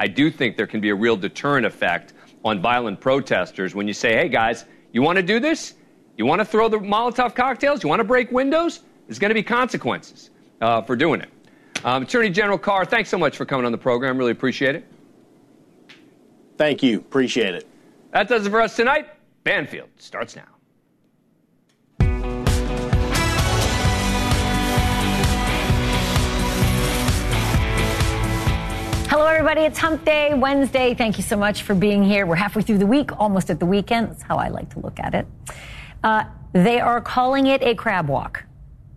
I 0.00 0.06
do 0.06 0.30
think 0.30 0.56
there 0.56 0.66
can 0.66 0.80
be 0.80 0.88
a 0.88 0.94
real 0.94 1.16
deterrent 1.16 1.66
effect 1.66 2.14
on 2.42 2.60
violent 2.60 3.00
protesters 3.00 3.74
when 3.74 3.86
you 3.86 3.92
say, 3.92 4.14
hey 4.14 4.30
guys, 4.30 4.64
you 4.92 5.02
want 5.02 5.16
to 5.16 5.22
do 5.22 5.38
this? 5.38 5.74
You 6.16 6.24
want 6.24 6.40
to 6.40 6.44
throw 6.44 6.70
the 6.70 6.78
Molotov 6.78 7.34
cocktails? 7.34 7.82
You 7.82 7.90
want 7.90 8.00
to 8.00 8.04
break 8.04 8.32
windows? 8.32 8.80
There's 9.06 9.18
going 9.18 9.28
to 9.28 9.34
be 9.34 9.42
consequences 9.42 10.30
uh, 10.62 10.80
for 10.80 10.96
doing 10.96 11.20
it. 11.20 11.28
Um, 11.84 12.04
Attorney 12.04 12.30
General 12.30 12.58
Carr, 12.58 12.86
thanks 12.86 13.10
so 13.10 13.18
much 13.18 13.36
for 13.36 13.44
coming 13.44 13.66
on 13.66 13.72
the 13.72 13.78
program. 13.78 14.16
Really 14.16 14.32
appreciate 14.32 14.74
it. 14.74 14.86
Thank 16.56 16.82
you. 16.82 16.98
Appreciate 16.98 17.54
it. 17.54 17.68
That 18.12 18.26
does 18.26 18.46
it 18.46 18.50
for 18.50 18.60
us 18.60 18.76
tonight. 18.76 19.08
Banfield 19.44 19.90
starts 19.98 20.34
now. 20.34 20.49
Hello, 29.10 29.26
everybody. 29.26 29.62
It's 29.62 29.80
Hump 29.80 30.04
Day, 30.04 30.34
Wednesday. 30.34 30.94
Thank 30.94 31.16
you 31.16 31.24
so 31.24 31.36
much 31.36 31.64
for 31.64 31.74
being 31.74 32.04
here. 32.04 32.26
We're 32.26 32.36
halfway 32.36 32.62
through 32.62 32.78
the 32.78 32.86
week, 32.86 33.18
almost 33.18 33.50
at 33.50 33.58
the 33.58 33.66
weekend. 33.66 34.10
That's 34.10 34.22
how 34.22 34.36
I 34.36 34.50
like 34.50 34.70
to 34.74 34.78
look 34.78 35.00
at 35.00 35.16
it. 35.16 35.26
Uh, 36.04 36.26
they 36.52 36.78
are 36.78 37.00
calling 37.00 37.48
it 37.48 37.60
a 37.60 37.74
crab 37.74 38.08
walk. 38.08 38.44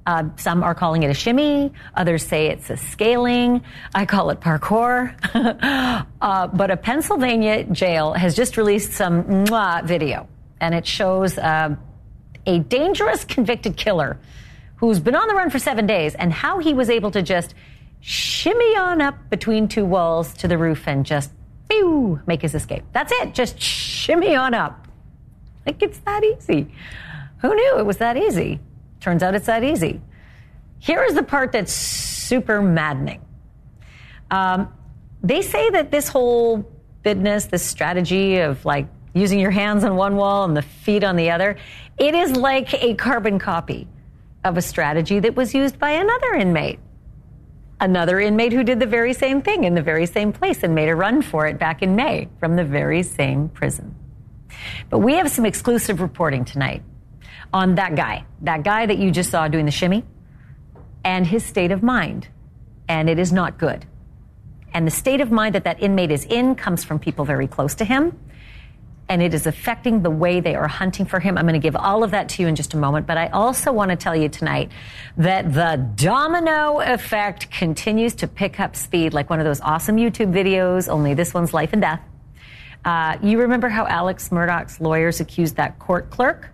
Uh, 0.06 0.26
some 0.36 0.62
are 0.62 0.76
calling 0.76 1.02
it 1.02 1.10
a 1.10 1.16
shimmy. 1.16 1.74
Others 1.96 2.28
say 2.28 2.50
it's 2.50 2.70
a 2.70 2.78
scaling. 2.78 3.64
I 3.96 4.06
call 4.06 4.30
it 4.30 4.40
parkour. 4.40 5.16
uh, 6.22 6.48
but 6.48 6.70
a 6.70 6.78
Pennsylvania 6.78 7.64
jail 7.64 8.14
has 8.14 8.36
just 8.36 8.56
released 8.56 8.92
some 8.92 9.24
mwah 9.24 9.84
video, 9.84 10.28
and 10.60 10.76
it 10.76 10.86
shows 10.86 11.40
uh, 11.40 11.76
a 12.46 12.60
dangerous 12.60 13.26
convicted 13.26 13.78
killer 13.78 14.20
who's 14.76 15.00
been 15.00 15.16
on 15.16 15.28
the 15.28 15.34
run 15.34 15.50
for 15.50 15.58
seven 15.58 15.88
days 15.88 16.14
and 16.14 16.32
how 16.32 16.60
he 16.60 16.76
was 16.76 16.92
able 16.92 17.10
to 17.10 17.24
just 17.24 17.56
shimmy 18.06 18.76
on 18.76 19.02
up 19.02 19.30
between 19.30 19.66
two 19.66 19.86
walls 19.86 20.34
to 20.34 20.46
the 20.46 20.58
roof 20.58 20.88
and 20.90 21.06
just 21.06 21.32
pew, 21.70 22.20
make 22.28 22.42
his 22.42 22.54
escape. 22.54 22.84
That's 22.92 23.14
it. 23.14 23.34
Just 23.34 23.60
shimmy 23.62 24.36
on 24.36 24.54
up. 24.54 24.88
Like 25.66 25.82
it's 25.82 26.00
that 26.00 26.22
easy. 26.22 26.70
Who 27.38 27.56
knew 27.56 27.78
it 27.80 27.86
was 27.86 27.98
that 27.98 28.18
easy? 28.18 28.60
Turns 29.00 29.24
out 29.24 29.36
it's 29.36 29.46
that 29.46 29.64
easy. 29.64 30.02
Here 30.80 31.02
is 31.04 31.14
the 31.14 31.24
part 31.24 31.54
that's 31.54 31.72
super 31.72 32.62
maddening. 32.62 33.22
Um, 34.30 34.74
they 35.24 35.42
say 35.42 35.70
that 35.70 35.90
this 35.90 36.10
whole 36.10 36.70
business, 37.04 37.46
this 37.46 37.64
strategy 37.64 38.40
of 38.40 38.66
like 38.66 38.88
using 39.14 39.40
your 39.40 39.52
hands 39.52 39.86
on 39.86 39.96
one 39.96 40.18
wall 40.18 40.44
and 40.44 40.58
the 40.58 40.62
feet 40.62 41.06
on 41.06 41.16
the 41.16 41.32
other, 41.32 41.56
it 41.98 42.16
is 42.16 42.36
like 42.36 42.74
a 42.84 42.96
carbon 42.96 43.40
copy 43.40 43.88
of 44.44 44.58
a 44.58 44.62
strategy 44.62 45.22
that 45.22 45.38
was 45.38 45.54
used 45.54 45.80
by 45.80 45.92
another 45.92 46.34
inmate 46.34 46.80
another 47.84 48.22
inmate 48.22 48.54
who 48.54 48.64
did 48.64 48.80
the 48.80 48.86
very 48.86 49.14
same 49.14 49.42
thing 49.42 49.66
in 49.66 49.76
the 49.76 49.82
very 49.82 50.06
same 50.06 50.32
place 50.32 50.64
and 50.64 50.74
made 50.74 50.88
a 50.88 50.96
run 50.96 51.22
for 51.22 51.46
it 51.48 51.60
back 51.60 51.82
in 51.82 51.98
May 51.98 52.30
from 52.40 52.56
the 52.56 52.64
very 52.64 53.04
same 53.04 53.50
prison. 53.50 53.94
But 54.90 55.00
we 55.00 55.16
have 55.16 55.30
some 55.30 55.46
exclusive 55.46 56.00
reporting 56.00 56.46
tonight 56.46 56.82
on 57.52 57.76
that 57.76 57.96
guy, 57.96 58.26
that 58.42 58.64
guy 58.64 58.86
that 58.86 58.98
you 58.98 59.12
just 59.12 59.30
saw 59.30 59.50
doing 59.50 59.66
the 59.66 59.72
shimmy, 59.72 60.06
and 61.04 61.28
his 61.28 61.44
state 61.44 61.72
of 61.72 61.84
mind. 61.84 62.30
And 62.88 63.10
it 63.10 63.20
is 63.20 63.34
not 63.34 63.58
good. 63.58 63.86
And 64.74 64.88
the 64.88 64.92
state 64.92 65.20
of 65.20 65.30
mind 65.30 65.54
that 65.56 65.66
that 65.66 65.84
inmate 65.84 66.10
is 66.10 66.24
in 66.26 66.56
comes 66.56 66.86
from 66.86 67.00
people 67.00 67.26
very 67.26 67.48
close 67.48 67.76
to 67.76 67.86
him 67.86 68.18
and 69.10 69.22
it 69.22 69.34
is 69.34 69.46
affecting 69.46 70.02
the 70.02 70.10
way 70.10 70.40
they 70.40 70.56
are 70.56 70.68
hunting 70.68 71.06
for 71.06 71.20
him. 71.20 71.38
I'm 71.38 71.46
going 71.46 71.54
to 71.54 71.60
give 71.60 71.76
all 71.76 72.04
of 72.04 72.12
that 72.12 72.30
to 72.30 72.42
you 72.42 72.48
in 72.48 72.56
just 72.56 72.74
a 72.74 72.78
moment, 72.78 73.06
but 73.06 73.18
I 73.18 73.28
also 73.28 73.72
want 73.72 73.92
to 73.92 73.98
tell 73.98 74.16
you 74.16 74.30
tonight 74.30 74.72
that 75.18 75.54
the 75.54 75.90
domino 75.96 76.80
effect 76.80 77.52
continues 77.52 78.16
to 78.16 78.28
pick 78.28 78.60
up 78.60 78.76
speed 78.76 79.14
like 79.14 79.30
one 79.30 79.40
of 79.40 79.46
those 79.46 79.60
awesome 79.62 79.98
YouTube 79.98 80.32
videos, 80.32 80.88
only 80.88 81.14
this 81.14 81.34
one's 81.34 81.54
life 81.54 81.74
and 81.74 81.82
death. 81.82 82.02
Uh, 82.86 83.18
you 83.22 83.40
remember 83.40 83.70
how 83.70 83.86
Alex 83.88 84.30
Murdaugh's 84.30 84.80
lawyers 84.80 85.20
accused 85.20 85.58
that 85.58 85.80
court 85.80 86.10
clerk 86.10 86.50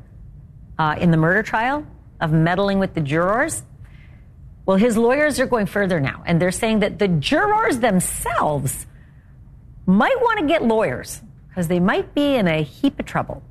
uh, 0.77 0.95
in 0.99 1.11
the 1.11 1.17
murder 1.17 1.43
trial 1.43 1.85
of 2.19 2.31
meddling 2.31 2.79
with 2.79 2.93
the 2.93 3.01
jurors? 3.01 3.63
Well, 4.65 4.77
his 4.77 4.97
lawyers 4.97 5.39
are 5.39 5.47
going 5.47 5.65
further 5.65 5.99
now, 5.99 6.23
and 6.25 6.39
they're 6.39 6.51
saying 6.51 6.79
that 6.79 6.99
the 6.99 7.07
jurors 7.07 7.79
themselves 7.79 8.85
might 9.87 10.19
want 10.21 10.39
to 10.39 10.45
get 10.45 10.63
lawyers 10.63 11.21
because 11.59 11.67
they 11.67 11.81
might 11.81 12.15
be 12.15 12.35
in 12.35 12.47
a 12.47 12.63
heap 12.63 12.97
of 13.01 13.05
trouble. 13.05 13.43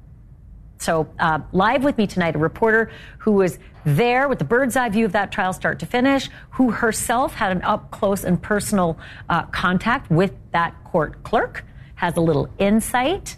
So, 0.79 1.07
uh, 1.19 1.41
live 1.53 1.85
with 1.85 1.99
me 1.99 2.07
tonight, 2.07 2.37
a 2.37 2.39
reporter 2.39 2.91
who 3.19 3.33
was 3.33 3.59
there 3.85 4.31
with 4.31 4.39
the 4.39 4.47
bird's 4.47 4.77
eye 4.77 4.89
view 4.89 5.05
of 5.05 5.13
that 5.13 5.31
trial 5.31 5.53
start 5.53 5.79
to 5.81 5.87
finish, 5.87 6.31
who 6.53 6.71
herself 6.71 7.35
had 7.35 7.53
an 7.53 7.61
up 7.61 7.91
close 7.91 8.25
and 8.25 8.41
personal 8.41 8.99
uh, 9.29 9.43
contact 9.43 10.11
with 10.11 10.33
that 10.53 10.73
court 10.85 11.23
clerk, 11.23 11.67
has 11.97 12.17
a 12.17 12.23
little 12.23 12.49
insight. 12.57 13.37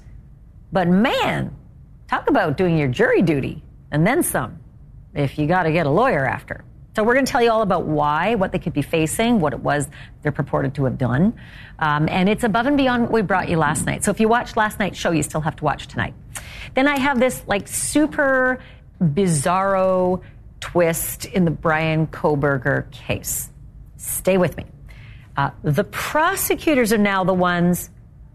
But 0.71 0.87
man, 0.87 1.53
talk 2.07 2.31
about 2.31 2.57
doing 2.57 2.79
your 2.79 2.87
jury 2.87 3.23
duty 3.23 3.65
and 3.91 4.07
then 4.07 4.23
some 4.23 4.61
if 5.15 5.37
you 5.37 5.49
got 5.49 5.65
to 5.65 5.73
get 5.73 5.87
a 5.87 5.91
lawyer 5.91 6.25
after. 6.25 6.65
So 6.97 7.05
we're 7.05 7.15
going 7.15 7.27
to 7.27 7.31
tell 7.31 7.43
you 7.43 7.51
all 7.51 7.63
about 7.63 7.87
why, 7.87 8.35
what 8.35 8.51
they 8.51 8.59
could 8.59 8.73
be 8.73 8.83
facing, 8.83 9.41
what 9.41 9.53
it 9.53 9.61
was 9.61 9.89
they're 10.23 10.33
purported 10.33 10.75
to 10.75 10.85
have 10.85 10.99
done. 10.99 11.39
Um, 11.79 12.09
and 12.09 12.29
it's 12.29 12.43
above 12.43 12.67
and 12.67 12.77
beyond 12.77 13.05
what 13.05 13.13
we 13.13 13.23
brought 13.23 13.49
you 13.49 13.57
last 13.57 13.87
night. 13.87 14.03
So 14.05 14.11
if 14.11 14.19
you 14.19 14.29
watched 14.29 14.57
last 14.57 14.79
night's 14.79 14.99
show, 14.99 15.13
you 15.13 15.23
still 15.23 15.41
have 15.41 15.57
to 15.57 15.65
watch 15.65 15.87
tonight. 15.87 16.15
Then 16.75 16.89
I 16.89 16.99
have 16.99 17.21
this 17.21 17.43
like 17.47 17.69
super 17.69 18.59
bizarro 19.01 20.21
twist 20.61 21.25
in 21.25 21.45
the 21.45 21.51
Bryan 21.51 22.07
Kohberger 22.09 22.91
case. 22.91 23.51
Stay 23.97 24.37
with 24.37 24.57
me. 24.57 24.65
Uh, 25.37 25.51
the 25.63 25.85
prosecutors 25.85 26.93
are 26.93 26.99
now 26.99 27.25
the 27.25 27.35
ones 27.35 27.91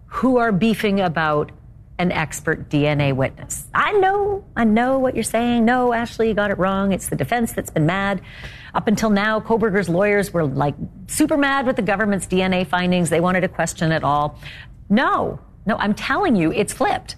who 0.07 0.37
are 0.37 0.51
beefing 0.51 1.01
about 1.01 1.51
an 1.97 2.11
expert 2.11 2.69
DNA 2.69 3.15
witness. 3.15 3.67
I 3.73 3.93
know, 3.93 4.43
I 4.55 4.65
know 4.65 4.99
what 4.99 5.15
you're 5.15 5.23
saying. 5.23 5.63
No, 5.63 5.93
Ashley, 5.93 6.27
you 6.27 6.33
got 6.33 6.51
it 6.51 6.57
wrong. 6.57 6.91
It's 6.91 7.07
the 7.09 7.15
defense 7.15 7.53
that's 7.53 7.69
been 7.69 7.85
mad. 7.85 8.21
Up 8.73 8.87
until 8.87 9.09
now, 9.09 9.39
Kohberger's 9.39 9.87
lawyers 9.87 10.33
were 10.33 10.45
like 10.45 10.75
super 11.07 11.37
mad 11.37 11.65
with 11.65 11.77
the 11.77 11.81
government's 11.81 12.27
DNA 12.27 12.67
findings. 12.67 13.09
They 13.09 13.21
wanted 13.21 13.41
to 13.41 13.47
question 13.47 13.91
it 13.93 14.03
all. 14.03 14.39
No, 14.89 15.39
no, 15.65 15.77
I'm 15.77 15.93
telling 15.93 16.35
you, 16.35 16.51
it's 16.51 16.73
flipped. 16.73 17.15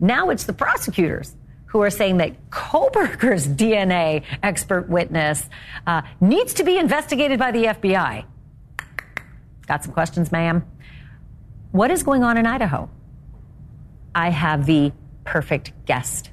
Now 0.00 0.30
it's 0.30 0.44
the 0.44 0.52
prosecutors 0.52 1.34
who 1.66 1.80
are 1.82 1.90
saying 1.90 2.16
that 2.18 2.50
Kohberger's 2.50 3.46
DNA 3.62 4.24
expert 4.42 4.88
witness 4.88 5.48
uh, 5.86 6.02
needs 6.20 6.54
to 6.54 6.64
be 6.64 6.78
investigated 6.78 7.38
by 7.38 7.52
the 7.52 7.64
FBI. 7.64 8.24
Got 9.66 9.84
some 9.84 9.92
questions, 9.92 10.32
ma'am? 10.32 10.64
What 11.70 11.90
is 11.90 12.02
going 12.02 12.24
on 12.24 12.36
in 12.36 12.46
Idaho? 12.46 12.88
I 14.16 14.30
have 14.30 14.64
the 14.64 14.92
perfect 15.24 15.72
guest. 15.84 16.30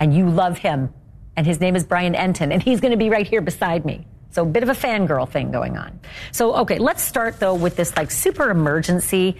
And 0.00 0.14
you 0.14 0.30
love 0.30 0.56
him. 0.56 0.92
And 1.36 1.46
his 1.46 1.60
name 1.60 1.76
is 1.76 1.84
Brian 1.84 2.14
Entin. 2.14 2.52
And 2.52 2.62
he's 2.62 2.80
going 2.80 2.92
to 2.92 2.96
be 2.96 3.10
right 3.10 3.28
here 3.28 3.42
beside 3.42 3.84
me. 3.84 4.06
So 4.30 4.42
a 4.42 4.46
bit 4.46 4.62
of 4.62 4.70
a 4.70 4.72
fangirl 4.72 5.28
thing 5.28 5.50
going 5.50 5.76
on. 5.76 6.00
So, 6.32 6.54
okay, 6.56 6.78
let's 6.78 7.02
start 7.02 7.38
though 7.38 7.54
with 7.54 7.76
this 7.76 7.94
like 7.96 8.10
super 8.10 8.50
emergency, 8.50 9.36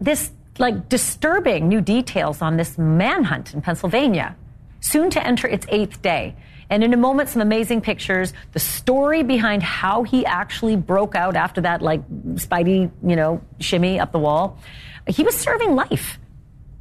this 0.00 0.30
like 0.58 0.90
disturbing 0.90 1.68
new 1.68 1.80
details 1.80 2.42
on 2.42 2.58
this 2.58 2.76
manhunt 2.76 3.54
in 3.54 3.62
Pennsylvania, 3.62 4.36
soon 4.80 5.08
to 5.10 5.26
enter 5.26 5.48
its 5.48 5.66
eighth 5.70 6.02
day. 6.02 6.36
And 6.68 6.84
in 6.84 6.92
a 6.92 6.96
moment, 6.96 7.30
some 7.30 7.42
amazing 7.42 7.80
pictures, 7.80 8.32
the 8.52 8.60
story 8.60 9.22
behind 9.22 9.62
how 9.62 10.02
he 10.02 10.26
actually 10.26 10.76
broke 10.76 11.14
out 11.14 11.36
after 11.36 11.62
that 11.62 11.80
like 11.80 12.06
Spidey, 12.34 12.90
you 13.02 13.16
know, 13.16 13.40
shimmy 13.60 13.98
up 13.98 14.12
the 14.12 14.18
wall. 14.18 14.58
He 15.06 15.22
was 15.22 15.34
serving 15.34 15.74
life. 15.74 16.19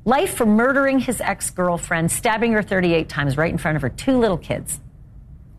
Life 0.10 0.34
for 0.34 0.48
murdering 0.48 0.98
his 0.98 1.22
ex 1.22 1.52
girlfriend, 1.52 2.12
stabbing 2.12 2.54
her 2.54 2.64
38 2.64 3.08
times 3.10 3.38
right 3.38 3.52
in 3.52 3.60
front 3.60 3.76
of 3.76 3.84
her 3.84 3.90
two 3.90 4.18
little 4.18 4.40
kids. 4.40 4.80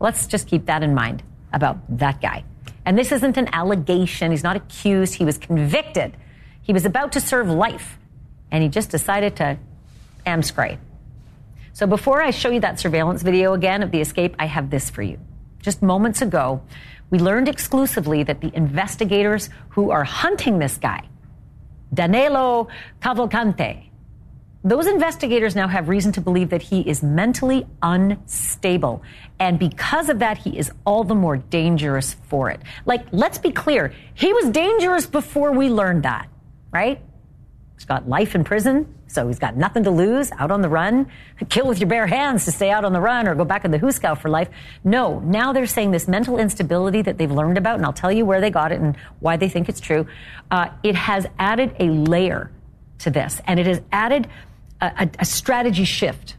Let's 0.01 0.27
just 0.27 0.45
keep 0.45 0.65
that 0.65 0.83
in 0.83 0.93
mind 0.93 1.23
about 1.53 1.77
that 1.99 2.19
guy. 2.19 2.43
And 2.83 2.99
this 2.99 3.13
isn't 3.13 3.37
an 3.37 3.47
allegation. 3.53 4.29
He's 4.29 4.43
not 4.43 4.57
accused. 4.57 5.13
He 5.13 5.23
was 5.23 5.37
convicted. 5.37 6.17
He 6.61 6.73
was 6.73 6.83
about 6.83 7.13
to 7.13 7.21
serve 7.21 7.47
life. 7.47 7.97
And 8.51 8.61
he 8.61 8.67
just 8.67 8.89
decided 8.89 9.37
to 9.37 9.57
am 10.25 10.43
scray. 10.43 10.79
So 11.71 11.87
before 11.87 12.21
I 12.21 12.31
show 12.31 12.49
you 12.49 12.59
that 12.59 12.77
surveillance 12.77 13.23
video 13.23 13.53
again 13.53 13.81
of 13.81 13.91
the 13.91 14.01
escape, 14.01 14.35
I 14.37 14.47
have 14.47 14.69
this 14.69 14.89
for 14.89 15.01
you. 15.01 15.17
Just 15.61 15.81
moments 15.81 16.21
ago, 16.21 16.61
we 17.09 17.19
learned 17.19 17.47
exclusively 17.47 18.23
that 18.23 18.41
the 18.41 18.53
investigators 18.53 19.49
who 19.69 19.91
are 19.91 20.03
hunting 20.03 20.59
this 20.59 20.75
guy 20.75 21.07
Danilo 21.93 22.67
Cavalcante. 23.01 23.90
Those 24.63 24.85
investigators 24.85 25.55
now 25.55 25.67
have 25.67 25.89
reason 25.89 26.11
to 26.13 26.21
believe 26.21 26.49
that 26.49 26.61
he 26.61 26.81
is 26.81 27.01
mentally 27.01 27.65
unstable. 27.81 29.01
And 29.39 29.57
because 29.57 30.07
of 30.07 30.19
that, 30.19 30.37
he 30.37 30.55
is 30.55 30.71
all 30.85 31.03
the 31.03 31.15
more 31.15 31.37
dangerous 31.37 32.15
for 32.29 32.51
it. 32.51 32.61
Like, 32.85 33.07
let's 33.11 33.39
be 33.39 33.51
clear. 33.51 33.91
He 34.13 34.31
was 34.33 34.49
dangerous 34.49 35.07
before 35.07 35.51
we 35.51 35.69
learned 35.69 36.03
that, 36.03 36.29
right? 36.71 37.01
He's 37.73 37.85
got 37.85 38.07
life 38.07 38.35
in 38.35 38.43
prison, 38.43 38.93
so 39.07 39.27
he's 39.27 39.39
got 39.39 39.57
nothing 39.57 39.85
to 39.85 39.89
lose, 39.89 40.31
out 40.33 40.51
on 40.51 40.61
the 40.61 40.69
run. 40.69 41.07
Kill 41.49 41.65
with 41.65 41.79
your 41.79 41.89
bare 41.89 42.05
hands 42.05 42.45
to 42.45 42.51
stay 42.51 42.69
out 42.69 42.85
on 42.85 42.93
the 42.93 43.01
run 43.01 43.27
or 43.27 43.33
go 43.33 43.43
back 43.43 43.65
in 43.65 43.71
the 43.71 43.79
hoosegow 43.79 44.15
for 44.15 44.29
life. 44.29 44.49
No, 44.83 45.19
now 45.21 45.53
they're 45.53 45.65
saying 45.65 45.89
this 45.89 46.07
mental 46.07 46.37
instability 46.37 47.01
that 47.01 47.17
they've 47.17 47.31
learned 47.31 47.57
about, 47.57 47.77
and 47.77 47.85
I'll 47.85 47.93
tell 47.93 48.11
you 48.11 48.23
where 48.23 48.39
they 48.39 48.51
got 48.51 48.71
it 48.71 48.79
and 48.79 48.95
why 49.19 49.37
they 49.37 49.49
think 49.49 49.67
it's 49.67 49.79
true. 49.79 50.05
Uh, 50.51 50.69
it 50.83 50.93
has 50.93 51.25
added 51.39 51.75
a 51.79 51.85
layer 51.85 52.51
to 52.99 53.09
this, 53.09 53.41
and 53.47 53.59
it 53.59 53.65
has 53.65 53.81
added 53.91 54.27
a, 54.81 55.09
a 55.19 55.25
strategy 55.25 55.85
shift 55.85 56.35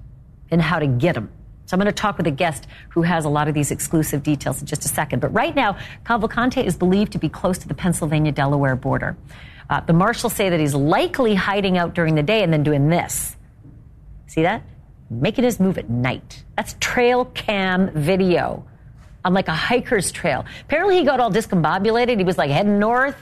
in 0.51 0.61
how 0.61 0.79
to 0.79 0.87
get 0.87 1.17
him. 1.17 1.31
So 1.67 1.75
I'm 1.75 1.81
going 1.81 1.87
to 1.87 1.93
talk 1.93 2.19
with 2.19 2.27
a 2.27 2.33
guest 2.33 2.67
who 2.91 3.03
has 3.03 3.25
a 3.25 3.29
lot 3.29 3.49
of 3.49 3.55
these 3.55 3.71
exclusive 3.71 4.23
details 4.23 4.61
in 4.61 4.67
just 4.67 4.85
a 4.85 4.89
second. 4.89 5.21
But 5.21 5.33
right 5.33 5.55
now, 5.55 5.79
Cavalcante 6.05 6.63
is 6.63 6.77
believed 6.77 7.13
to 7.13 7.19
be 7.19 7.29
close 7.29 7.57
to 7.59 7.69
the 7.69 7.75
Pennsylvania-Delaware 7.75 8.77
border. 8.77 9.17
Uh, 9.71 9.81
the 9.81 9.95
marshals 9.95 10.35
say 10.35 10.51
that 10.51 10.61
he's 10.61 10.75
likely 10.75 11.35
hiding 11.35 11.79
out 11.79 11.95
during 11.95 12.15
the 12.15 12.23
day 12.23 12.43
and 12.43 12.53
then 12.53 12.63
doing 12.63 12.89
this. 12.89 13.37
See 14.27 14.43
that? 14.43 14.63
Making 15.09 15.45
his 15.45 15.61
move 15.61 15.79
at 15.79 15.89
night. 15.89 16.45
That's 16.57 16.77
trail 16.81 17.25
cam 17.27 17.91
video 17.95 18.67
on 19.25 19.33
like 19.33 19.49
a 19.49 19.55
hiker's 19.55 20.13
trail. 20.13 20.45
Apparently 20.63 20.99
he 20.99 21.05
got 21.05 21.21
all 21.21 21.31
discombobulated. 21.31 22.19
He 22.19 22.25
was 22.25 22.37
like 22.37 22.51
heading 22.51 22.79
north, 22.79 23.17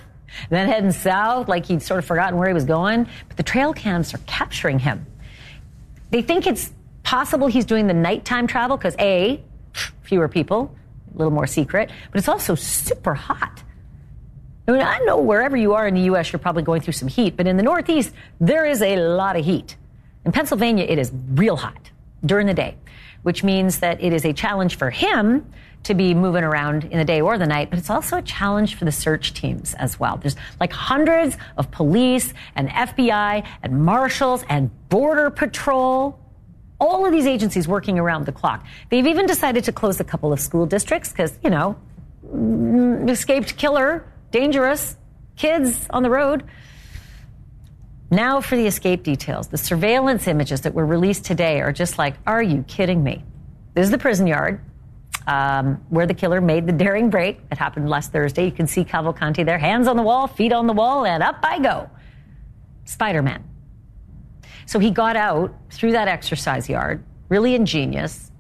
then 0.48 0.68
heading 0.68 0.92
south, 0.92 1.48
like 1.48 1.66
he'd 1.66 1.82
sort 1.82 1.98
of 1.98 2.04
forgotten 2.04 2.38
where 2.38 2.48
he 2.48 2.54
was 2.54 2.64
going. 2.64 3.06
But 3.28 3.36
the 3.36 3.42
trail 3.42 3.72
cams 3.72 4.14
are 4.14 4.20
capturing 4.26 4.78
him. 4.78 5.06
They 6.10 6.22
think 6.22 6.46
it's 6.46 6.70
possible 7.02 7.46
he's 7.46 7.64
doing 7.64 7.86
the 7.86 7.94
nighttime 7.94 8.46
travel 8.46 8.76
because 8.76 8.96
A, 8.98 9.42
fewer 10.02 10.28
people, 10.28 10.74
a 11.14 11.18
little 11.18 11.32
more 11.32 11.46
secret, 11.46 11.90
but 12.10 12.18
it's 12.18 12.28
also 12.28 12.54
super 12.54 13.14
hot. 13.14 13.62
I 14.68 14.72
mean, 14.72 14.82
I 14.82 14.98
know 15.00 15.18
wherever 15.18 15.56
you 15.56 15.74
are 15.74 15.88
in 15.88 15.94
the 15.94 16.02
U.S., 16.02 16.32
you're 16.32 16.38
probably 16.38 16.62
going 16.62 16.80
through 16.80 16.92
some 16.92 17.08
heat, 17.08 17.36
but 17.36 17.46
in 17.46 17.56
the 17.56 17.62
Northeast, 17.62 18.12
there 18.40 18.66
is 18.66 18.82
a 18.82 18.96
lot 18.96 19.36
of 19.36 19.44
heat. 19.44 19.76
In 20.24 20.32
Pennsylvania, 20.32 20.84
it 20.84 20.98
is 20.98 21.10
real 21.34 21.56
hot 21.56 21.90
during 22.24 22.46
the 22.46 22.54
day, 22.54 22.76
which 23.22 23.42
means 23.42 23.78
that 23.80 24.02
it 24.02 24.12
is 24.12 24.24
a 24.24 24.32
challenge 24.32 24.76
for 24.76 24.90
him 24.90 25.50
to 25.82 25.94
be 25.94 26.14
moving 26.14 26.44
around 26.44 26.84
in 26.84 26.98
the 26.98 27.04
day 27.04 27.20
or 27.20 27.38
the 27.38 27.46
night, 27.46 27.70
but 27.70 27.78
it's 27.78 27.90
also 27.90 28.18
a 28.18 28.22
challenge 28.22 28.74
for 28.74 28.84
the 28.84 28.92
search 28.92 29.32
teams 29.32 29.74
as 29.74 29.98
well. 29.98 30.18
There's 30.18 30.36
like 30.58 30.72
hundreds 30.72 31.36
of 31.56 31.70
police 31.70 32.34
and 32.54 32.68
FBI 32.68 33.46
and 33.62 33.84
marshals 33.84 34.44
and 34.48 34.70
border 34.90 35.30
patrol. 35.30 36.18
All 36.78 37.06
of 37.06 37.12
these 37.12 37.26
agencies 37.26 37.66
working 37.66 37.98
around 37.98 38.26
the 38.26 38.32
clock. 38.32 38.64
They've 38.90 39.06
even 39.06 39.26
decided 39.26 39.64
to 39.64 39.72
close 39.72 40.00
a 40.00 40.04
couple 40.04 40.32
of 40.32 40.40
school 40.40 40.66
districts 40.66 41.10
because, 41.10 41.38
you 41.42 41.50
know, 41.50 41.76
mm, 42.26 43.08
escaped 43.08 43.56
killer, 43.56 44.04
dangerous, 44.30 44.96
kids 45.36 45.86
on 45.90 46.02
the 46.02 46.10
road. 46.10 46.44
Now 48.10 48.40
for 48.40 48.56
the 48.56 48.66
escape 48.66 49.04
details. 49.04 49.48
The 49.48 49.58
surveillance 49.58 50.26
images 50.26 50.62
that 50.62 50.74
were 50.74 50.86
released 50.86 51.24
today 51.24 51.60
are 51.60 51.72
just 51.72 51.96
like, 51.96 52.16
are 52.26 52.42
you 52.42 52.64
kidding 52.66 53.04
me? 53.04 53.24
This 53.74 53.84
is 53.84 53.90
the 53.90 53.98
prison 53.98 54.26
yard 54.26 54.60
um, 55.28 55.80
where 55.90 56.06
the 56.06 56.14
killer 56.14 56.40
made 56.40 56.66
the 56.66 56.72
daring 56.72 57.08
break. 57.08 57.40
It 57.52 57.58
happened 57.58 57.88
last 57.88 58.10
Thursday. 58.10 58.44
You 58.44 58.52
can 58.52 58.66
see 58.66 58.84
Cavalcante 58.84 59.44
there, 59.44 59.58
hands 59.58 59.86
on 59.86 59.96
the 59.96 60.02
wall, 60.02 60.26
feet 60.26 60.52
on 60.52 60.66
the 60.66 60.72
wall, 60.72 61.06
and 61.06 61.22
up 61.22 61.38
I 61.42 61.60
go. 61.60 61.88
Spider 62.84 63.22
Man. 63.22 63.44
So 64.66 64.78
he 64.78 64.90
got 64.90 65.16
out 65.16 65.54
through 65.70 65.92
that 65.92 66.08
exercise 66.08 66.68
yard, 66.68 67.04
really 67.28 67.54
ingenious, 67.54 68.30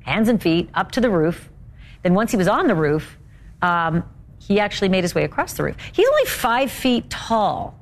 hands 0.00 0.28
and 0.28 0.40
feet 0.40 0.70
up 0.74 0.92
to 0.92 1.00
the 1.00 1.10
roof. 1.10 1.50
Then 2.02 2.14
once 2.14 2.30
he 2.30 2.36
was 2.36 2.48
on 2.48 2.68
the 2.68 2.74
roof, 2.74 3.18
um, 3.62 4.04
he 4.38 4.60
actually 4.60 4.88
made 4.88 5.02
his 5.02 5.14
way 5.14 5.24
across 5.24 5.54
the 5.54 5.64
roof. 5.64 5.76
He's 5.92 6.08
only 6.08 6.24
five 6.24 6.70
feet 6.70 7.10
tall. 7.10 7.77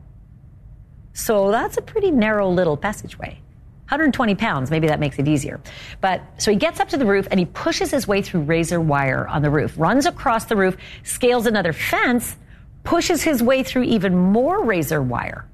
So 1.16 1.50
that's 1.50 1.78
a 1.78 1.82
pretty 1.82 2.10
narrow 2.10 2.50
little 2.50 2.76
passageway. 2.76 3.40
120 3.88 4.34
pounds, 4.34 4.70
maybe 4.70 4.88
that 4.88 5.00
makes 5.00 5.18
it 5.18 5.26
easier. 5.26 5.60
But 6.02 6.20
so 6.36 6.50
he 6.50 6.58
gets 6.58 6.78
up 6.78 6.90
to 6.90 6.98
the 6.98 7.06
roof 7.06 7.26
and 7.30 7.40
he 7.40 7.46
pushes 7.46 7.90
his 7.90 8.06
way 8.06 8.20
through 8.20 8.42
razor 8.42 8.80
wire 8.80 9.26
on 9.26 9.40
the 9.40 9.48
roof, 9.48 9.72
runs 9.78 10.04
across 10.04 10.44
the 10.44 10.56
roof, 10.56 10.76
scales 11.04 11.46
another 11.46 11.72
fence, 11.72 12.36
pushes 12.84 13.22
his 13.22 13.42
way 13.42 13.62
through 13.62 13.84
even 13.84 14.14
more 14.14 14.62
razor 14.62 15.00
wire. 15.00 15.48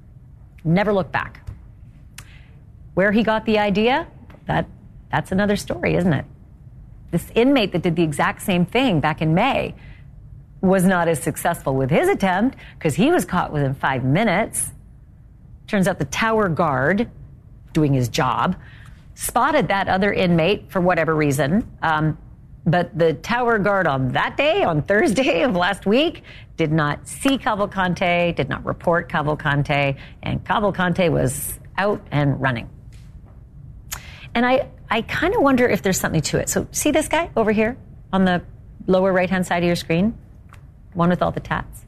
Never 0.65 0.91
look 0.91 1.13
back. 1.13 1.49
Where 2.93 3.13
he 3.13 3.23
got 3.23 3.45
the 3.45 3.59
idea, 3.59 4.07
that 4.47 4.67
that's 5.11 5.31
another 5.31 5.55
story, 5.55 5.95
isn't 5.95 6.13
it? 6.13 6.25
This 7.11 7.31
inmate 7.35 7.71
that 7.71 7.83
did 7.83 7.95
the 7.95 8.03
exact 8.03 8.41
same 8.41 8.65
thing 8.65 8.99
back 8.99 9.21
in 9.21 9.33
May 9.33 9.75
was 10.59 10.83
not 10.83 11.07
as 11.07 11.23
successful 11.23 11.73
with 11.73 11.89
his 11.89 12.09
attempt 12.09 12.57
because 12.77 12.95
he 12.95 13.11
was 13.11 13.23
caught 13.23 13.53
within 13.53 13.73
five 13.75 14.03
minutes. 14.03 14.73
Turns 15.67 15.87
out 15.87 15.99
the 15.99 16.05
tower 16.05 16.49
guard 16.49 17.09
doing 17.73 17.93
his 17.93 18.09
job, 18.09 18.55
spotted 19.15 19.67
that 19.67 19.87
other 19.87 20.13
inmate 20.13 20.71
for 20.71 20.79
whatever 20.79 21.15
reason. 21.15 21.69
Um, 21.81 22.17
but 22.65 22.97
the 22.97 23.13
tower 23.13 23.59
guard 23.59 23.87
on 23.87 24.13
that 24.13 24.37
day, 24.37 24.63
on 24.63 24.81
Thursday 24.83 25.41
of 25.43 25.55
last 25.55 25.85
week, 25.85 26.23
did 26.55 26.71
not 26.71 27.07
see 27.07 27.37
Cavalcante, 27.37 28.35
did 28.35 28.47
not 28.47 28.63
report 28.65 29.09
Cavalcante, 29.09 29.97
and 30.21 30.43
Cavalcante 30.45 31.11
was 31.11 31.59
out 31.77 32.01
and 32.11 32.39
running. 32.39 32.69
And 34.35 34.45
I, 34.45 34.69
I 34.89 35.01
kind 35.01 35.35
of 35.35 35.41
wonder 35.41 35.67
if 35.67 35.81
there's 35.81 35.99
something 35.99 36.21
to 36.21 36.37
it. 36.37 36.49
So, 36.49 36.67
see 36.71 36.91
this 36.91 37.07
guy 37.07 37.29
over 37.35 37.51
here 37.51 37.77
on 38.11 38.25
the 38.25 38.41
lower 38.87 39.11
right 39.11 39.29
hand 39.29 39.45
side 39.45 39.63
of 39.63 39.67
your 39.67 39.75
screen? 39.75 40.17
One 40.93 41.09
with 41.09 41.21
all 41.21 41.31
the 41.31 41.39
tats. 41.39 41.85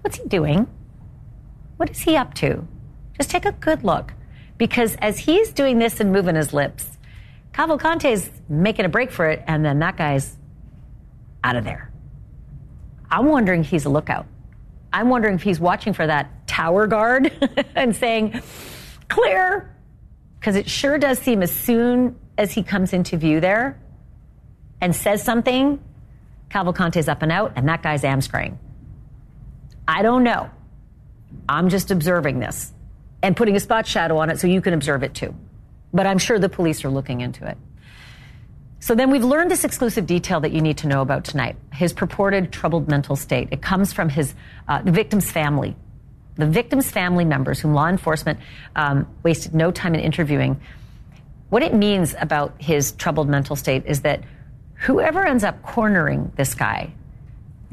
What's 0.00 0.16
he 0.16 0.24
doing? 0.24 0.66
What 1.76 1.90
is 1.90 2.00
he 2.00 2.16
up 2.16 2.34
to? 2.34 2.66
Just 3.20 3.28
take 3.28 3.44
a 3.44 3.52
good 3.52 3.84
look. 3.84 4.14
Because 4.56 4.96
as 4.96 5.18
he's 5.18 5.52
doing 5.52 5.78
this 5.78 6.00
and 6.00 6.10
moving 6.10 6.36
his 6.36 6.54
lips, 6.54 6.96
Cavalcante's 7.52 8.30
making 8.48 8.86
a 8.86 8.88
break 8.88 9.10
for 9.10 9.28
it, 9.28 9.44
and 9.46 9.62
then 9.62 9.78
that 9.80 9.98
guy's 9.98 10.38
out 11.44 11.54
of 11.54 11.64
there. 11.64 11.92
I'm 13.10 13.26
wondering 13.26 13.60
if 13.60 13.68
he's 13.68 13.84
a 13.84 13.90
lookout. 13.90 14.24
I'm 14.90 15.10
wondering 15.10 15.34
if 15.34 15.42
he's 15.42 15.60
watching 15.60 15.92
for 15.92 16.06
that 16.06 16.48
tower 16.48 16.86
guard 16.86 17.30
and 17.74 17.94
saying, 17.94 18.40
clear. 19.10 19.70
Because 20.38 20.56
it 20.56 20.66
sure 20.66 20.96
does 20.96 21.18
seem 21.18 21.42
as 21.42 21.50
soon 21.50 22.18
as 22.38 22.52
he 22.52 22.62
comes 22.62 22.94
into 22.94 23.18
view 23.18 23.38
there 23.38 23.78
and 24.80 24.96
says 24.96 25.22
something, 25.22 25.78
Cavalcante's 26.48 27.06
up 27.06 27.20
and 27.20 27.30
out, 27.30 27.52
and 27.54 27.68
that 27.68 27.82
guy's 27.82 28.02
amscraying. 28.02 28.56
I 29.86 30.00
don't 30.00 30.24
know. 30.24 30.48
I'm 31.50 31.68
just 31.68 31.90
observing 31.90 32.38
this 32.38 32.72
and 33.22 33.36
putting 33.36 33.56
a 33.56 33.60
spot 33.60 33.86
shadow 33.86 34.18
on 34.18 34.30
it 34.30 34.38
so 34.38 34.46
you 34.46 34.60
can 34.60 34.74
observe 34.74 35.02
it 35.02 35.14
too. 35.14 35.34
But 35.92 36.06
I'm 36.06 36.18
sure 36.18 36.38
the 36.38 36.48
police 36.48 36.84
are 36.84 36.90
looking 36.90 37.20
into 37.20 37.46
it. 37.46 37.56
So 38.82 38.94
then 38.94 39.10
we've 39.10 39.24
learned 39.24 39.50
this 39.50 39.64
exclusive 39.64 40.06
detail 40.06 40.40
that 40.40 40.52
you 40.52 40.62
need 40.62 40.78
to 40.78 40.88
know 40.88 41.02
about 41.02 41.24
tonight. 41.24 41.56
His 41.72 41.92
purported 41.92 42.50
troubled 42.50 42.88
mental 42.88 43.14
state. 43.14 43.48
It 43.50 43.60
comes 43.60 43.92
from 43.92 44.08
his 44.08 44.34
uh, 44.68 44.80
the 44.80 44.90
victim's 44.90 45.30
family, 45.30 45.76
the 46.36 46.46
victim's 46.46 46.90
family 46.90 47.26
members, 47.26 47.60
whom 47.60 47.74
law 47.74 47.88
enforcement 47.88 48.40
um, 48.76 49.06
wasted 49.22 49.54
no 49.54 49.70
time 49.70 49.94
in 49.94 50.00
interviewing. 50.00 50.58
What 51.50 51.62
it 51.62 51.74
means 51.74 52.14
about 52.18 52.54
his 52.58 52.92
troubled 52.92 53.28
mental 53.28 53.54
state 53.54 53.84
is 53.84 54.00
that 54.02 54.22
whoever 54.76 55.26
ends 55.26 55.44
up 55.44 55.62
cornering 55.62 56.32
this 56.36 56.54
guy 56.54 56.90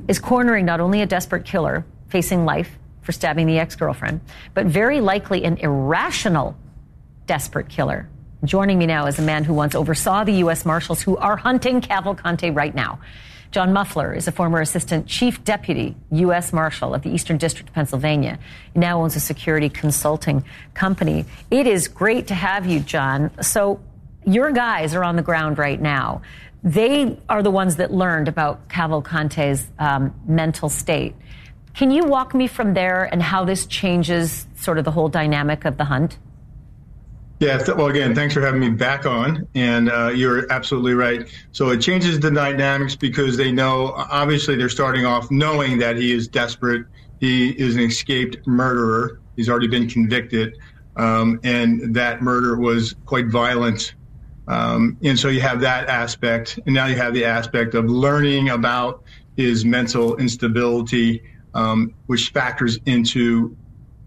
is 0.10 0.20
cornering 0.20 0.66
not 0.66 0.82
only 0.82 1.02
a 1.02 1.06
desperate 1.06 1.46
killer 1.46 1.86
facing 2.10 2.44
life 2.44 2.78
for 3.08 3.14
stabbing 3.14 3.48
the 3.48 3.58
ex 3.58 3.74
girlfriend, 3.78 4.20
but 4.54 4.66
very 4.66 5.00
likely 5.00 5.46
an 5.46 5.56
irrational, 5.60 6.58
desperate 7.26 7.70
killer. 7.70 8.10
Joining 8.44 8.78
me 8.78 8.86
now 8.86 9.06
is 9.06 9.18
a 9.18 9.22
man 9.22 9.46
who 9.46 9.54
once 9.54 9.76
oversaw 9.76 10.26
the 10.26 10.34
U.S. 10.44 10.66
Marshals 10.66 11.02
who 11.02 11.16
are 11.16 11.38
hunting 11.38 11.80
Cavalcante 11.80 12.54
right 12.54 12.76
now. 12.76 13.00
John 13.52 13.72
Muffler 13.72 14.14
is 14.14 14.28
a 14.28 14.34
former 14.34 14.60
assistant 14.60 15.08
chief 15.08 15.42
deputy 15.46 15.96
U.S. 16.12 16.52
Marshal 16.52 16.94
of 16.94 17.02
the 17.04 17.10
Eastern 17.10 17.38
District 17.38 17.70
of 17.70 17.74
Pennsylvania. 17.74 18.40
He 18.74 18.80
now 18.82 19.02
owns 19.02 19.16
a 19.16 19.22
security 19.22 19.70
consulting 19.70 20.44
company. 20.74 21.24
It 21.50 21.66
is 21.66 21.88
great 21.88 22.28
to 22.28 22.36
have 22.36 22.66
you, 22.66 22.82
John. 22.82 23.32
So, 23.42 23.80
your 24.26 24.52
guys 24.52 24.94
are 24.94 25.06
on 25.06 25.16
the 25.16 25.22
ground 25.22 25.58
right 25.58 25.80
now. 25.80 26.24
They 26.62 27.18
are 27.30 27.42
the 27.42 27.52
ones 27.52 27.78
that 27.78 27.94
learned 27.94 28.28
about 28.28 28.68
Cavalcante's 28.68 29.66
um, 29.80 30.14
mental 30.28 30.68
state. 30.68 31.16
Can 31.78 31.92
you 31.92 32.06
walk 32.06 32.34
me 32.34 32.48
from 32.48 32.74
there 32.74 33.04
and 33.04 33.22
how 33.22 33.46
this 33.46 33.68
changes 33.68 34.48
sort 34.56 34.80
of 34.80 34.84
the 34.84 34.90
whole 34.90 35.10
dynamic 35.10 35.64
of 35.64 35.78
the 35.78 35.86
hunt? 35.86 36.18
Yeah, 37.40 37.64
well, 37.68 37.86
again, 37.86 38.16
thanks 38.16 38.34
for 38.34 38.42
having 38.42 38.60
me 38.60 38.72
back 38.72 39.06
on. 39.06 39.48
And 39.54 39.92
uh, 39.92 40.08
you're 40.08 40.52
absolutely 40.52 40.96
right. 40.96 41.30
So 41.52 41.70
it 41.70 41.78
changes 41.78 42.20
the 42.20 42.32
dynamics 42.32 42.96
because 42.96 43.38
they 43.38 43.52
know, 43.52 43.94
obviously, 43.96 44.56
they're 44.56 44.70
starting 44.70 45.06
off 45.06 45.30
knowing 45.30 45.78
that 45.78 45.98
he 45.98 46.14
is 46.14 46.28
desperate. 46.28 46.88
He 47.20 47.50
is 47.50 47.76
an 47.76 47.84
escaped 47.84 48.48
murderer. 48.48 49.20
He's 49.36 49.48
already 49.48 49.68
been 49.68 49.88
convicted, 49.88 50.58
um, 50.96 51.40
and 51.44 51.94
that 51.94 52.24
murder 52.24 52.58
was 52.58 52.96
quite 53.06 53.28
violent. 53.28 53.94
Um, 54.48 54.98
and 55.04 55.20
so 55.20 55.28
you 55.28 55.42
have 55.42 55.62
that 55.62 55.90
aspect, 55.90 56.58
and 56.66 56.74
now 56.74 56.88
you 56.88 56.96
have 56.96 57.14
the 57.14 57.26
aspect 57.26 57.76
of 57.76 57.86
learning 57.86 58.50
about 58.50 59.04
his 59.36 59.64
mental 59.64 60.18
instability, 60.18 61.22
um, 61.58 61.96
which 62.06 62.30
factors 62.30 62.80
into 62.86 63.58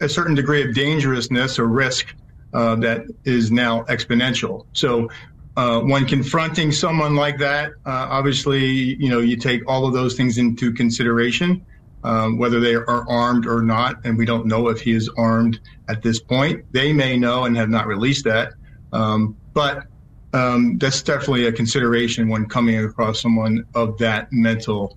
a 0.01 0.09
certain 0.09 0.35
degree 0.35 0.63
of 0.63 0.75
dangerousness 0.75 1.59
or 1.59 1.67
risk 1.67 2.07
uh, 2.55 2.77
that 2.77 3.03
is 3.25 3.51
now 3.51 3.83
exponential. 3.85 4.63
So 4.73 5.09
uh, 5.57 5.81
when 5.81 6.07
confronting 6.07 6.71
someone 6.73 7.17
like 7.17 7.39
that, 7.39 7.73
uh, 7.85 8.07
obviously, 8.09 8.65
you 8.65 9.09
know, 9.09 9.19
you 9.19 9.37
take 9.37 9.63
all 9.69 9.85
of 9.85 9.93
those 9.93 10.15
things 10.17 10.39
into 10.39 10.73
consideration, 10.73 11.67
um, 12.05 12.39
whether 12.39 12.61
they 12.61 12.77
are 12.77 13.09
armed 13.09 13.47
or 13.47 13.63
not, 13.63 13.97
and 14.05 14.17
we 14.17 14.25
don't 14.25 14.47
know 14.47 14.69
if 14.69 14.81
he 14.81 14.93
is 14.93 15.11
armed 15.19 15.61
at 15.89 16.03
this 16.03 16.21
point. 16.21 16.65
They 16.73 16.93
may 16.93 17.19
know 17.19 17.45
and 17.45 17.57
have 17.57 17.69
not 17.69 17.89
released 17.89 18.25
that, 18.25 18.53
um, 18.93 19.37
but 19.55 19.85
um, 20.33 20.79
that's 20.79 21.03
definitely 21.03 21.47
a 21.47 21.53
consideration 21.53 22.29
when 22.29 22.49
coming 22.49 22.79
across 22.79 23.21
someone 23.21 23.65
of 23.75 23.99
that 23.99 24.29
mental 24.31 24.97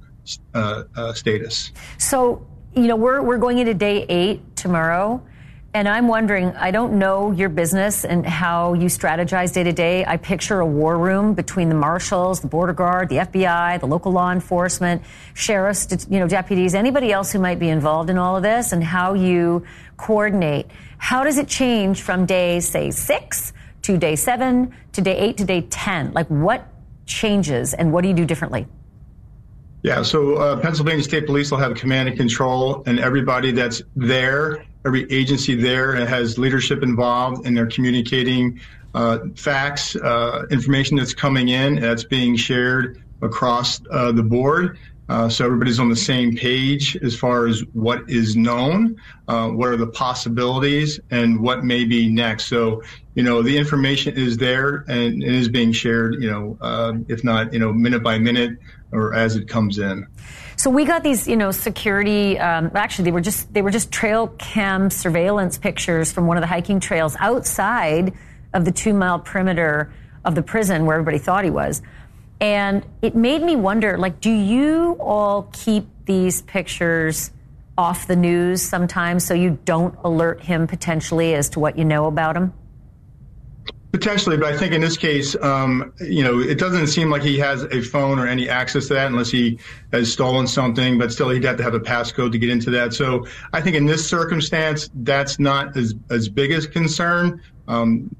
uh, 0.54 0.84
uh, 0.96 1.14
status. 1.14 1.72
So, 1.98 2.46
you 2.76 2.88
know, 2.88 2.96
we're 2.96 3.22
we're 3.22 3.38
going 3.38 3.58
into 3.58 3.74
day 3.74 4.06
eight 4.10 4.56
tomorrow. 4.56 5.24
And 5.76 5.90
I'm 5.90 6.08
wondering, 6.08 6.56
I 6.56 6.70
don't 6.70 7.00
know 7.00 7.32
your 7.32 7.50
business 7.50 8.06
and 8.06 8.24
how 8.24 8.76
you 8.76 8.86
strategize 8.86 9.54
day 9.54 9.64
to 9.64 9.72
day. 9.72 10.06
I 10.06 10.18
picture 10.18 10.60
a 10.60 10.66
war 10.66 11.00
room 11.00 11.34
between 11.34 11.68
the 11.70 11.76
marshals, 11.76 12.42
the 12.42 12.48
border 12.48 12.74
guard, 12.74 13.10
the 13.10 13.16
FBI, 13.16 13.80
the 13.80 13.88
local 13.88 14.12
law 14.12 14.32
enforcement, 14.32 15.02
sheriffs, 15.34 16.06
you 16.12 16.20
know, 16.20 16.28
deputies, 16.28 16.76
anybody 16.76 17.12
else 17.12 17.32
who 17.32 17.40
might 17.40 17.58
be 17.58 17.70
involved 17.70 18.12
in 18.12 18.20
all 18.20 18.38
of 18.38 18.44
this 18.44 18.72
and 18.72 18.84
how 18.84 19.16
you 19.16 19.66
coordinate. 19.98 20.68
How 21.00 21.24
does 21.24 21.40
it 21.40 21.48
change 21.48 22.04
from 22.04 22.28
day, 22.28 22.60
say, 22.60 22.92
six 22.92 23.52
to 23.82 23.98
day 23.98 24.16
seven 24.16 24.76
to 24.92 25.02
day 25.02 25.18
eight 25.18 25.38
to 25.38 25.44
day 25.44 25.62
10? 25.62 26.14
Like 26.14 26.28
what 26.28 26.68
changes 27.08 27.74
and 27.74 27.92
what 27.92 28.04
do 28.04 28.10
you 28.10 28.14
do 28.14 28.26
differently? 28.26 28.68
Yeah, 29.84 30.02
so 30.02 30.36
uh, 30.36 30.60
Pennsylvania 30.60 31.04
State 31.04 31.26
Police 31.26 31.52
will 31.52 31.60
have 31.60 31.76
command 31.76 32.08
and 32.10 32.18
control, 32.18 32.84
and 32.86 33.00
everybody 33.00 33.52
that's 33.52 33.82
there 33.96 34.66
every 34.86 35.10
agency 35.12 35.56
there 35.56 35.96
has 36.06 36.38
leadership 36.38 36.84
involved 36.84 37.46
and 37.46 37.56
they're 37.56 37.68
communicating 37.68 38.60
uh, 38.94 39.20
facts, 39.36 39.96
uh, 39.96 40.46
information 40.52 40.98
that's 40.98 41.14
coming 41.14 41.50
in, 41.50 41.80
that's 41.80 42.04
being 42.04 42.36
shared 42.36 43.02
across 43.22 43.82
uh, 43.92 44.12
the 44.12 44.24
board. 44.24 44.78
Uh, 45.10 45.28
so 45.28 45.46
everybody's 45.46 45.80
on 45.80 45.90
the 45.90 45.96
same 45.96 46.36
page 46.36 46.96
as 46.98 47.16
far 47.16 47.46
as 47.46 47.62
what 47.74 48.02
is 48.10 48.36
known, 48.36 48.96
uh, 49.28 49.50
what 49.50 49.70
are 49.70 49.78
the 49.78 49.88
possibilities, 49.88 51.00
and 51.12 51.42
what 51.42 51.64
may 51.64 51.84
be 51.84 52.10
next. 52.10 52.46
So, 52.46 52.82
you 53.14 53.24
know, 53.24 53.42
the 53.42 53.58
information 53.58 54.16
is 54.16 54.38
there 54.38 54.86
and 54.88 55.22
it 55.22 55.34
is 55.34 55.50
being 55.50 55.72
shared, 55.72 56.22
you 56.22 56.32
know, 56.32 56.58
if 57.10 57.24
not, 57.24 57.52
you 57.54 57.60
know, 57.60 57.74
minute 57.74 58.02
by 58.02 58.18
minute 58.18 58.58
or 58.94 59.14
as 59.14 59.36
it 59.36 59.48
comes 59.48 59.80
in. 59.80 60.08
So 60.56 60.70
we 60.70 60.86
got 60.86 61.04
these, 61.04 61.28
you 61.28 61.36
know, 61.36 61.52
security. 61.52 62.40
Um, 62.40 62.72
actually, 62.76 63.06
they 63.06 63.12
were 63.12 63.22
just 63.22 63.54
they 63.54 63.62
were 63.62 63.72
just 63.72 63.92
trail 63.92 64.28
cam 64.28 64.90
surveillance 64.90 65.58
pictures 65.58 66.12
from 66.12 66.28
one 66.28 66.38
of 66.38 66.42
the 66.42 66.48
hiking 66.48 66.80
trails 66.80 67.16
outside 67.20 68.14
of 68.54 68.66
the 68.66 68.72
two 68.72 68.94
mile 68.94 69.20
perimeter 69.20 69.92
of 70.24 70.36
the 70.36 70.44
prison 70.44 70.86
where 70.86 70.96
everybody 70.96 71.18
thought 71.18 71.44
he 71.44 71.50
was, 71.50 71.82
and 72.40 72.86
it 73.02 73.16
made 73.16 73.42
me 73.42 73.56
wonder. 73.56 73.98
Like, 73.98 74.22
do 74.22 74.32
you 74.32 74.96
all 75.00 75.50
keep 75.52 75.88
these 76.06 76.42
pictures 76.44 77.32
off 77.78 78.06
the 78.08 78.16
news 78.16 78.62
sometimes 78.62 79.26
so 79.26 79.34
you 79.34 79.58
don't 79.66 79.96
alert 80.04 80.42
him 80.42 80.68
potentially 80.68 81.34
as 81.34 81.50
to 81.50 81.60
what 81.60 81.78
you 81.78 81.86
know 81.86 82.06
about 82.06 82.38
him? 82.38 82.54
Potentially, 83.94 84.38
but 84.38 84.52
I 84.52 84.58
think 84.58 84.74
in 84.74 84.82
this 84.82 84.98
case, 84.98 85.36
um, 85.44 85.94
you 86.02 86.24
know, 86.24 86.40
it 86.40 86.58
doesn't 86.58 86.88
seem 86.88 87.12
like 87.12 87.22
he 87.22 87.38
has 87.38 87.62
a 87.66 87.80
phone 87.80 88.18
or 88.18 88.26
any 88.26 88.50
access 88.50 88.88
to 88.88 88.96
that 88.96 89.06
unless 89.06 89.30
he 89.30 89.60
has 89.92 90.12
stolen 90.12 90.48
something. 90.48 90.98
But 90.98 91.12
still, 91.12 91.30
he'd 91.30 91.44
have 91.44 91.58
to 91.58 91.64
have 91.64 91.76
a 91.76 91.80
passcode 91.80 92.32
to 92.32 92.40
get 92.40 92.50
into 92.50 92.72
that. 92.72 92.96
So 92.96 93.28
I 93.54 93.62
think 93.62 93.76
in 93.76 93.86
this 93.86 94.10
circumstance, 94.10 94.90
that's 94.96 95.38
not 95.38 95.78
as 95.78 95.94
as 96.10 96.28
big 96.28 96.52
a 96.52 96.66
concern. 96.66 97.40
Um, 97.68 98.14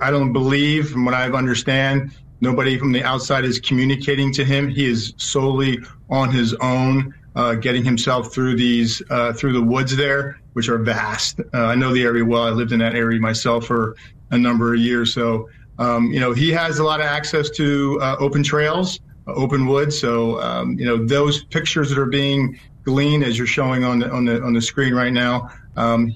I 0.00 0.12
don't 0.12 0.32
believe, 0.32 0.90
from 0.90 1.04
what 1.04 1.14
I 1.14 1.28
understand, 1.28 2.12
nobody 2.40 2.78
from 2.78 2.92
the 2.92 3.02
outside 3.02 3.44
is 3.44 3.58
communicating 3.58 4.32
to 4.34 4.44
him. 4.44 4.68
He 4.68 4.86
is 4.86 5.12
solely 5.16 5.80
on 6.08 6.30
his 6.30 6.54
own, 6.60 7.12
uh, 7.34 7.54
getting 7.54 7.82
himself 7.84 8.32
through 8.32 8.54
these 8.54 9.02
uh, 9.10 9.32
through 9.32 9.54
the 9.54 9.62
woods 9.62 9.96
there, 9.96 10.40
which 10.52 10.68
are 10.68 10.78
vast. 10.78 11.40
Uh, 11.52 11.64
I 11.64 11.74
know 11.74 11.92
the 11.92 12.04
area 12.04 12.24
well. 12.24 12.44
I 12.44 12.50
lived 12.50 12.70
in 12.70 12.78
that 12.78 12.94
area 12.94 13.18
myself 13.18 13.66
for 13.66 13.96
a 14.30 14.38
number 14.38 14.74
of 14.74 14.80
years. 14.80 15.12
So, 15.12 15.48
um, 15.78 16.12
you 16.12 16.20
know, 16.20 16.32
he 16.32 16.50
has 16.50 16.78
a 16.78 16.84
lot 16.84 17.00
of 17.00 17.06
access 17.06 17.50
to 17.50 17.98
uh, 18.00 18.16
open 18.18 18.42
trails, 18.42 19.00
uh, 19.26 19.32
open 19.32 19.66
woods. 19.66 19.98
So, 19.98 20.40
um, 20.40 20.78
you 20.78 20.84
know, 20.84 21.04
those 21.04 21.44
pictures 21.44 21.88
that 21.90 21.98
are 21.98 22.06
being 22.06 22.58
gleaned 22.84 23.24
as 23.24 23.38
you're 23.38 23.46
showing 23.46 23.84
on 23.84 23.98
the 23.98 24.10
on 24.10 24.24
the 24.24 24.42
on 24.42 24.52
the 24.52 24.62
screen 24.62 24.94
right 24.94 25.12
now, 25.12 25.50
um, 25.76 26.14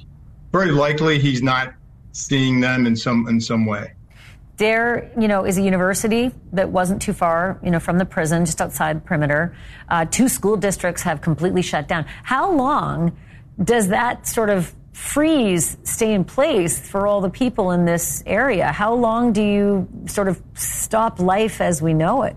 very 0.52 0.70
likely 0.70 1.18
he's 1.18 1.42
not 1.42 1.74
seeing 2.12 2.60
them 2.60 2.86
in 2.86 2.96
some 2.96 3.26
in 3.28 3.40
some 3.40 3.66
way. 3.66 3.94
There, 4.56 5.12
you 5.18 5.28
know, 5.28 5.44
is 5.44 5.56
a 5.56 5.62
university 5.62 6.32
that 6.52 6.70
wasn't 6.70 7.00
too 7.00 7.12
far, 7.12 7.60
you 7.62 7.70
know, 7.70 7.78
from 7.78 7.98
the 7.98 8.04
prison, 8.04 8.44
just 8.44 8.60
outside 8.60 8.96
the 8.96 9.00
perimeter. 9.02 9.56
Uh, 9.88 10.04
two 10.04 10.28
school 10.28 10.56
districts 10.56 11.02
have 11.02 11.20
completely 11.20 11.62
shut 11.62 11.86
down. 11.86 12.06
How 12.24 12.50
long 12.50 13.16
does 13.62 13.88
that 13.88 14.26
sort 14.26 14.50
of 14.50 14.74
freeze 14.98 15.76
stay 15.84 16.12
in 16.12 16.24
place 16.24 16.78
for 16.78 17.06
all 17.06 17.20
the 17.20 17.30
people 17.30 17.70
in 17.70 17.84
this 17.84 18.22
area? 18.26 18.72
How 18.72 18.94
long 18.94 19.32
do 19.32 19.42
you 19.42 19.88
sort 20.06 20.26
of 20.26 20.42
stop 20.54 21.20
life 21.20 21.60
as 21.60 21.80
we 21.80 21.94
know 21.94 22.24
it? 22.24 22.36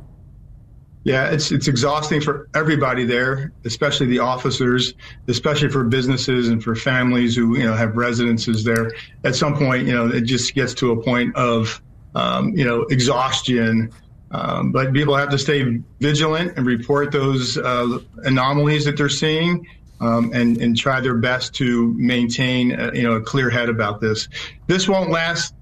Yeah, 1.04 1.32
it's 1.32 1.52
it's 1.52 1.68
exhausting 1.68 2.22
for 2.22 2.48
everybody 2.54 3.04
there, 3.04 3.52
especially 3.66 4.06
the 4.06 4.20
officers, 4.20 4.94
especially 5.28 5.70
for 5.70 5.84
businesses 5.86 6.50
and 6.50 6.64
for 6.64 6.76
families 6.76 7.36
who 7.36 7.58
you 7.58 7.66
know 7.66 7.74
have 7.74 7.98
residences 7.98 8.64
there. 8.64 8.92
At 9.24 9.36
some 9.36 9.58
point, 9.58 9.88
you 9.88 9.94
know, 9.94 10.08
it 10.08 10.22
just 10.22 10.54
gets 10.54 10.76
to 10.76 10.92
a 10.92 11.04
point 11.04 11.36
of 11.36 11.82
um, 12.14 12.56
you 12.56 12.64
know 12.64 12.84
exhaustion. 12.84 13.92
Um, 14.30 14.72
but 14.72 14.94
people 14.94 15.16
have 15.16 15.30
to 15.30 15.40
stay 15.40 15.82
vigilant 16.00 16.56
and 16.56 16.66
report 16.66 17.12
those 17.12 17.58
uh, 17.58 17.98
anomalies 18.24 18.86
that 18.86 18.96
they're 18.96 19.10
seeing 19.10 19.66
um, 20.02 20.32
and 20.34 20.58
and 20.58 20.76
try 20.76 21.00
their 21.00 21.16
best 21.16 21.54
to 21.56 21.94
maintain 21.94 22.78
uh, 22.78 22.92
you 22.94 23.04
know 23.04 23.14
a 23.14 23.22
clear 23.22 23.50
head 23.50 23.70
about 23.70 24.02
this. 24.02 24.28
This 24.68 24.90
won't 24.90 25.10
last 25.10 25.54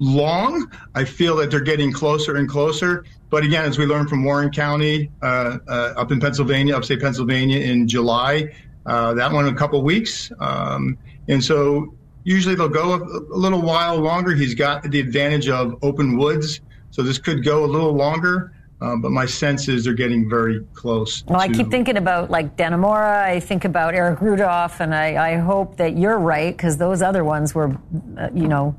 long. 0.00 0.70
I 0.94 1.04
feel 1.04 1.36
that 1.36 1.50
they're 1.50 1.60
getting 1.60 1.92
closer 1.92 2.36
and 2.36 2.48
closer. 2.48 3.04
But 3.30 3.44
again, 3.44 3.64
as 3.64 3.78
we 3.78 3.86
learned 3.86 4.08
from 4.08 4.24
Warren 4.24 4.50
County 4.50 5.10
uh, 5.22 5.58
uh, 5.66 5.94
up 5.96 6.12
in 6.12 6.20
Pennsylvania, 6.20 6.76
upstate 6.76 7.00
Pennsylvania 7.00 7.58
in 7.58 7.88
July, 7.88 8.54
uh, 8.86 9.14
that 9.14 9.32
one 9.32 9.46
a 9.46 9.54
couple 9.54 9.82
weeks, 9.82 10.30
um, 10.40 10.98
and 11.28 11.42
so 11.42 11.94
usually 12.24 12.54
they'll 12.54 12.68
go 12.68 12.94
a, 12.94 12.98
a 12.98 13.38
little 13.38 13.62
while 13.62 13.96
longer. 13.96 14.34
He's 14.34 14.54
got 14.54 14.82
the 14.82 15.00
advantage 15.00 15.48
of 15.48 15.76
open 15.82 16.18
woods, 16.18 16.60
so 16.90 17.02
this 17.02 17.18
could 17.18 17.44
go 17.44 17.64
a 17.64 17.66
little 17.66 17.94
longer. 17.94 18.52
Um, 18.80 19.00
but 19.00 19.12
my 19.12 19.24
sense 19.24 19.68
is 19.68 19.84
they're 19.84 19.94
getting 19.94 20.28
very 20.28 20.64
close. 20.74 21.24
Well, 21.26 21.38
to... 21.38 21.44
I 21.44 21.48
keep 21.48 21.70
thinking 21.70 21.96
about 21.96 22.30
like 22.30 22.56
Dannemora. 22.56 23.22
I 23.22 23.40
think 23.40 23.64
about 23.64 23.94
Eric 23.94 24.20
Rudolph, 24.20 24.80
and 24.80 24.94
I, 24.94 25.32
I 25.32 25.36
hope 25.36 25.76
that 25.76 25.96
you're 25.96 26.18
right 26.18 26.54
because 26.54 26.76
those 26.76 27.00
other 27.00 27.24
ones 27.24 27.54
were, 27.54 27.76
uh, 28.18 28.28
you 28.34 28.48
know, 28.48 28.76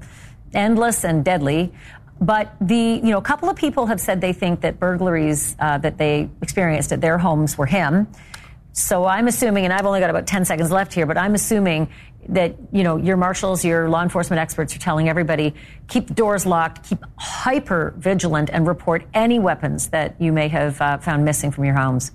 endless 0.54 1.04
and 1.04 1.24
deadly. 1.24 1.74
But 2.22 2.56
the, 2.62 2.76
you 2.76 3.12
know, 3.12 3.18
a 3.18 3.22
couple 3.22 3.50
of 3.50 3.56
people 3.56 3.88
have 3.88 4.00
said 4.00 4.22
they 4.22 4.34
think 4.34 4.62
that 4.62 4.80
burglaries 4.80 5.56
uh, 5.60 5.78
that 5.80 5.98
they 5.98 6.30
experienced 6.42 6.92
at 6.92 7.02
their 7.02 7.18
homes 7.18 7.58
were 7.58 7.66
him. 7.66 8.08
So 8.76 9.06
I'm 9.06 9.30
assuming, 9.30 9.64
and 9.64 9.74
I've 9.74 9.86
only 9.86 10.02
got 10.02 10.10
about 10.10 10.28
10 10.28 10.44
seconds 10.44 10.70
left 10.70 10.94
here, 10.94 11.06
but 11.06 11.18
I'm 11.18 11.34
assuming 11.34 11.90
that, 12.28 12.58
you 12.74 12.84
know, 12.84 12.98
your 12.98 13.16
marshals, 13.16 13.64
your 13.64 13.88
law 13.88 14.04
enforcement 14.04 14.42
experts 14.42 14.76
are 14.76 14.80
telling 14.80 15.08
everybody 15.08 15.56
keep 15.88 16.14
doors 16.14 16.46
locked, 16.46 16.90
keep 16.90 17.00
hyper 17.18 17.94
vigilant, 17.98 18.50
and 18.52 18.68
report 18.68 19.06
any 19.14 19.40
weapons 19.40 19.88
that 19.88 20.20
you 20.20 20.34
may 20.34 20.50
have 20.50 20.82
uh, 20.82 20.98
found 20.98 21.24
missing 21.24 21.52
from 21.52 21.64
your 21.64 21.74
homes. 21.74 22.12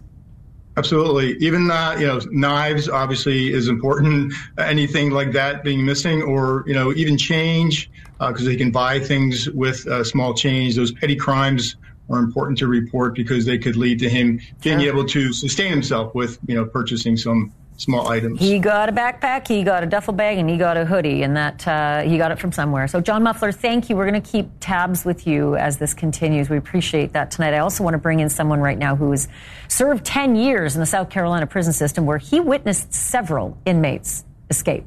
Absolutely. 0.76 1.32
Even 1.38 1.70
uh, 1.70 1.96
you 1.98 2.06
know 2.06 2.20
knives 2.30 2.90
obviously 2.90 3.54
is 3.54 3.68
important. 3.68 4.34
Anything 4.58 5.10
like 5.10 5.32
that 5.32 5.64
being 5.64 5.84
missing, 5.84 6.22
or 6.22 6.64
you 6.66 6.74
know 6.74 6.92
even 6.92 7.16
change 7.16 7.90
because 8.18 8.42
uh, 8.42 8.50
they 8.50 8.56
can 8.56 8.70
buy 8.70 9.00
things 9.00 9.48
with 9.50 9.86
uh, 9.86 10.04
small 10.04 10.34
change. 10.34 10.76
Those 10.76 10.92
petty 10.92 11.16
crimes 11.16 11.76
are 12.10 12.18
important 12.18 12.58
to 12.58 12.66
report 12.66 13.14
because 13.14 13.44
they 13.44 13.58
could 13.58 13.76
lead 13.76 13.98
to 14.00 14.08
him 14.08 14.40
being 14.62 14.80
able 14.80 15.04
to 15.06 15.32
sustain 15.32 15.70
himself 15.70 16.14
with, 16.14 16.38
you 16.46 16.54
know, 16.54 16.64
purchasing 16.64 17.16
some 17.16 17.52
small 17.80 18.08
items. 18.08 18.38
He 18.38 18.58
got 18.58 18.88
a 18.88 18.92
backpack, 18.92 19.48
he 19.48 19.62
got 19.62 19.82
a 19.82 19.86
duffel 19.86 20.12
bag, 20.12 20.38
and 20.38 20.50
he 20.50 20.58
got 20.58 20.76
a 20.76 20.84
hoodie, 20.84 21.22
and 21.22 21.36
that 21.36 21.66
uh, 21.66 22.02
he 22.02 22.18
got 22.18 22.30
it 22.30 22.38
from 22.38 22.52
somewhere. 22.52 22.86
So, 22.88 23.00
John 23.00 23.22
Muffler, 23.22 23.52
thank 23.52 23.88
you. 23.88 23.96
We're 23.96 24.08
going 24.08 24.20
to 24.20 24.30
keep 24.30 24.48
tabs 24.60 25.04
with 25.04 25.26
you 25.26 25.56
as 25.56 25.78
this 25.78 25.94
continues. 25.94 26.50
We 26.50 26.58
appreciate 26.58 27.14
that 27.14 27.30
tonight. 27.30 27.54
I 27.54 27.58
also 27.58 27.82
want 27.82 27.94
to 27.94 27.98
bring 27.98 28.20
in 28.20 28.28
someone 28.28 28.60
right 28.60 28.76
now 28.76 28.96
who 28.96 29.10
has 29.12 29.28
served 29.68 30.04
10 30.04 30.36
years 30.36 30.74
in 30.74 30.80
the 30.80 30.86
South 30.86 31.08
Carolina 31.08 31.46
prison 31.46 31.72
system 31.72 32.04
where 32.04 32.18
he 32.18 32.38
witnessed 32.38 32.92
several 32.92 33.56
inmates 33.64 34.24
escape. 34.50 34.86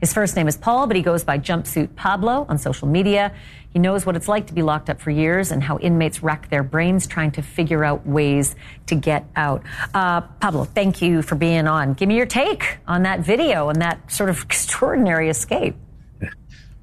His 0.00 0.12
first 0.12 0.36
name 0.36 0.46
is 0.46 0.58
Paul, 0.58 0.86
but 0.86 0.96
he 0.96 1.02
goes 1.02 1.24
by 1.24 1.38
Jumpsuit 1.38 1.96
Pablo 1.96 2.44
on 2.50 2.58
social 2.58 2.86
media. 2.86 3.32
He 3.76 3.80
knows 3.80 4.06
what 4.06 4.16
it's 4.16 4.26
like 4.26 4.46
to 4.46 4.54
be 4.54 4.62
locked 4.62 4.88
up 4.88 5.02
for 5.02 5.10
years 5.10 5.52
and 5.52 5.62
how 5.62 5.76
inmates 5.80 6.22
rack 6.22 6.48
their 6.48 6.62
brains 6.62 7.06
trying 7.06 7.32
to 7.32 7.42
figure 7.42 7.84
out 7.84 8.06
ways 8.06 8.56
to 8.86 8.94
get 8.94 9.26
out. 9.36 9.64
Uh, 9.92 10.22
Pablo, 10.22 10.64
thank 10.64 11.02
you 11.02 11.20
for 11.20 11.34
being 11.34 11.66
on. 11.66 11.92
Give 11.92 12.08
me 12.08 12.16
your 12.16 12.24
take 12.24 12.78
on 12.88 13.02
that 13.02 13.20
video 13.20 13.68
and 13.68 13.82
that 13.82 14.10
sort 14.10 14.30
of 14.30 14.40
extraordinary 14.40 15.28
escape. 15.28 15.76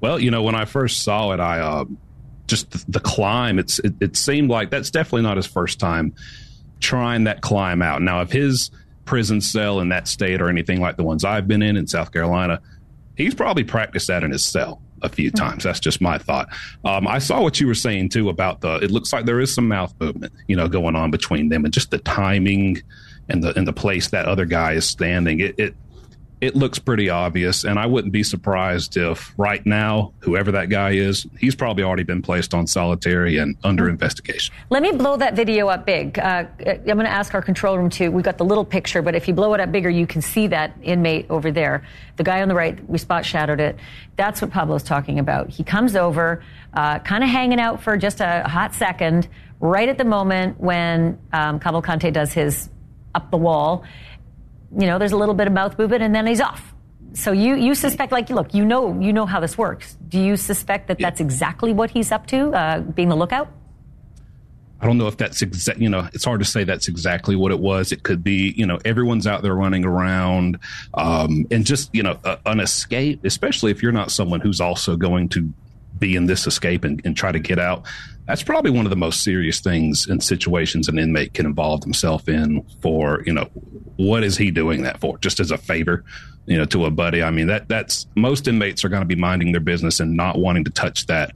Well, 0.00 0.20
you 0.20 0.30
know, 0.30 0.44
when 0.44 0.54
I 0.54 0.66
first 0.66 1.02
saw 1.02 1.32
it, 1.32 1.40
I 1.40 1.58
uh, 1.58 1.86
just 2.46 2.70
the, 2.70 2.84
the 2.86 3.00
climb. 3.00 3.58
It's 3.58 3.80
it, 3.80 3.94
it 4.00 4.16
seemed 4.16 4.48
like 4.48 4.70
that's 4.70 4.92
definitely 4.92 5.22
not 5.22 5.36
his 5.36 5.46
first 5.46 5.80
time 5.80 6.14
trying 6.78 7.24
that 7.24 7.40
climb 7.40 7.82
out. 7.82 8.02
Now, 8.02 8.20
if 8.20 8.30
his 8.30 8.70
prison 9.04 9.40
cell 9.40 9.80
in 9.80 9.88
that 9.88 10.06
state 10.06 10.40
or 10.40 10.48
anything 10.48 10.80
like 10.80 10.96
the 10.96 11.02
ones 11.02 11.24
I've 11.24 11.48
been 11.48 11.60
in 11.60 11.76
in 11.76 11.88
South 11.88 12.12
Carolina, 12.12 12.60
he's 13.16 13.34
probably 13.34 13.64
practiced 13.64 14.06
that 14.06 14.22
in 14.22 14.30
his 14.30 14.44
cell 14.44 14.80
a 15.04 15.08
few 15.08 15.30
hmm. 15.30 15.36
times. 15.36 15.64
That's 15.64 15.80
just 15.80 16.00
my 16.00 16.18
thought. 16.18 16.48
Um, 16.84 17.06
I 17.06 17.18
saw 17.18 17.42
what 17.42 17.60
you 17.60 17.66
were 17.66 17.74
saying 17.74 18.08
too 18.08 18.28
about 18.28 18.60
the. 18.60 18.76
It 18.76 18.90
looks 18.90 19.12
like 19.12 19.26
there 19.26 19.40
is 19.40 19.54
some 19.54 19.68
mouth 19.68 19.94
movement, 20.00 20.32
you 20.48 20.56
know, 20.56 20.68
going 20.68 20.96
on 20.96 21.10
between 21.10 21.48
them, 21.48 21.64
and 21.64 21.72
just 21.72 21.90
the 21.90 21.98
timing 21.98 22.82
and 23.28 23.42
the 23.42 23.56
and 23.56 23.66
the 23.66 23.72
place 23.72 24.08
that 24.08 24.26
other 24.26 24.44
guy 24.44 24.72
is 24.72 24.86
standing. 24.86 25.40
It, 25.40 25.58
it 25.58 25.74
it 26.44 26.54
looks 26.54 26.78
pretty 26.78 27.08
obvious. 27.08 27.64
And 27.64 27.78
I 27.78 27.86
wouldn't 27.86 28.12
be 28.12 28.22
surprised 28.22 28.98
if 28.98 29.32
right 29.38 29.64
now, 29.64 30.12
whoever 30.20 30.52
that 30.52 30.68
guy 30.68 30.90
is, 30.90 31.26
he's 31.38 31.54
probably 31.54 31.84
already 31.84 32.02
been 32.02 32.20
placed 32.20 32.52
on 32.52 32.66
solitary 32.66 33.38
and 33.38 33.56
under 33.64 33.88
investigation. 33.88 34.54
Let 34.68 34.82
me 34.82 34.92
blow 34.92 35.16
that 35.16 35.34
video 35.34 35.68
up 35.68 35.86
big. 35.86 36.18
Uh, 36.18 36.44
I'm 36.66 36.84
going 36.84 36.98
to 36.98 37.08
ask 37.08 37.32
our 37.32 37.40
control 37.40 37.78
room 37.78 37.88
to. 37.90 38.10
We've 38.10 38.24
got 38.24 38.36
the 38.36 38.44
little 38.44 38.64
picture, 38.64 39.00
but 39.00 39.14
if 39.14 39.26
you 39.26 39.32
blow 39.32 39.54
it 39.54 39.60
up 39.60 39.72
bigger, 39.72 39.88
you 39.88 40.06
can 40.06 40.20
see 40.20 40.46
that 40.48 40.76
inmate 40.82 41.26
over 41.30 41.50
there. 41.50 41.86
The 42.16 42.24
guy 42.24 42.42
on 42.42 42.48
the 42.48 42.54
right, 42.54 42.78
we 42.88 42.98
spot 42.98 43.24
shadowed 43.24 43.60
it. 43.60 43.76
That's 44.16 44.42
what 44.42 44.50
Pablo's 44.50 44.82
talking 44.82 45.18
about. 45.18 45.48
He 45.48 45.64
comes 45.64 45.96
over, 45.96 46.44
uh, 46.74 46.98
kind 46.98 47.24
of 47.24 47.30
hanging 47.30 47.58
out 47.58 47.82
for 47.82 47.96
just 47.96 48.20
a 48.20 48.42
hot 48.46 48.74
second, 48.74 49.28
right 49.60 49.88
at 49.88 49.96
the 49.96 50.04
moment 50.04 50.60
when 50.60 51.18
um, 51.32 51.58
Cavalcante 51.58 52.12
does 52.12 52.34
his 52.34 52.68
up 53.14 53.30
the 53.30 53.36
wall 53.36 53.84
you 54.78 54.86
know, 54.86 54.98
there's 54.98 55.12
a 55.12 55.16
little 55.16 55.34
bit 55.34 55.46
of 55.46 55.52
mouth 55.52 55.78
movement 55.78 56.02
and 56.02 56.14
then 56.14 56.26
he's 56.26 56.40
off. 56.40 56.74
So 57.14 57.30
you, 57.30 57.54
you 57.54 57.74
suspect, 57.74 58.10
like, 58.10 58.28
look, 58.28 58.54
you 58.54 58.64
know, 58.64 58.98
you 59.00 59.12
know 59.12 59.24
how 59.24 59.38
this 59.38 59.56
works. 59.56 59.96
Do 60.08 60.18
you 60.18 60.36
suspect 60.36 60.88
that 60.88 60.98
that's 60.98 61.20
exactly 61.20 61.72
what 61.72 61.90
he's 61.90 62.10
up 62.10 62.26
to, 62.28 62.52
uh, 62.52 62.80
being 62.80 63.08
the 63.08 63.16
lookout? 63.16 63.48
I 64.80 64.86
don't 64.86 64.98
know 64.98 65.06
if 65.06 65.16
that's 65.16 65.40
exact. 65.40 65.78
You 65.78 65.88
know, 65.88 66.08
it's 66.12 66.24
hard 66.24 66.40
to 66.40 66.44
say 66.44 66.64
that's 66.64 66.88
exactly 66.88 67.36
what 67.36 67.52
it 67.52 67.58
was. 67.58 67.90
It 67.90 68.02
could 68.02 68.22
be, 68.22 68.52
you 68.56 68.66
know, 68.66 68.78
everyone's 68.84 69.26
out 69.26 69.42
there 69.42 69.54
running 69.54 69.84
around, 69.84 70.58
um, 70.92 71.46
and 71.50 71.64
just 71.64 71.94
you 71.94 72.02
know, 72.02 72.18
an 72.44 72.60
escape. 72.60 73.24
Especially 73.24 73.70
if 73.70 73.82
you're 73.82 73.92
not 73.92 74.10
someone 74.10 74.40
who's 74.40 74.60
also 74.60 74.96
going 74.96 75.30
to 75.30 75.50
be 75.98 76.16
in 76.16 76.26
this 76.26 76.46
escape 76.46 76.84
and, 76.84 77.00
and 77.06 77.16
try 77.16 77.32
to 77.32 77.38
get 77.38 77.58
out 77.58 77.86
that's 78.26 78.42
probably 78.42 78.70
one 78.70 78.86
of 78.86 78.90
the 78.90 78.96
most 78.96 79.22
serious 79.22 79.60
things 79.60 80.08
in 80.08 80.20
situations 80.20 80.88
an 80.88 80.98
inmate 80.98 81.34
can 81.34 81.46
involve 81.46 81.82
himself 81.82 82.28
in 82.28 82.64
for 82.80 83.22
you 83.26 83.32
know 83.32 83.44
what 83.96 84.24
is 84.24 84.36
he 84.36 84.50
doing 84.50 84.82
that 84.82 84.98
for? 85.00 85.18
Just 85.18 85.40
as 85.40 85.50
a 85.50 85.58
favor 85.58 86.04
you 86.46 86.56
know 86.56 86.64
to 86.66 86.86
a 86.86 86.90
buddy. 86.90 87.22
I 87.22 87.30
mean 87.30 87.46
that 87.48 87.68
that's 87.68 88.06
most 88.16 88.48
inmates 88.48 88.84
are 88.84 88.88
going 88.88 89.02
to 89.02 89.06
be 89.06 89.16
minding 89.16 89.52
their 89.52 89.60
business 89.60 90.00
and 90.00 90.16
not 90.16 90.38
wanting 90.38 90.64
to 90.64 90.70
touch 90.70 91.06
that 91.06 91.34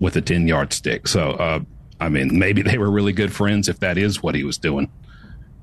with 0.00 0.16
a 0.16 0.20
10 0.20 0.48
yard 0.48 0.72
stick. 0.72 1.06
So 1.08 1.32
uh, 1.32 1.60
i 2.00 2.08
mean 2.08 2.38
maybe 2.38 2.62
they 2.62 2.78
were 2.78 2.90
really 2.90 3.12
good 3.12 3.32
friends 3.32 3.68
if 3.68 3.80
that 3.80 3.98
is 3.98 4.22
what 4.22 4.34
he 4.34 4.44
was 4.44 4.58
doing. 4.58 4.90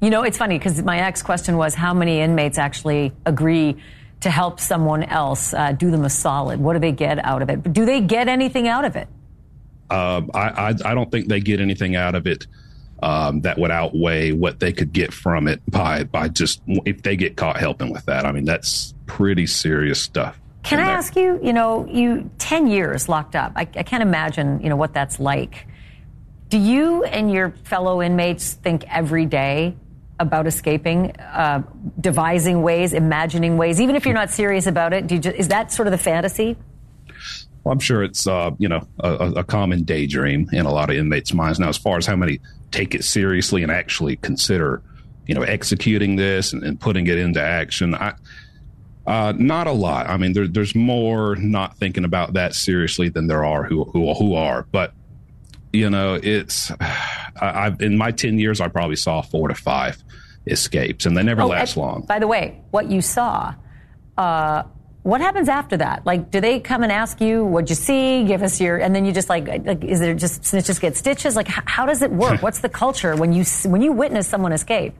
You 0.01 0.09
know 0.09 0.23
it's 0.23 0.37
funny 0.37 0.57
because 0.57 0.81
my 0.83 0.97
next 0.97 1.23
question 1.23 1.57
was 1.57 1.75
how 1.75 1.93
many 1.93 2.19
inmates 2.19 2.57
actually 2.57 3.11
agree 3.25 3.77
to 4.21 4.29
help 4.29 4.59
someone 4.59 5.03
else 5.03 5.53
uh, 5.53 5.71
do 5.71 5.91
them 5.91 6.03
a 6.03 6.09
solid? 6.09 6.59
What 6.59 6.73
do 6.73 6.79
they 6.79 6.91
get 6.91 7.23
out 7.23 7.41
of 7.41 7.49
it? 7.49 7.71
Do 7.71 7.85
they 7.85 8.01
get 8.01 8.27
anything 8.27 8.67
out 8.67 8.83
of 8.83 8.95
it 8.97 9.07
uh, 9.89 10.21
I, 10.33 10.39
I, 10.39 10.67
I 10.85 10.93
don't 10.93 11.11
think 11.11 11.27
they 11.27 11.39
get 11.39 11.59
anything 11.59 11.95
out 11.95 12.15
of 12.15 12.27
it 12.27 12.47
um, 13.01 13.41
that 13.41 13.57
would 13.57 13.71
outweigh 13.71 14.31
what 14.31 14.59
they 14.59 14.73
could 14.73 14.93
get 14.93 15.13
from 15.13 15.47
it 15.47 15.61
by 15.69 16.03
by 16.03 16.27
just 16.27 16.61
if 16.85 17.01
they 17.01 17.15
get 17.15 17.37
caught 17.37 17.57
helping 17.57 17.91
with 17.91 18.05
that. 18.05 18.25
I 18.25 18.31
mean, 18.31 18.45
that's 18.45 18.93
pretty 19.05 19.47
serious 19.47 20.01
stuff. 20.01 20.39
Can 20.63 20.79
I 20.79 20.85
there. 20.85 20.95
ask 20.95 21.15
you? 21.15 21.39
You 21.41 21.53
know, 21.53 21.87
you 21.87 22.29
ten 22.37 22.67
years 22.67 23.07
locked 23.07 23.35
up. 23.35 23.53
I, 23.55 23.61
I 23.61 23.83
can't 23.83 24.03
imagine 24.03 24.61
you 24.61 24.69
know 24.69 24.75
what 24.75 24.93
that's 24.93 25.19
like. 25.19 25.67
Do 26.49 26.57
you 26.57 27.03
and 27.03 27.31
your 27.31 27.51
fellow 27.63 28.01
inmates 28.01 28.53
think 28.53 28.83
every 28.91 29.25
day 29.25 29.75
about 30.19 30.47
escaping, 30.47 31.15
uh, 31.17 31.63
devising 31.99 32.61
ways, 32.61 32.93
imagining 32.93 33.55
ways, 33.55 33.79
even 33.79 33.95
if 33.95 34.05
you're 34.05 34.15
not 34.15 34.31
serious 34.31 34.67
about 34.67 34.91
it? 34.91 35.07
Do 35.07 35.15
you 35.15 35.21
just, 35.21 35.37
is 35.37 35.47
that 35.49 35.71
sort 35.71 35.87
of 35.87 35.91
the 35.91 35.97
fantasy? 35.97 36.57
Well, 37.69 37.75
I'm 37.75 37.79
sure 37.81 38.01
it's 38.01 38.25
uh, 38.25 38.49
you 38.57 38.67
know 38.67 38.87
a, 38.99 39.31
a, 39.35 39.43
common 39.43 39.83
daydream 39.83 40.49
in 40.51 40.65
a 40.65 40.71
lot 40.71 40.89
of 40.89 40.95
inmates' 40.95 41.35
minds. 41.35 41.59
Now, 41.59 41.69
as 41.69 41.77
far 41.77 41.97
as 41.97 42.07
how 42.07 42.15
many 42.15 42.39
take 42.71 42.95
it 42.95 43.03
seriously 43.03 43.61
and 43.61 43.71
actually 43.71 44.15
consider, 44.15 44.81
you 45.27 45.35
know, 45.35 45.43
executing 45.43 46.15
this 46.15 46.51
and, 46.51 46.63
and 46.63 46.79
putting 46.79 47.05
it 47.05 47.19
into 47.19 47.39
action, 47.39 47.93
I, 47.93 48.15
uh, 49.05 49.33
not 49.37 49.67
a 49.67 49.71
lot. 49.71 50.09
I 50.09 50.17
mean, 50.17 50.33
there, 50.33 50.47
there's 50.47 50.73
more 50.73 51.35
not 51.35 51.77
thinking 51.77 52.05
about 52.05 52.33
that 52.33 52.55
seriously 52.55 53.07
than 53.07 53.27
there 53.27 53.45
are 53.45 53.65
who 53.65 53.83
who, 53.83 54.15
who 54.15 54.33
are. 54.33 54.65
But 54.71 54.95
you 55.71 55.91
know, 55.91 56.15
it's 56.15 56.71
I, 56.81 57.65
have 57.65 57.83
in 57.83 57.99
my 57.99 58.09
ten 58.09 58.39
years, 58.39 58.61
I 58.61 58.67
probably 58.67 58.95
saw 58.95 59.21
four 59.21 59.47
to 59.47 59.53
five 59.53 60.03
escapes, 60.47 61.05
and 61.05 61.15
they 61.15 61.21
never 61.21 61.43
oh, 61.43 61.49
last 61.49 61.77
long. 61.77 62.01
By 62.07 62.17
the 62.17 62.25
way, 62.25 62.63
what 62.71 62.89
you 62.89 63.03
saw. 63.03 63.53
Uh, 64.17 64.63
what 65.03 65.21
happens 65.21 65.47
after 65.47 65.77
that? 65.77 66.05
Like, 66.05 66.29
do 66.29 66.41
they 66.41 66.59
come 66.59 66.83
and 66.83 66.91
ask 66.91 67.21
you, 67.21 67.45
what'd 67.45 67.69
you 67.69 67.75
see? 67.75 68.25
Give 68.25 68.43
us 68.43 68.59
your, 68.59 68.77
and 68.77 68.93
then 68.93 69.05
you 69.05 69.11
just 69.11 69.29
like, 69.29 69.47
like 69.47 69.83
is 69.83 69.99
there 69.99 70.13
just 70.13 70.41
snitches 70.41 70.79
get 70.79 70.97
stitches? 70.97 71.35
Like, 71.35 71.47
how, 71.47 71.63
how 71.65 71.85
does 71.85 72.01
it 72.01 72.11
work? 72.11 72.41
What's 72.41 72.59
the 72.59 72.69
culture 72.69 73.15
when 73.15 73.31
you, 73.31 73.45
when 73.65 73.81
you 73.81 73.91
witness 73.91 74.27
someone 74.27 74.51
escape? 74.51 74.93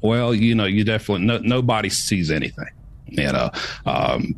Well, 0.00 0.34
you 0.34 0.54
know, 0.54 0.64
you 0.64 0.84
definitely, 0.84 1.26
no, 1.26 1.38
nobody 1.38 1.90
sees 1.90 2.30
anything, 2.30 2.70
you 3.06 3.30
know. 3.32 3.50
Um, 3.84 4.34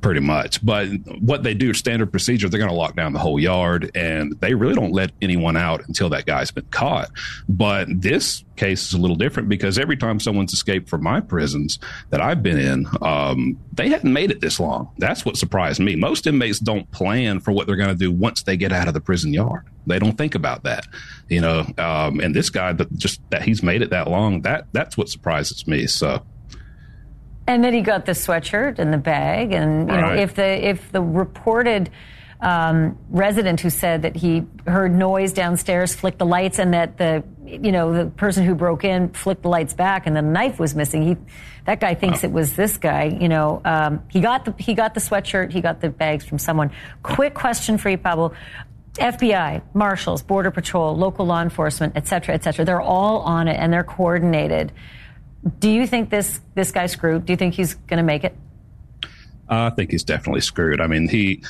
pretty 0.00 0.20
much. 0.20 0.64
But 0.64 0.88
what 1.20 1.42
they 1.42 1.54
do, 1.54 1.72
standard 1.74 2.10
procedure, 2.10 2.48
they're 2.48 2.58
going 2.58 2.70
to 2.70 2.76
lock 2.76 2.96
down 2.96 3.12
the 3.12 3.18
whole 3.18 3.40
yard 3.40 3.90
and 3.94 4.38
they 4.40 4.54
really 4.54 4.74
don't 4.74 4.92
let 4.92 5.12
anyone 5.22 5.56
out 5.56 5.86
until 5.86 6.08
that 6.10 6.26
guy's 6.26 6.50
been 6.50 6.66
caught. 6.66 7.10
But 7.48 7.88
this 7.88 8.44
case 8.56 8.86
is 8.86 8.94
a 8.94 8.98
little 8.98 9.16
different 9.16 9.48
because 9.48 9.78
every 9.78 9.96
time 9.96 10.20
someone's 10.20 10.52
escaped 10.52 10.88
from 10.88 11.02
my 11.02 11.20
prisons 11.20 11.78
that 12.10 12.20
I've 12.20 12.42
been 12.42 12.58
in, 12.58 12.86
um, 13.02 13.58
they 13.72 13.88
hadn't 13.88 14.12
made 14.12 14.30
it 14.30 14.40
this 14.40 14.60
long. 14.60 14.90
That's 14.98 15.24
what 15.24 15.36
surprised 15.36 15.80
me. 15.80 15.96
Most 15.96 16.26
inmates 16.26 16.58
don't 16.58 16.90
plan 16.90 17.40
for 17.40 17.52
what 17.52 17.66
they're 17.66 17.76
going 17.76 17.88
to 17.88 17.94
do 17.94 18.12
once 18.12 18.42
they 18.42 18.56
get 18.56 18.72
out 18.72 18.88
of 18.88 18.94
the 18.94 19.00
prison 19.00 19.32
yard. 19.32 19.66
They 19.86 19.98
don't 19.98 20.16
think 20.16 20.34
about 20.34 20.62
that, 20.64 20.86
you 21.28 21.40
know. 21.40 21.66
Um, 21.78 22.20
and 22.20 22.34
this 22.34 22.48
guy, 22.48 22.72
that 22.72 22.92
just 22.96 23.20
that 23.30 23.42
he's 23.42 23.62
made 23.62 23.82
it 23.82 23.90
that 23.90 24.08
long, 24.08 24.42
that 24.42 24.66
that's 24.72 24.96
what 24.96 25.08
surprises 25.08 25.66
me. 25.66 25.86
So 25.86 26.24
and 27.46 27.62
then 27.62 27.74
he 27.74 27.82
got 27.82 28.06
the 28.06 28.12
sweatshirt 28.12 28.78
and 28.78 28.92
the 28.92 28.98
bag, 28.98 29.52
and 29.52 29.88
you 29.88 29.94
right. 29.94 30.16
know, 30.16 30.22
if 30.22 30.34
the 30.34 30.68
if 30.68 30.92
the 30.92 31.02
reported 31.02 31.90
um, 32.40 32.98
resident 33.10 33.60
who 33.60 33.70
said 33.70 34.02
that 34.02 34.16
he 34.16 34.44
heard 34.66 34.94
noise 34.94 35.32
downstairs, 35.32 35.94
flicked 35.94 36.18
the 36.18 36.26
lights, 36.26 36.58
and 36.58 36.74
that 36.74 36.96
the 36.96 37.22
you 37.46 37.72
know 37.72 37.92
the 37.92 38.06
person 38.10 38.44
who 38.44 38.54
broke 38.54 38.84
in 38.84 39.10
flicked 39.10 39.42
the 39.42 39.48
lights 39.48 39.74
back, 39.74 40.06
and 40.06 40.16
the 40.16 40.22
knife 40.22 40.58
was 40.58 40.74
missing. 40.74 41.02
He 41.02 41.16
that 41.66 41.80
guy 41.80 41.94
thinks 41.94 42.22
wow. 42.22 42.28
it 42.28 42.32
was 42.32 42.56
this 42.56 42.76
guy. 42.76 43.04
You 43.04 43.28
know, 43.28 43.60
um, 43.64 44.02
he 44.10 44.20
got 44.20 44.44
the 44.44 44.54
he 44.58 44.74
got 44.74 44.94
the 44.94 45.00
sweatshirt, 45.00 45.52
he 45.52 45.60
got 45.60 45.80
the 45.80 45.90
bags 45.90 46.24
from 46.24 46.38
someone. 46.38 46.70
Quick 47.02 47.34
question 47.34 47.78
for 47.78 47.90
you, 47.90 47.98
Pablo. 47.98 48.32
FBI, 48.94 49.60
marshals, 49.74 50.22
border 50.22 50.52
patrol, 50.52 50.96
local 50.96 51.26
law 51.26 51.42
enforcement, 51.42 51.94
et 51.96 52.06
cetera, 52.06 52.34
et 52.34 52.44
cetera. 52.44 52.64
They're 52.64 52.80
all 52.80 53.22
on 53.22 53.48
it 53.48 53.54
and 53.54 53.72
they're 53.72 53.82
coordinated. 53.82 54.72
Do 55.58 55.68
you 55.68 55.86
think 55.86 56.10
this 56.10 56.40
this 56.54 56.72
guy's 56.72 56.92
screwed? 56.92 57.26
Do 57.26 57.32
you 57.32 57.36
think 57.36 57.54
he's 57.54 57.74
going 57.74 57.98
to 57.98 58.04
make 58.04 58.24
it? 58.24 58.36
I 59.48 59.70
think 59.70 59.90
he's 59.90 60.04
definitely 60.04 60.40
screwed. 60.40 60.80
I 60.80 60.86
mean, 60.86 61.08
he, 61.08 61.42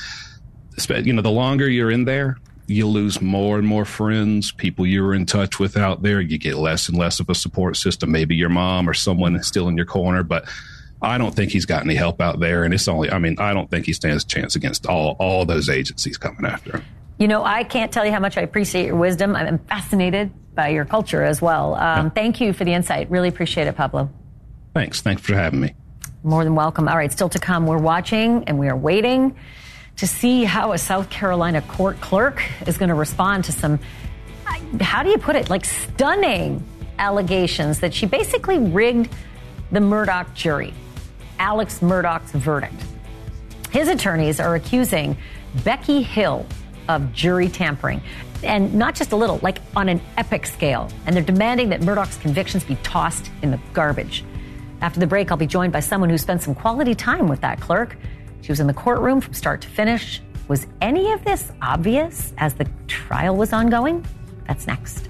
you 0.89 1.13
know, 1.13 1.21
the 1.21 1.31
longer 1.31 1.69
you're 1.69 1.91
in 1.91 2.03
there, 2.05 2.37
you 2.67 2.87
lose 2.87 3.21
more 3.21 3.57
and 3.57 3.67
more 3.67 3.85
friends, 3.85 4.51
people 4.51 4.85
you 4.85 5.03
were 5.03 5.13
in 5.13 5.25
touch 5.25 5.59
with 5.59 5.77
out 5.77 6.01
there. 6.01 6.19
You 6.19 6.37
get 6.37 6.55
less 6.55 6.89
and 6.89 6.97
less 6.97 7.19
of 7.19 7.29
a 7.29 7.35
support 7.35 7.77
system. 7.77 8.11
Maybe 8.11 8.35
your 8.35 8.49
mom 8.49 8.89
or 8.89 8.93
someone 8.93 9.35
is 9.35 9.47
still 9.47 9.67
in 9.67 9.77
your 9.77 9.85
corner, 9.85 10.23
but 10.23 10.45
I 11.01 11.17
don't 11.17 11.35
think 11.35 11.51
he's 11.51 11.65
got 11.65 11.83
any 11.83 11.95
help 11.95 12.19
out 12.19 12.39
there. 12.39 12.63
And 12.63 12.73
it's 12.73 12.87
only, 12.87 13.11
I 13.11 13.19
mean, 13.19 13.35
I 13.39 13.53
don't 13.53 13.69
think 13.69 13.85
he 13.85 13.93
stands 13.93 14.23
a 14.23 14.27
chance 14.27 14.55
against 14.55 14.87
all 14.87 15.15
all 15.19 15.45
those 15.45 15.69
agencies 15.69 16.17
coming 16.17 16.45
after 16.45 16.77
him. 16.77 16.85
You 17.17 17.27
know, 17.27 17.43
I 17.43 17.63
can't 17.63 17.91
tell 17.91 18.05
you 18.05 18.11
how 18.11 18.19
much 18.19 18.37
I 18.37 18.41
appreciate 18.41 18.87
your 18.87 18.97
wisdom. 18.97 19.35
I'm 19.35 19.57
fascinated 19.59 20.31
by 20.53 20.69
your 20.69 20.85
culture 20.85 21.23
as 21.23 21.41
well. 21.41 21.75
Um, 21.75 21.79
yeah. 21.79 22.09
Thank 22.09 22.41
you 22.41 22.53
for 22.53 22.65
the 22.65 22.73
insight. 22.73 23.09
Really 23.09 23.29
appreciate 23.29 23.67
it, 23.67 23.75
Pablo. 23.75 24.09
Thanks. 24.73 25.01
Thanks 25.01 25.21
for 25.21 25.33
having 25.33 25.61
me. 25.61 25.73
More 26.23 26.43
than 26.43 26.55
welcome. 26.55 26.87
All 26.87 26.97
right, 26.97 27.11
still 27.11 27.29
to 27.29 27.39
come. 27.39 27.67
We're 27.67 27.77
watching 27.77 28.43
and 28.45 28.59
we 28.59 28.67
are 28.67 28.75
waiting 28.75 29.35
to 29.97 30.07
see 30.07 30.43
how 30.43 30.73
a 30.73 30.77
South 30.77 31.09
Carolina 31.09 31.61
court 31.61 32.01
clerk 32.01 32.43
is 32.67 32.77
going 32.77 32.89
to 32.89 32.95
respond 32.95 33.45
to 33.45 33.53
some, 33.53 33.79
how 34.81 35.03
do 35.03 35.09
you 35.09 35.17
put 35.17 35.37
it, 35.37 35.49
like 35.49 35.63
stunning 35.63 36.61
allegations 36.99 37.79
that 37.79 37.93
she 37.93 38.05
basically 38.05 38.59
rigged 38.59 39.09
the 39.71 39.79
Murdaugh 39.79 40.33
jury. 40.33 40.73
Alex 41.39 41.79
Murdaugh's 41.79 42.31
verdict. 42.31 42.81
His 43.71 43.87
attorneys 43.87 44.39
are 44.39 44.55
accusing 44.55 45.17
Becky 45.63 46.01
Hill 46.01 46.45
of 46.87 47.13
jury 47.13 47.49
tampering. 47.49 48.01
And 48.43 48.73
not 48.75 48.95
just 48.95 49.11
a 49.11 49.15
little, 49.15 49.39
like 49.41 49.59
on 49.75 49.89
an 49.89 50.01
epic 50.17 50.45
scale. 50.45 50.89
And 51.05 51.15
they're 51.15 51.23
demanding 51.23 51.69
that 51.69 51.81
Murdaugh's 51.81 52.17
convictions 52.17 52.63
be 52.63 52.75
tossed 52.77 53.31
in 53.41 53.51
the 53.51 53.59
garbage. 53.73 54.23
After 54.81 54.99
the 54.99 55.07
break, 55.07 55.31
I'll 55.31 55.37
be 55.37 55.47
joined 55.47 55.73
by 55.73 55.79
someone 55.79 56.09
who 56.09 56.17
spent 56.17 56.41
some 56.41 56.53
quality 56.53 56.93
time 56.93 57.27
with 57.27 57.41
that 57.41 57.59
clerk. 57.59 57.97
She 58.41 58.51
was 58.51 58.59
in 58.59 58.67
the 58.67 58.73
courtroom 58.73 59.21
from 59.21 59.33
start 59.33 59.61
to 59.61 59.67
finish. 59.67 60.21
Was 60.47 60.67
any 60.81 61.11
of 61.11 61.23
this 61.23 61.51
obvious 61.61 62.33
as 62.37 62.53
the 62.53 62.69
trial 62.87 63.35
was 63.35 63.51
ongoing? 63.51 64.05
That's 64.47 64.67
next. 64.67 65.09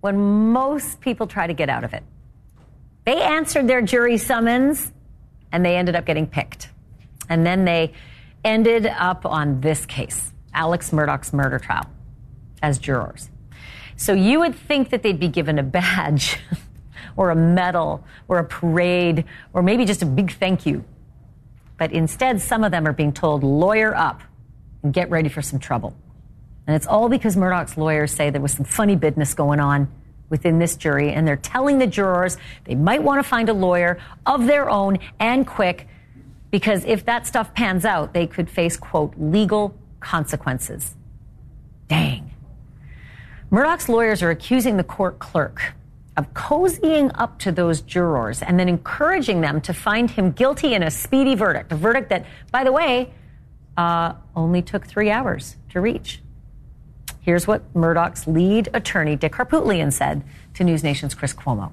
when 0.00 0.52
most 0.52 1.00
people 1.00 1.26
try 1.26 1.46
to 1.46 1.54
get 1.54 1.68
out 1.68 1.84
of 1.84 1.92
it. 1.92 2.02
They 3.04 3.20
answered 3.20 3.68
their 3.68 3.82
jury 3.82 4.18
summons 4.18 4.92
and 5.52 5.64
they 5.64 5.76
ended 5.76 5.96
up 5.96 6.06
getting 6.06 6.26
picked. 6.26 6.70
And 7.28 7.46
then 7.46 7.64
they 7.64 7.92
ended 8.44 8.86
up 8.86 9.26
on 9.26 9.60
this 9.60 9.86
case, 9.86 10.32
Alex 10.54 10.92
Murdaugh's 10.92 11.32
murder 11.32 11.58
trial, 11.58 11.86
as 12.62 12.78
jurors. 12.78 13.30
So 13.96 14.14
you 14.14 14.40
would 14.40 14.54
think 14.54 14.90
that 14.90 15.02
they'd 15.02 15.20
be 15.20 15.28
given 15.28 15.58
a 15.58 15.62
badge 15.62 16.38
or 17.16 17.30
a 17.30 17.36
medal 17.36 18.04
or 18.28 18.38
a 18.38 18.44
parade 18.44 19.24
or 19.52 19.62
maybe 19.62 19.84
just 19.84 20.02
a 20.02 20.06
big 20.06 20.32
thank 20.32 20.64
you. 20.64 20.84
But 21.76 21.92
instead, 21.92 22.40
some 22.40 22.64
of 22.64 22.72
them 22.72 22.86
are 22.86 22.92
being 22.92 23.12
told, 23.12 23.42
lawyer 23.42 23.94
up 23.94 24.22
and 24.82 24.92
get 24.92 25.10
ready 25.10 25.28
for 25.28 25.42
some 25.42 25.58
trouble. 25.58 25.94
And 26.70 26.76
it's 26.76 26.86
all 26.86 27.08
because 27.08 27.34
Murdaugh's 27.36 27.76
lawyers 27.76 28.12
say 28.12 28.30
there 28.30 28.40
was 28.40 28.52
some 28.52 28.64
funny 28.64 28.94
business 28.94 29.34
going 29.34 29.58
on 29.58 29.88
within 30.28 30.60
this 30.60 30.76
jury, 30.76 31.10
and 31.10 31.26
they're 31.26 31.36
telling 31.36 31.78
the 31.78 31.86
jurors 31.88 32.36
they 32.62 32.76
might 32.76 33.02
want 33.02 33.18
to 33.20 33.28
find 33.28 33.48
a 33.48 33.52
lawyer 33.52 33.98
of 34.24 34.46
their 34.46 34.70
own 34.70 34.98
and 35.18 35.48
quick, 35.48 35.88
because 36.52 36.84
if 36.84 37.04
that 37.06 37.26
stuff 37.26 37.52
pans 37.54 37.84
out, 37.84 38.14
they 38.14 38.24
could 38.24 38.48
face, 38.48 38.76
quote, 38.76 39.14
legal 39.18 39.74
consequences. 39.98 40.94
Dang. 41.88 42.30
Murdaugh's 43.50 43.88
lawyers 43.88 44.22
are 44.22 44.30
accusing 44.30 44.76
the 44.76 44.84
court 44.84 45.18
clerk 45.18 45.72
of 46.16 46.32
cozying 46.34 47.10
up 47.16 47.40
to 47.40 47.50
those 47.50 47.80
jurors 47.80 48.42
and 48.42 48.60
then 48.60 48.68
encouraging 48.68 49.40
them 49.40 49.60
to 49.62 49.74
find 49.74 50.08
him 50.08 50.30
guilty 50.30 50.74
in 50.74 50.84
a 50.84 50.90
speedy 50.92 51.34
verdict, 51.34 51.72
a 51.72 51.74
verdict 51.74 52.10
that, 52.10 52.26
by 52.52 52.62
the 52.62 52.70
way, 52.70 53.12
uh, 53.76 54.12
only 54.36 54.62
took 54.62 54.86
three 54.86 55.10
hours 55.10 55.56
to 55.70 55.80
reach. 55.80 56.20
Here's 57.30 57.46
what 57.46 57.62
Murdaugh's 57.76 58.26
lead 58.26 58.70
attorney, 58.74 59.14
Dick 59.14 59.34
Harpootlian, 59.34 59.92
said 59.92 60.24
to 60.54 60.64
News 60.64 60.82
Nation's 60.82 61.14
Chris 61.14 61.32
Cuomo. 61.32 61.70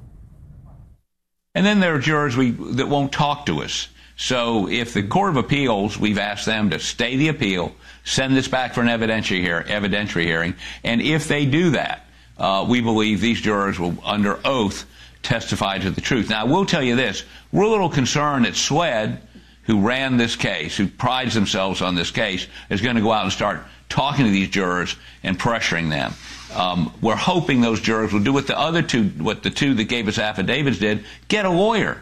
And 1.56 1.65
then 1.65 1.80
there 1.80 1.96
are 1.96 2.00
jurors 2.00 2.38
we, 2.38 2.52
that 2.52 2.88
won't 2.88 3.12
talk 3.12 3.48
to 3.48 3.63
us. 3.63 3.88
So 4.17 4.70
if 4.70 4.93
the 4.93 5.02
Court 5.02 5.32
of 5.32 5.38
Appeals, 5.38 5.98
we've 5.98 6.20
asked 6.20 6.46
them 6.46 6.70
to 6.70 6.78
stay 6.78 7.15
the 7.15 7.30
appeal, 7.30 7.72
send 8.04 8.38
this 8.38 8.48
back 8.48 8.76
for 8.76 8.82
an 8.82 8.88
evidentiary, 8.88 9.41
hear, 9.41 9.63
evidentiary 9.63 10.26
hearing, 10.26 10.54
and 10.84 11.02
if 11.02 11.28
they 11.28 11.48
do 11.48 11.72
that, 11.72 12.06
uh, 12.38 12.63
we 12.70 12.82
believe 12.82 13.20
these 13.20 13.41
jurors 13.41 13.80
will, 13.80 13.98
under 14.06 14.39
oath, 14.46 14.86
testify 15.24 15.80
to 15.80 15.89
the 15.89 16.02
truth. 16.02 16.30
Now, 16.30 16.41
I 16.41 16.43
will 16.43 16.67
tell 16.67 16.84
you 16.84 16.96
this: 16.96 17.24
we're 17.52 17.63
a 17.63 17.70
little 17.70 17.89
concerned 17.89 18.46
that 18.46 18.56
SLED, 18.56 19.20
who 19.67 19.82
ran 19.82 20.17
this 20.17 20.36
case, 20.36 20.75
who 20.75 20.88
prides 20.88 21.34
themselves 21.34 21.82
on 21.82 21.93
this 21.93 22.10
case, 22.10 22.47
is 22.69 22.82
going 22.82 22.95
to 22.95 23.01
go 23.01 23.12
out 23.12 23.23
and 23.23 23.32
start 23.32 23.60
talking 23.89 24.25
to 24.25 24.32
these 24.32 24.49
jurors 24.49 24.95
and 25.23 25.38
pressuring 25.38 25.89
them. 25.89 26.13
Um, 26.56 26.93
we're 27.01 27.15
hoping 27.15 27.62
those 27.62 27.82
jurors 27.82 28.13
will 28.13 28.23
do 28.23 28.34
what 28.34 28.47
the 28.47 28.58
other 28.58 28.82
two, 28.82 29.03
what 29.10 29.43
the 29.43 29.49
two 29.49 29.73
that 29.75 29.84
gave 29.86 30.08
us 30.08 30.17
affidavits 30.17 30.80
did, 30.80 31.03
get 31.27 31.45
a 31.45 31.49
lawyer. 31.49 32.01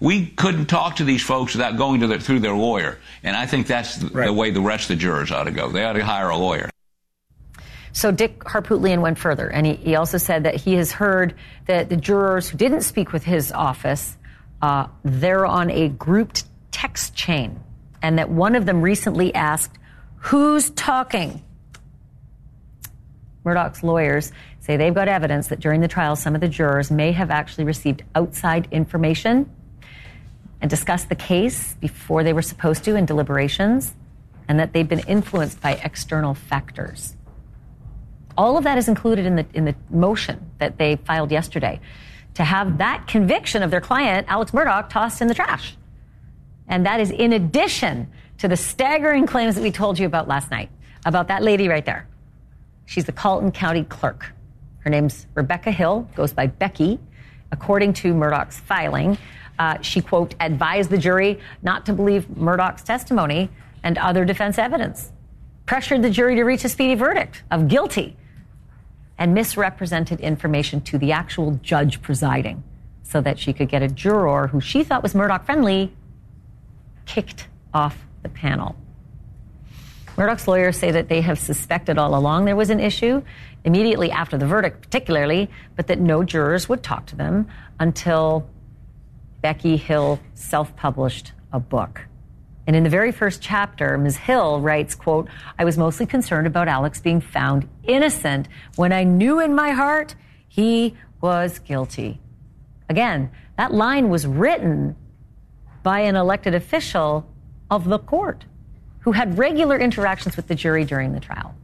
We 0.00 0.26
couldn't 0.26 0.66
talk 0.66 0.96
to 0.96 1.04
these 1.04 1.24
folks 1.24 1.54
without 1.54 1.76
going 1.76 2.00
their, 2.00 2.20
through 2.20 2.40
their 2.40 2.54
lawyer, 2.54 2.98
and 3.24 3.36
I 3.36 3.46
think 3.46 3.66
that's 3.66 3.96
the, 3.96 4.08
right. 4.08 4.26
the 4.26 4.32
way 4.32 4.50
the 4.50 4.60
rest 4.60 4.84
of 4.84 4.96
the 4.96 5.02
jurors 5.02 5.32
ought 5.32 5.44
to 5.44 5.50
go. 5.50 5.70
They 5.70 5.84
ought 5.84 5.94
to 5.94 6.04
hire 6.04 6.28
a 6.28 6.36
lawyer. 6.36 6.70
So 7.92 8.12
Dick 8.12 8.38
Harpootlian 8.40 9.00
went 9.00 9.18
further, 9.18 9.48
and 9.48 9.66
he, 9.66 9.74
he, 9.74 9.96
also 9.96 10.18
said 10.18 10.44
that 10.44 10.54
he 10.54 10.74
has 10.74 10.92
heard 10.92 11.34
that 11.66 11.88
the 11.88 11.96
jurors 11.96 12.48
who 12.48 12.56
didn't 12.56 12.82
speak 12.82 13.12
with 13.12 13.24
his 13.24 13.50
office, 13.50 14.16
uh, 14.62 14.86
they're 15.02 15.46
on 15.46 15.70
a 15.70 15.88
grouped 15.88 16.44
text 16.78 17.12
chain, 17.12 17.58
and 18.02 18.18
that 18.18 18.30
one 18.30 18.54
of 18.54 18.64
them 18.64 18.80
recently 18.80 19.34
asked, 19.34 19.76
"Who's 20.30 20.70
talking?" 20.70 21.42
Murdaugh's 23.44 23.82
lawyers 23.82 24.30
say 24.60 24.76
they've 24.76 24.94
got 24.94 25.08
evidence 25.08 25.48
that 25.48 25.58
during 25.58 25.80
the 25.80 25.88
trial, 25.88 26.14
some 26.14 26.36
of 26.36 26.40
the 26.40 26.48
jurors 26.48 26.90
may 26.90 27.10
have 27.10 27.30
actually 27.32 27.64
received 27.64 28.04
outside 28.14 28.68
information 28.70 29.50
and 30.60 30.70
discussed 30.70 31.08
the 31.08 31.16
case 31.16 31.74
before 31.80 32.22
they 32.22 32.32
were 32.32 32.42
supposed 32.42 32.84
to 32.84 32.94
in 32.94 33.06
deliberations, 33.06 33.94
and 34.46 34.60
that 34.60 34.72
they've 34.72 34.88
been 34.88 35.06
influenced 35.08 35.60
by 35.60 35.72
external 35.82 36.34
factors. 36.34 37.16
All 38.36 38.56
of 38.56 38.62
that 38.64 38.78
is 38.78 38.86
included 38.86 39.26
in 39.26 39.34
the, 39.34 39.46
in 39.52 39.64
the 39.64 39.74
motion 39.90 40.50
that 40.58 40.78
they 40.78 40.94
filed 40.94 41.32
yesterday 41.32 41.80
to 42.34 42.44
have 42.44 42.78
that 42.78 43.08
conviction 43.08 43.64
of 43.64 43.70
their 43.72 43.80
client, 43.80 44.28
Alex 44.28 44.52
Murdaugh, 44.52 44.88
tossed 44.88 45.20
in 45.20 45.26
the 45.26 45.34
trash. 45.34 45.77
And 46.68 46.86
that 46.86 47.00
is 47.00 47.10
in 47.10 47.32
addition 47.32 48.10
to 48.38 48.48
the 48.48 48.56
staggering 48.56 49.26
claims 49.26 49.54
that 49.54 49.62
we 49.62 49.72
told 49.72 49.98
you 49.98 50.06
about 50.06 50.28
last 50.28 50.50
night 50.50 50.70
about 51.04 51.28
that 51.28 51.42
lady 51.42 51.68
right 51.68 51.84
there. 51.84 52.06
She's 52.86 53.04
the 53.04 53.12
Colleton 53.12 53.52
County 53.52 53.84
clerk. 53.84 54.32
Her 54.80 54.90
name's 54.90 55.26
Rebecca 55.34 55.70
Hill, 55.70 56.08
goes 56.14 56.32
by 56.32 56.46
Becky. 56.46 56.98
According 57.50 57.94
to 57.94 58.14
Murdaugh's 58.14 58.60
filing, 58.60 59.18
uh, 59.58 59.80
she, 59.80 60.00
quote, 60.00 60.34
advised 60.40 60.90
the 60.90 60.98
jury 60.98 61.40
not 61.62 61.86
to 61.86 61.92
believe 61.92 62.26
Murdaugh's 62.28 62.82
testimony 62.82 63.50
and 63.82 63.98
other 63.98 64.24
defense 64.24 64.58
evidence, 64.58 65.12
pressured 65.66 66.02
the 66.02 66.10
jury 66.10 66.36
to 66.36 66.44
reach 66.44 66.64
a 66.64 66.68
speedy 66.68 66.94
verdict 66.94 67.42
of 67.50 67.68
guilty, 67.68 68.16
and 69.18 69.34
misrepresented 69.34 70.20
information 70.20 70.80
to 70.80 70.96
the 70.96 71.10
actual 71.12 71.58
judge 71.62 72.00
presiding 72.02 72.62
so 73.02 73.20
that 73.20 73.38
she 73.38 73.52
could 73.52 73.68
get 73.68 73.82
a 73.82 73.88
juror 73.88 74.46
who 74.48 74.60
she 74.60 74.84
thought 74.84 75.02
was 75.02 75.12
Murdaugh 75.12 75.44
friendly 75.44 75.92
kicked 77.08 77.48
off 77.74 78.06
the 78.22 78.28
panel. 78.28 78.76
Murdaugh's 80.16 80.46
lawyers 80.46 80.76
say 80.76 80.90
that 80.92 81.08
they 81.08 81.20
have 81.22 81.38
suspected 81.38 81.98
all 81.98 82.14
along 82.14 82.44
there 82.44 82.56
was 82.56 82.70
an 82.70 82.80
issue, 82.80 83.22
immediately 83.64 84.10
after 84.10 84.36
the 84.36 84.46
verdict, 84.46 84.82
particularly, 84.82 85.50
but 85.74 85.86
that 85.88 85.98
no 85.98 86.22
jurors 86.22 86.68
would 86.68 86.82
talk 86.82 87.06
to 87.06 87.16
them 87.16 87.48
until 87.80 88.48
Becky 89.40 89.76
Hill 89.76 90.20
self 90.34 90.74
published 90.76 91.32
a 91.52 91.58
book. 91.58 92.06
And 92.66 92.76
in 92.76 92.82
the 92.82 92.90
very 92.90 93.12
first 93.12 93.40
chapter, 93.40 93.96
Ms. 93.96 94.18
Hill 94.18 94.60
writes, 94.60 94.94
quote, 94.94 95.28
I 95.58 95.64
was 95.64 95.78
mostly 95.78 96.04
concerned 96.04 96.46
about 96.46 96.68
Alex 96.68 97.00
being 97.00 97.20
found 97.20 97.66
innocent 97.84 98.48
when 98.76 98.92
I 98.92 99.04
knew 99.04 99.40
in 99.40 99.54
my 99.54 99.70
heart 99.70 100.14
he 100.48 100.94
was 101.22 101.60
guilty. 101.60 102.20
Again, 102.90 103.30
that 103.56 103.72
line 103.72 104.10
was 104.10 104.26
written 104.26 104.96
by 105.82 106.00
an 106.00 106.16
elected 106.16 106.54
official 106.54 107.26
of 107.70 107.84
the 107.84 107.98
court 107.98 108.44
who 109.00 109.12
had 109.12 109.38
regular 109.38 109.78
interactions 109.78 110.36
with 110.36 110.48
the 110.48 110.54
jury 110.54 110.84
during 110.84 111.12
the 111.12 111.20
trial. 111.20 111.54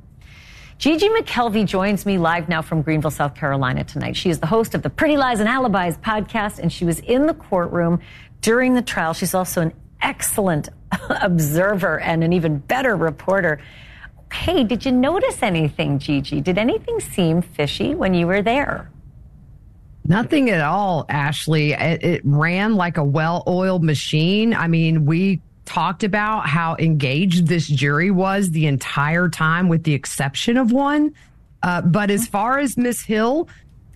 Gigi 0.78 1.08
McKelvey 1.08 1.66
joins 1.66 2.04
me 2.04 2.18
live 2.18 2.48
now 2.48 2.60
from 2.60 2.82
Greenville, 2.82 3.10
South 3.10 3.34
Carolina 3.34 3.84
tonight. 3.84 4.16
She 4.16 4.28
is 4.28 4.40
the 4.40 4.46
host 4.46 4.74
of 4.74 4.82
the 4.82 4.90
Pretty 4.90 5.16
Lies 5.16 5.40
and 5.40 5.48
Alibis 5.48 5.96
podcast, 5.98 6.58
and 6.58 6.72
she 6.72 6.84
was 6.84 6.98
in 7.00 7.26
the 7.26 7.34
courtroom 7.34 8.00
during 8.40 8.74
the 8.74 8.82
trial. 8.82 9.14
She's 9.14 9.34
also 9.34 9.62
an 9.62 9.72
excellent 10.02 10.68
observer 11.08 12.00
and 12.00 12.24
an 12.24 12.32
even 12.32 12.58
better 12.58 12.96
reporter. 12.96 13.60
Hey, 14.32 14.64
did 14.64 14.84
you 14.84 14.92
notice 14.92 15.42
anything, 15.42 15.98
Gigi? 16.00 16.40
Did 16.40 16.58
anything 16.58 16.98
seem 16.98 17.40
fishy 17.40 17.94
when 17.94 18.12
you 18.12 18.26
were 18.26 18.42
there? 18.42 18.90
Nothing 20.06 20.50
at 20.50 20.60
all, 20.60 21.06
Ashley. 21.08 21.72
It, 21.72 22.04
it 22.04 22.20
ran 22.24 22.76
like 22.76 22.98
a 22.98 23.04
well 23.04 23.42
oiled 23.46 23.82
machine. 23.82 24.52
I 24.52 24.68
mean, 24.68 25.06
we 25.06 25.40
talked 25.64 26.04
about 26.04 26.46
how 26.46 26.76
engaged 26.78 27.46
this 27.46 27.66
jury 27.66 28.10
was 28.10 28.50
the 28.50 28.66
entire 28.66 29.28
time, 29.28 29.68
with 29.68 29.84
the 29.84 29.94
exception 29.94 30.58
of 30.58 30.72
one. 30.72 31.14
Uh, 31.62 31.80
but 31.80 32.10
as 32.10 32.26
far 32.26 32.58
as 32.58 32.76
Miss 32.76 33.00
Hill, 33.00 33.48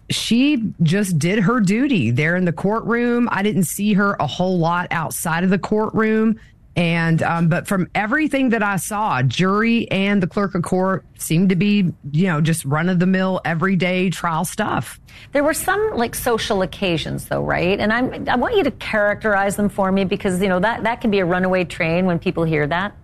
she 0.09 0.73
just 0.83 1.19
did 1.19 1.41
her 1.41 1.61
duty 1.61 2.11
there 2.11 2.37
in 2.37 2.47
the 2.47 2.53
courtroom. 2.53 3.29
I 3.31 3.43
didn't 3.43 3.65
see 3.65 3.93
her 3.93 4.17
a 4.19 4.27
whole 4.27 4.59
lot 4.59 4.89
outside 4.91 5.45
of 5.45 5.51
the 5.51 5.59
courtroom. 5.59 6.41
And, 6.79 7.25
um, 7.25 7.49
but 7.49 7.67
from 7.67 7.89
everything 7.93 8.51
that 8.51 8.63
I 8.63 8.77
saw, 8.77 9.21
jury 9.23 9.91
and 9.91 10.23
the 10.23 10.29
clerk 10.29 10.55
of 10.55 10.63
court 10.63 11.05
seemed 11.17 11.49
to 11.49 11.57
be, 11.57 11.93
you 12.13 12.29
know, 12.29 12.41
just 12.41 12.65
run 12.65 12.89
of 12.89 13.01
the 13.01 13.07
mill, 13.07 13.41
everyday 13.45 14.11
trial 14.11 14.45
stuff. 14.45 15.01
There 15.33 15.43
were 15.43 15.55
some 15.55 15.97
like 15.97 16.15
social 16.15 16.63
occasions 16.63 17.25
though, 17.25 17.43
right? 17.43 17.81
And 17.81 17.93
I'm, 17.93 18.29
I 18.29 18.37
want 18.37 18.57
you 18.57 18.63
to 18.63 18.71
characterize 18.71 19.57
them 19.57 19.69
for 19.69 19.91
me 19.91 20.05
because, 20.05 20.41
you 20.41 20.47
know, 20.47 20.61
that, 20.61 20.85
that 20.85 21.01
can 21.01 21.11
be 21.11 21.19
a 21.19 21.25
runaway 21.25 21.65
train 21.65 22.07
when 22.07 22.21
people 22.21 22.45
hear 22.45 22.65
that. 22.69 22.95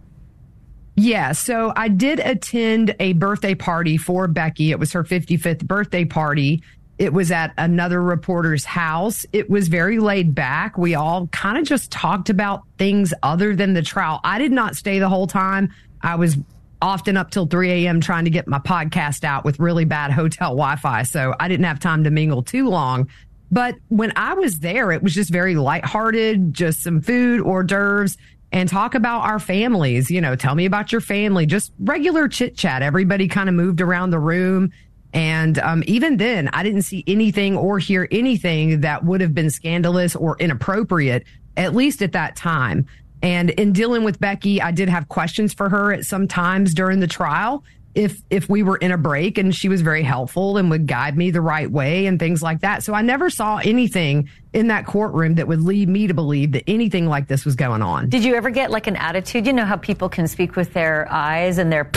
Yeah, 0.95 1.33
so 1.33 1.73
I 1.75 1.89
did 1.89 2.21
attend 2.21 2.95
a 3.01 3.15
birthday 3.15 3.57
party 3.57 3.97
for 3.97 4.29
Becky. 4.29 4.71
It 4.71 4.79
was 4.79 4.93
her 4.93 5.03
55th 5.03 5.67
birthday 5.67 6.05
party. 6.05 6.63
It 6.99 7.13
was 7.13 7.33
at 7.33 7.53
another 7.59 8.01
reporter's 8.01 8.65
house. 8.65 9.27
It 9.33 9.51
was 9.51 9.69
very 9.69 9.99
laid 9.99 10.35
back. 10.35 10.79
We 10.79 10.95
all 10.95 11.27
kind 11.29 11.59
of 11.59 11.65
just 11.65 11.91
talked 11.91 12.31
about 12.31 12.63
things 12.79 13.13
other 13.23 13.57
than 13.57 13.75
the 13.75 13.83
trial. 13.83 14.21
I 14.23 14.39
did 14.39 14.53
not 14.53 14.77
stay 14.77 14.99
the 15.01 15.09
whole 15.09 15.27
time. 15.27 15.75
I 16.03 16.15
was 16.15 16.37
often 16.81 17.17
up 17.17 17.31
till 17.31 17.47
3 17.47 17.87
a.m. 17.87 18.01
trying 18.01 18.25
to 18.25 18.31
get 18.31 18.47
my 18.47 18.59
podcast 18.59 19.25
out 19.25 19.45
with 19.45 19.59
really 19.59 19.85
bad 19.85 20.13
hotel 20.13 20.51
Wi 20.51 20.77
Fi. 20.77 21.03
So 21.03 21.35
I 21.41 21.49
didn't 21.49 21.65
have 21.65 21.81
time 21.81 22.05
to 22.05 22.11
mingle 22.11 22.43
too 22.43 22.69
long. 22.69 23.09
But 23.51 23.77
when 23.89 24.13
I 24.17 24.35
was 24.35 24.61
there, 24.61 24.93
it 24.93 25.03
was 25.03 25.15
just 25.15 25.31
very 25.31 25.57
lighthearted, 25.57 26.55
just 26.55 26.83
some 26.83 27.01
food, 27.01 27.41
hors 27.41 27.65
d'oeuvres, 27.65 28.17
and 28.53 28.69
talk 28.69 28.95
about 28.95 29.23
our 29.23 29.39
families. 29.39 30.11
You 30.11 30.21
know, 30.21 30.37
tell 30.37 30.55
me 30.55 30.65
about 30.65 30.93
your 30.93 31.01
family, 31.01 31.47
just 31.47 31.73
regular 31.81 32.29
chit 32.29 32.57
chat. 32.57 32.83
Everybody 32.83 33.29
kind 33.29 33.49
of 33.49 33.55
moved 33.55 33.81
around 33.81 34.11
the 34.11 34.19
room. 34.19 34.71
And 35.15 35.59
um, 35.61 35.85
even 35.87 36.17
then, 36.17 36.51
I 36.53 36.65
didn't 36.65 36.83
see 36.83 37.05
anything 37.07 37.57
or 37.57 37.79
hear 37.79 38.09
anything 38.11 38.81
that 38.81 39.05
would 39.05 39.21
have 39.21 39.33
been 39.33 39.49
scandalous 39.49 40.17
or 40.17 40.37
inappropriate, 40.39 41.25
at 41.57 41.75
least 41.75 42.03
at 42.03 42.13
that 42.13 42.35
time. 42.35 42.87
And 43.23 43.51
in 43.51 43.73
dealing 43.73 44.03
with 44.05 44.19
Becky, 44.19 44.61
I 44.61 44.73
did 44.73 44.89
have 44.89 45.09
questions 45.09 45.55
for 45.55 45.69
her 45.69 45.93
at 45.93 46.05
some 46.05 46.27
times 46.29 46.75
during 46.75 46.99
the 47.01 47.07
trial. 47.07 47.65
If 47.95 48.21
if 48.29 48.49
we 48.49 48.65
were 48.65 48.77
in 48.79 48.91
a 48.91 48.99
break, 48.99 49.39
and 49.39 49.55
she 49.55 49.69
was 49.69 49.81
very 49.81 50.03
helpful 50.03 50.57
and 50.59 50.69
would 50.69 50.89
guide 50.89 51.17
me 51.17 51.31
the 51.31 51.41
right 51.41 51.71
way 51.71 52.07
and 52.07 52.19
things 52.19 52.43
like 52.43 52.63
that. 52.63 52.83
So 52.83 52.93
I 52.93 53.03
never 53.03 53.31
saw 53.31 53.59
anything 53.59 54.29
in 54.53 54.67
that 54.67 54.85
courtroom 54.85 55.37
that 55.37 55.47
would 55.47 55.63
lead 55.63 55.89
me 55.89 56.09
to 56.09 56.15
believe 56.15 56.53
that 56.53 56.65
anything 56.67 57.07
like 57.07 57.29
this 57.29 57.45
was 57.45 57.55
going 57.55 57.83
on. 57.83 58.09
Did 58.09 58.25
you 58.25 58.35
ever 58.35 58.51
get 58.51 58.73
like 58.73 58.89
an 58.89 58.97
attitude? 58.97 59.47
You 59.47 59.53
know 59.53 59.65
how 59.65 59.77
people 59.77 60.09
can 60.09 60.27
speak 60.27 60.57
with 60.57 60.73
their 60.73 61.07
eyes 61.09 61.59
and 61.59 61.71
their, 61.71 61.89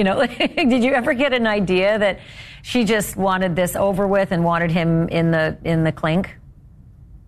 you 0.00 0.04
know, 0.04 0.26
did 0.56 0.82
you 0.82 0.94
ever 0.94 1.12
get 1.12 1.34
an 1.34 1.46
idea 1.46 1.98
that 1.98 2.20
she 2.62 2.84
just 2.84 3.16
wanted 3.16 3.54
this 3.54 3.76
over 3.76 4.06
with 4.06 4.32
and 4.32 4.42
wanted 4.42 4.70
him 4.70 5.06
in 5.10 5.30
the 5.30 5.58
in 5.62 5.84
the 5.84 5.92
clink? 5.92 6.38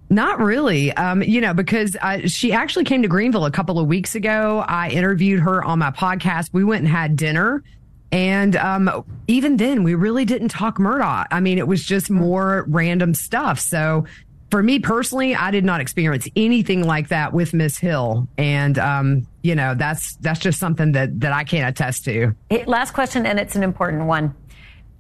Not 0.09 0.39
really. 0.41 0.91
Um, 0.95 1.23
you 1.23 1.43
know, 1.43 1.53
because 1.53 1.97
uh, 2.01 2.27
she 2.27 2.51
actually 2.51 2.87
came 2.87 3.03
to 3.03 3.09
Greenville 3.09 3.45
a 3.45 3.51
couple 3.51 3.79
of 3.79 3.87
weeks 3.89 4.15
ago. 4.15 4.65
I 4.67 4.89
interviewed 4.89 5.41
her 5.41 5.63
on 5.63 5.81
my 5.81 5.91
podcast. 5.91 6.49
We 6.55 6.65
went 6.65 6.85
and 6.85 6.89
had 6.91 7.15
dinner. 7.15 7.63
And 8.11 8.57
um, 8.57 9.05
even 9.27 9.59
then, 9.59 9.83
we 9.83 9.95
really 9.95 10.25
didn't 10.25 10.49
talk 10.49 10.79
Murdaugh. 10.79 11.27
I 11.31 11.41
mean, 11.41 11.59
it 11.59 11.69
was 11.69 11.85
just 11.85 12.11
more 12.11 12.65
random 12.69 13.13
stuff. 13.13 13.61
So 13.61 14.07
for 14.53 14.63
me 14.63 14.81
personally, 14.81 15.35
I 15.35 15.51
did 15.51 15.65
not 15.65 15.81
experience 15.81 16.29
anything 16.37 16.85
like 16.85 17.09
that 17.09 17.33
with 17.33 17.55
Miss 17.55 17.79
Hill. 17.79 18.29
And, 18.37 18.79
um, 18.79 19.27
you 19.43 19.55
know, 19.55 19.75
that's 19.75 20.17
that's 20.17 20.41
just 20.41 20.59
something 20.59 20.93
that, 20.93 21.21
that 21.21 21.33
I 21.33 21.43
can't 21.45 21.71
attest 21.71 22.05
to. 22.05 22.35
Last 22.67 22.93
question, 22.93 23.25
and 23.25 23.41
it's 23.41 23.57
an 23.57 23.63
important 23.63 24.05
one. 24.05 24.35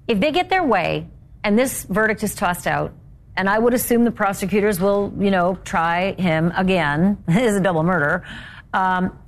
If 0.08 0.20
they 0.20 0.32
get 0.32 0.48
their 0.48 0.64
way 0.64 1.06
and 1.44 1.58
this 1.58 1.84
verdict 1.84 2.22
is 2.22 2.34
tossed 2.34 2.66
out, 2.66 2.94
and 3.36 3.46
I 3.46 3.58
would 3.58 3.74
assume 3.74 4.04
the 4.04 4.10
prosecutors 4.10 4.80
will, 4.80 5.12
you 5.18 5.30
know, 5.30 5.58
try 5.64 6.12
him 6.12 6.50
again. 6.56 7.22
It 7.28 7.42
is 7.42 7.54
a 7.54 7.60
double 7.60 7.82
murder. 7.82 8.24
Um, 8.72 9.18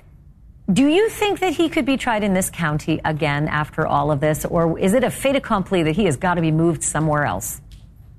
do 0.73 0.87
you 0.87 1.11
think 1.11 1.41
that 1.41 1.53
he 1.53 1.69
could 1.69 1.85
be 1.85 1.99
tried 1.99 2.25
in 2.25 2.33
this 2.33 2.49
county 2.49 2.99
again 3.05 3.47
after 3.49 3.87
all 3.87 4.11
of 4.11 4.21
this, 4.21 4.47
or 4.47 4.79
is 4.79 4.95
it 4.95 5.05
a 5.05 5.11
fait 5.11 5.37
accompli 5.37 5.83
that 5.83 5.97
he 5.97 6.07
has 6.07 6.17
got 6.17 6.35
to 6.35 6.41
be 6.41 6.51
moved 6.51 6.83
somewhere 6.83 7.27
else? 7.27 7.61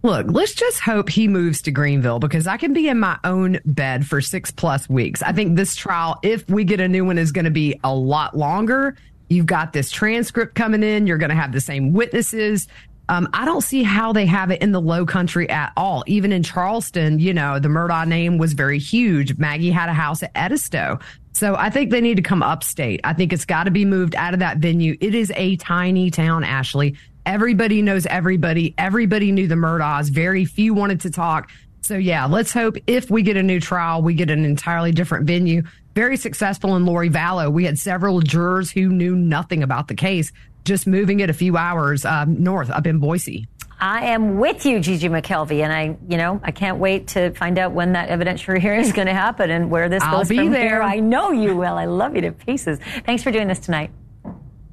Look, 0.05 0.27
let's 0.29 0.53
just 0.53 0.81
hope 0.81 1.09
he 1.09 1.27
moves 1.27 1.63
to 1.63 1.71
Greenville 1.71 2.19
because 2.19 2.45
I 2.45 2.57
can 2.57 2.73
be 2.73 2.89
in 2.89 2.99
my 2.99 3.17
own 3.23 3.59
bed 3.65 4.05
for 4.05 4.21
six 4.21 4.51
plus 4.51 4.87
weeks. 4.87 5.23
I 5.23 5.31
think 5.31 5.55
this 5.55 5.75
trial, 5.75 6.19
if 6.21 6.47
we 6.47 6.63
get 6.63 6.79
a 6.79 6.87
new 6.87 7.03
one, 7.03 7.17
is 7.17 7.31
going 7.31 7.45
to 7.45 7.51
be 7.51 7.79
a 7.83 7.91
lot 7.91 8.37
longer. 8.37 8.97
You've 9.29 9.47
got 9.47 9.73
this 9.73 9.89
transcript 9.89 10.53
coming 10.53 10.83
in. 10.83 11.07
You're 11.07 11.17
going 11.17 11.31
to 11.31 11.35
have 11.35 11.53
the 11.53 11.59
same 11.59 11.91
witnesses. 11.91 12.67
Um, 13.09 13.27
I 13.33 13.45
don't 13.45 13.61
see 13.61 13.81
how 13.81 14.13
they 14.13 14.27
have 14.27 14.51
it 14.51 14.61
in 14.61 14.73
the 14.73 14.79
low 14.79 15.07
country 15.07 15.49
at 15.49 15.73
all. 15.75 16.03
Even 16.05 16.31
in 16.31 16.43
Charleston, 16.43 17.17
you 17.17 17.33
know, 17.33 17.57
the 17.57 17.69
Murdaugh 17.69 18.07
name 18.07 18.37
was 18.37 18.53
very 18.53 18.77
huge. 18.77 19.39
Maggie 19.39 19.71
had 19.71 19.89
a 19.89 19.93
house 19.93 20.21
at 20.21 20.29
Edisto. 20.35 20.99
So 21.33 21.55
I 21.55 21.71
think 21.71 21.89
they 21.89 21.99
need 21.99 22.17
to 22.17 22.21
come 22.21 22.43
upstate. 22.43 23.01
I 23.03 23.13
think 23.13 23.33
it's 23.33 23.45
got 23.45 23.63
to 23.63 23.71
be 23.71 23.85
moved 23.85 24.13
out 24.13 24.35
of 24.35 24.39
that 24.39 24.59
venue. 24.59 24.97
It 25.01 25.15
is 25.15 25.33
a 25.35 25.55
tiny 25.55 26.11
town, 26.11 26.43
Ashley. 26.43 26.95
Everybody 27.25 27.81
knows 27.81 28.05
everybody. 28.05 28.73
Everybody 28.77 29.31
knew 29.31 29.47
the 29.47 29.55
Murdaughs. 29.55 30.09
Very 30.09 30.45
few 30.45 30.73
wanted 30.73 31.01
to 31.01 31.09
talk. 31.09 31.49
So 31.81 31.97
yeah, 31.97 32.25
let's 32.25 32.51
hope 32.51 32.77
if 32.87 33.09
we 33.09 33.21
get 33.21 33.37
a 33.37 33.43
new 33.43 33.59
trial, 33.59 34.01
we 34.01 34.13
get 34.13 34.29
an 34.29 34.45
entirely 34.45 34.91
different 34.91 35.25
venue. 35.25 35.63
Very 35.93 36.17
successful 36.17 36.75
in 36.75 36.85
Lori 36.85 37.09
Vallow. 37.09 37.51
We 37.51 37.65
had 37.65 37.77
several 37.79 38.21
jurors 38.21 38.71
who 38.71 38.89
knew 38.89 39.15
nothing 39.15 39.63
about 39.63 39.87
the 39.87 39.95
case 39.95 40.31
just 40.65 40.87
moving 40.87 41.19
it 41.19 41.29
a 41.29 41.33
few 41.33 41.57
hours 41.57 42.03
um, 42.05 42.41
north 42.41 42.69
up 42.69 42.87
in 42.87 42.99
Boise. 42.99 43.47
I 43.79 44.05
am 44.07 44.39
with 44.39 44.65
you, 44.65 44.79
Gigi 44.79 45.09
McKelvey, 45.09 45.63
and 45.63 45.71
I, 45.71 45.97
you 46.09 46.17
know, 46.17 46.39
I 46.43 46.51
can't 46.51 46.77
wait 46.77 47.09
to 47.09 47.31
find 47.31 47.59
out 47.59 47.73
when 47.73 47.91
that 47.91 48.09
evidentiary 48.09 48.59
hearing 48.59 48.79
is 48.79 48.93
going 48.93 49.07
to 49.07 49.13
happen 49.13 49.51
and 49.51 49.69
where 49.69 49.89
this 49.89 50.01
goes. 50.01 50.11
I'll 50.11 50.19
goes 50.19 50.29
be 50.29 50.37
from 50.37 50.51
there. 50.51 50.69
here. 50.69 50.81
I 50.81 50.99
know 50.99 51.31
you 51.31 51.55
will. 51.55 51.75
I 51.75 51.85
love 51.85 52.15
you 52.15 52.21
to 52.21 52.31
pieces. 52.31 52.79
Thanks 53.05 53.21
for 53.21 53.31
doing 53.31 53.47
this 53.47 53.59
tonight. 53.59 53.91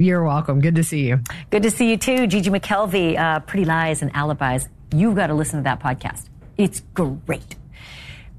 You're 0.02 0.24
welcome. 0.24 0.60
Good 0.60 0.74
to 0.74 0.82
see 0.82 1.06
you. 1.06 1.20
Good 1.50 1.62
to 1.62 1.70
see 1.70 1.88
you 1.88 1.96
too, 1.96 2.26
Gigi 2.26 2.50
McKelvey. 2.50 3.16
Uh, 3.16 3.38
Pretty 3.38 3.64
Lies 3.64 4.02
and 4.02 4.10
Alibis. 4.16 4.66
You've 4.92 5.14
got 5.14 5.28
to 5.28 5.34
listen 5.34 5.60
to 5.60 5.62
that 5.62 5.78
podcast. 5.78 6.28
It's 6.58 6.80
great. 6.92 7.54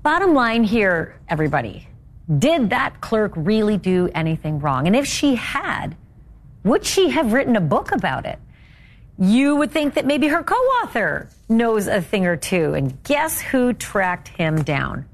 Bottom 0.02 0.34
line 0.34 0.66
here, 0.66 1.18
everybody. 1.30 1.88
Did 2.38 2.72
that 2.72 3.00
clerk 3.00 3.32
really 3.38 3.78
do 3.78 4.10
anything 4.14 4.60
wrong? 4.60 4.88
And 4.88 4.96
if 4.96 5.08
she 5.08 5.36
had, 5.36 5.96
would 6.66 6.86
she 6.86 7.12
have 7.12 7.32
written 7.32 7.56
a 7.56 7.62
book 7.62 7.94
about 7.94 8.26
it? 8.26 8.40
You 9.18 9.56
would 9.56 9.72
think 9.72 9.94
that 9.94 10.06
maybe 10.06 10.28
her 10.28 10.44
co 10.44 10.56
author 10.56 11.30
knows 11.48 11.88
a 11.88 12.02
thing 12.02 12.26
or 12.26 12.36
two. 12.36 12.74
And 12.74 13.02
guess 13.04 13.40
who 13.40 13.72
tracked 13.72 14.28
him 14.28 14.64
down? 14.64 15.06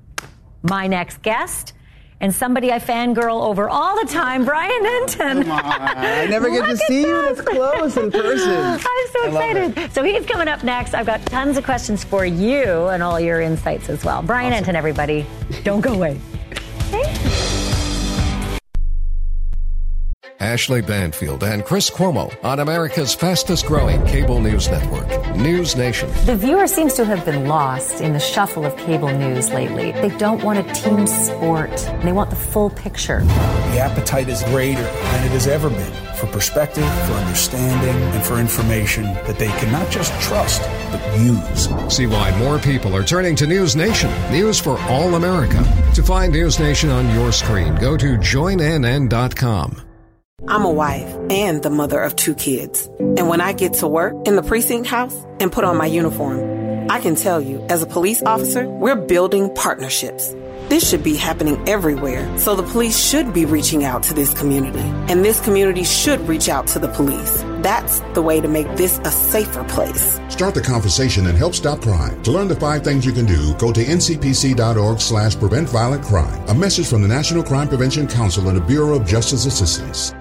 My 0.63 0.87
next 0.87 1.21
guest. 1.21 1.73
And 2.21 2.35
somebody 2.35 2.71
I 2.71 2.79
fangirl 2.79 3.41
over 3.43 3.69
all 3.69 3.95
the 4.03 4.11
time, 4.11 4.43
Brian 4.43 4.83
Entin. 4.83 5.43
Come 5.43 5.51
on. 5.51 5.61
I 5.63 6.25
never 6.25 6.49
get 6.49 6.65
to 6.65 6.77
see 6.77 7.01
you 7.01 7.33
this. 7.33 7.41
close 7.41 7.95
in 7.95 8.11
person. 8.11 8.49
I'm 8.51 8.79
so 8.79 9.23
I 9.23 9.27
excited. 9.27 9.93
So 9.93 10.03
he's 10.03 10.25
coming 10.25 10.49
up 10.49 10.63
next. 10.63 10.93
I've 10.93 11.05
got 11.05 11.25
tons 11.27 11.57
of 11.57 11.63
questions 11.63 12.03
for 12.03 12.25
you 12.25 12.87
and 12.87 13.01
all 13.01 13.19
your 13.19 13.39
insights 13.39 13.89
as 13.89 14.03
well. 14.03 14.21
Brian 14.21 14.51
Entin, 14.51 14.75
everybody. 14.75 15.25
Don't 15.63 15.81
go 15.81 15.93
away. 15.93 16.19
Ashley 20.39 20.81
Banfield 20.81 21.43
and 21.43 21.65
Chris 21.65 21.89
Cuomo 21.89 22.33
on 22.45 22.59
America's 22.59 23.13
fastest 23.13 23.65
growing 23.65 24.05
cable 24.05 24.39
news 24.39 24.69
network, 24.69 25.35
News 25.35 25.75
Nation. 25.75 26.09
The 26.25 26.35
viewer 26.35 26.65
seems 26.67 26.93
to 26.93 27.05
have 27.05 27.25
been 27.25 27.47
lost 27.47 27.99
in 27.99 28.13
the 28.13 28.19
shuffle 28.19 28.65
of 28.65 28.75
cable 28.77 29.09
news 29.09 29.49
lately. 29.51 29.91
They 29.91 30.15
don't 30.17 30.43
want 30.43 30.59
a 30.59 30.73
team 30.73 31.07
sport. 31.07 31.75
They 32.03 32.13
want 32.13 32.29
the 32.29 32.37
full 32.37 32.69
picture. 32.69 33.19
The 33.19 33.79
appetite 33.79 34.29
is 34.29 34.41
greater 34.43 34.81
than 34.81 35.25
it 35.25 35.31
has 35.31 35.45
ever 35.47 35.69
been 35.69 35.93
for 36.15 36.27
perspective, 36.27 36.83
for 37.05 37.13
understanding, 37.13 37.95
and 37.95 38.23
for 38.23 38.39
information 38.39 39.03
that 39.03 39.37
they 39.39 39.47
can 39.47 39.71
not 39.71 39.89
just 39.89 40.13
trust, 40.21 40.61
but 40.91 41.19
use. 41.19 41.69
See 41.93 42.07
why 42.07 42.37
more 42.39 42.59
people 42.59 42.95
are 42.95 43.03
turning 43.03 43.35
to 43.37 43.47
News 43.47 43.75
Nation, 43.75 44.11
news 44.31 44.59
for 44.59 44.77
all 44.81 45.15
America. 45.15 45.63
To 45.95 46.03
find 46.03 46.33
News 46.33 46.59
Nation 46.59 46.89
on 46.89 47.13
your 47.15 47.31
screen, 47.31 47.75
go 47.75 47.95
to 47.97 48.17
joinnn.com. 48.17 49.88
I'm 50.47 50.63
a 50.63 50.71
wife 50.71 51.15
and 51.29 51.61
the 51.61 51.69
mother 51.69 52.01
of 52.01 52.15
two 52.15 52.33
kids. 52.33 52.87
And 52.99 53.27
when 53.27 53.41
I 53.41 53.53
get 53.53 53.73
to 53.75 53.87
work 53.87 54.15
in 54.27 54.35
the 54.35 54.43
precinct 54.43 54.87
house 54.87 55.15
and 55.39 55.51
put 55.51 55.63
on 55.63 55.77
my 55.77 55.85
uniform, 55.85 56.89
I 56.89 56.99
can 56.99 57.15
tell 57.15 57.41
you, 57.41 57.65
as 57.69 57.83
a 57.83 57.87
police 57.87 58.23
officer, 58.23 58.67
we're 58.67 58.95
building 58.95 59.53
partnerships. 59.53 60.33
This 60.69 60.87
should 60.87 61.03
be 61.03 61.15
happening 61.15 61.67
everywhere, 61.67 62.37
so 62.37 62.55
the 62.55 62.63
police 62.63 62.97
should 62.97 63.33
be 63.33 63.45
reaching 63.45 63.83
out 63.83 64.03
to 64.03 64.13
this 64.13 64.33
community, 64.35 64.79
and 65.11 65.25
this 65.25 65.39
community 65.39 65.83
should 65.83 66.19
reach 66.27 66.47
out 66.47 66.67
to 66.67 66.79
the 66.79 66.87
police. 66.89 67.43
That's 67.61 67.99
the 68.13 68.21
way 68.21 68.39
to 68.39 68.47
make 68.47 68.67
this 68.77 68.99
a 68.99 69.11
safer 69.11 69.63
place. 69.63 70.19
Start 70.29 70.53
the 70.53 70.61
conversation 70.61 71.25
and 71.27 71.37
help 71.37 71.55
stop 71.55 71.81
crime. 71.81 72.21
To 72.23 72.31
learn 72.31 72.47
the 72.47 72.55
five 72.55 72.83
things 72.83 73.05
you 73.05 73.11
can 73.11 73.25
do, 73.25 73.55
go 73.55 73.73
to 73.73 73.83
ncpc.org 73.83 75.01
slash 75.01 75.35
prevent 75.35 75.69
violent 75.69 76.03
crime. 76.03 76.47
A 76.49 76.53
message 76.53 76.87
from 76.87 77.01
the 77.01 77.07
National 77.07 77.43
Crime 77.43 77.67
Prevention 77.67 78.07
Council 78.07 78.47
and 78.47 78.57
the 78.57 78.61
Bureau 78.61 78.95
of 78.95 79.07
Justice 79.07 79.45
Assistance. 79.45 80.13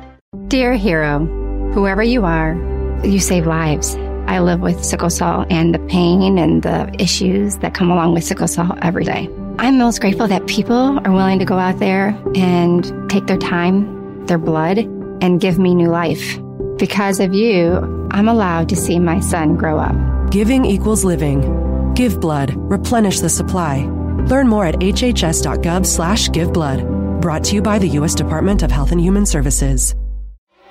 Dear 0.48 0.74
hero, 0.74 1.24
whoever 1.72 2.02
you 2.02 2.26
are, 2.26 2.54
You 3.02 3.18
save 3.20 3.46
lives. 3.46 3.96
I 4.26 4.40
live 4.40 4.60
with 4.60 4.84
sickle 4.84 5.08
cell 5.08 5.46
and 5.48 5.74
the 5.74 5.78
pain 5.78 6.36
and 6.36 6.62
the 6.62 6.90
issues 6.98 7.58
that 7.58 7.74
come 7.74 7.90
along 7.90 8.12
with 8.12 8.24
sickle 8.24 8.48
cell 8.48 8.76
every 8.82 9.04
day. 9.04 9.30
I'm 9.58 9.78
most 9.78 10.00
grateful 10.00 10.26
that 10.26 10.46
people 10.46 10.98
are 11.04 11.12
willing 11.12 11.38
to 11.38 11.44
go 11.44 11.58
out 11.58 11.78
there 11.78 12.08
and 12.34 13.08
take 13.08 13.26
their 13.26 13.38
time, 13.38 14.26
their 14.26 14.36
blood, 14.36 14.78
and 15.22 15.40
give 15.40 15.58
me 15.58 15.74
new 15.74 15.88
life. 15.88 16.38
Because 16.76 17.20
of 17.20 17.32
you, 17.32 18.08
I'm 18.10 18.28
allowed 18.28 18.68
to 18.70 18.76
see 18.76 18.98
my 18.98 19.20
son 19.20 19.56
grow 19.56 19.78
up. 19.78 19.94
Giving 20.30 20.64
equals 20.64 21.04
living. 21.04 21.94
Give 21.94 22.20
blood. 22.20 22.52
Replenish 22.54 23.20
the 23.20 23.30
supply. 23.30 23.84
Learn 24.26 24.48
more 24.48 24.66
at 24.66 24.74
hhs.gov 24.74 25.86
slash 25.86 26.28
give 26.30 26.52
blood. 26.52 26.80
Brought 27.22 27.44
to 27.44 27.54
you 27.54 27.62
by 27.62 27.78
the 27.78 27.88
U.S. 28.00 28.14
Department 28.14 28.62
of 28.62 28.70
Health 28.70 28.92
and 28.92 29.00
Human 29.00 29.24
Services. 29.24 29.94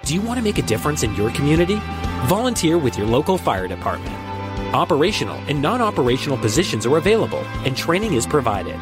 Do 0.07 0.13
you 0.13 0.21
want 0.21 0.37
to 0.37 0.41
make 0.41 0.57
a 0.57 0.61
difference 0.61 1.03
in 1.03 1.13
your 1.15 1.29
community? 1.31 1.81
Volunteer 2.27 2.77
with 2.77 2.97
your 2.97 3.05
local 3.05 3.37
fire 3.37 3.67
department. 3.67 4.15
Operational 4.73 5.35
and 5.49 5.61
non 5.61 5.81
operational 5.81 6.37
positions 6.37 6.85
are 6.85 6.95
available, 6.95 7.43
and 7.65 7.75
training 7.75 8.13
is 8.13 8.25
provided. 8.25 8.75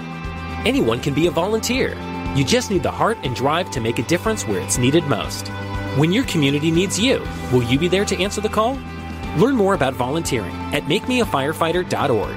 Anyone 0.68 1.02
can 1.02 1.16
be 1.16 1.26
a 1.26 1.32
volunteer. 1.32 1.98
You 2.36 2.46
just 2.46 2.70
need 2.70 2.84
the 2.84 2.92
heart 2.92 3.18
and 3.24 3.36
drive 3.36 3.72
to 3.72 3.80
make 3.80 3.98
a 3.98 4.04
difference 4.04 4.46
where 4.46 4.60
it's 4.60 4.78
needed 4.78 5.06
most. 5.06 5.48
When 5.98 6.12
your 6.12 6.26
community 6.26 6.70
needs 6.70 7.00
you, 7.00 7.26
will 7.52 7.64
you 7.64 7.80
be 7.80 7.88
there 7.88 8.06
to 8.06 8.22
answer 8.22 8.40
the 8.40 8.48
call? 8.48 8.78
Learn 9.36 9.56
more 9.56 9.74
about 9.74 9.96
volunteering 9.96 10.54
at 10.76 10.84
makemeafirefighter.org. 10.84 12.36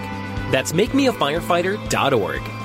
That's 0.51 0.73
makemeafirefighter.org. 0.73 2.58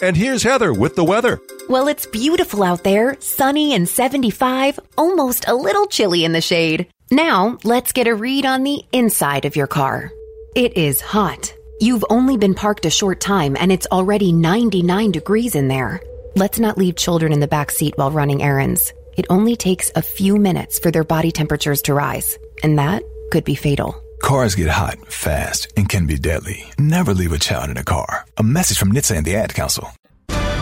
And 0.00 0.16
here's 0.16 0.44
Heather 0.44 0.72
with 0.72 0.94
the 0.94 1.02
weather. 1.02 1.40
Well, 1.68 1.88
it's 1.88 2.06
beautiful 2.06 2.62
out 2.62 2.84
there, 2.84 3.16
sunny 3.18 3.74
and 3.74 3.88
75, 3.88 4.78
almost 4.96 5.48
a 5.48 5.54
little 5.54 5.86
chilly 5.86 6.24
in 6.24 6.32
the 6.32 6.40
shade. 6.40 6.86
Now, 7.10 7.58
let's 7.64 7.92
get 7.92 8.06
a 8.06 8.14
read 8.14 8.46
on 8.46 8.62
the 8.62 8.84
inside 8.92 9.44
of 9.44 9.56
your 9.56 9.66
car. 9.66 10.12
It 10.54 10.76
is 10.76 11.00
hot. 11.00 11.52
You've 11.80 12.04
only 12.10 12.36
been 12.36 12.54
parked 12.54 12.86
a 12.86 12.90
short 12.90 13.20
time 13.20 13.56
and 13.58 13.72
it's 13.72 13.88
already 13.90 14.32
99 14.32 15.10
degrees 15.10 15.56
in 15.56 15.66
there. 15.66 16.00
Let's 16.36 16.60
not 16.60 16.78
leave 16.78 16.94
children 16.94 17.32
in 17.32 17.40
the 17.40 17.48
back 17.48 17.72
seat 17.72 17.94
while 17.96 18.12
running 18.12 18.42
errands. 18.42 18.92
It 19.16 19.26
only 19.30 19.56
takes 19.56 19.90
a 19.96 20.02
few 20.02 20.36
minutes 20.36 20.78
for 20.78 20.92
their 20.92 21.02
body 21.02 21.32
temperatures 21.32 21.82
to 21.82 21.94
rise, 21.94 22.38
and 22.62 22.78
that 22.78 23.02
could 23.32 23.44
be 23.44 23.56
fatal. 23.56 24.00
Cars 24.22 24.54
get 24.54 24.68
hot 24.68 25.10
fast 25.10 25.72
and 25.76 25.88
can 25.88 26.06
be 26.06 26.18
deadly. 26.18 26.72
Never 26.78 27.14
leave 27.14 27.32
a 27.32 27.38
child 27.38 27.70
in 27.70 27.76
a 27.76 27.84
car. 27.84 28.26
A 28.36 28.42
message 28.42 28.78
from 28.78 28.92
NHTSA 28.92 29.16
and 29.16 29.26
the 29.26 29.36
Ad 29.36 29.54
Council. 29.54 29.90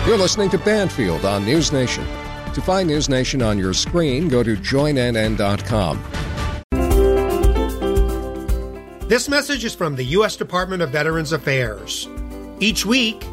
You're 0.07 0.19
listening 0.19 0.51
to 0.51 0.59
Banfield 0.59 1.25
on 1.25 1.45
News 1.45 1.73
Nation. 1.73 2.07
To 2.55 2.61
find 2.61 2.89
News 2.89 3.09
Nation 3.09 3.43
on 3.43 3.59
your 3.59 3.75
screen, 3.75 4.29
go 4.29 4.43
to 4.43 4.57
joinnn.com. 4.57 6.05
This 9.09 9.29
message 9.29 9.65
is 9.65 9.75
from 9.75 9.97
the 9.97 10.05
U.S. 10.05 10.37
Department 10.37 10.83
of 10.83 10.91
Veterans 10.91 11.33
Affairs. 11.33 12.09
Each 12.61 12.85
week, 12.87 13.25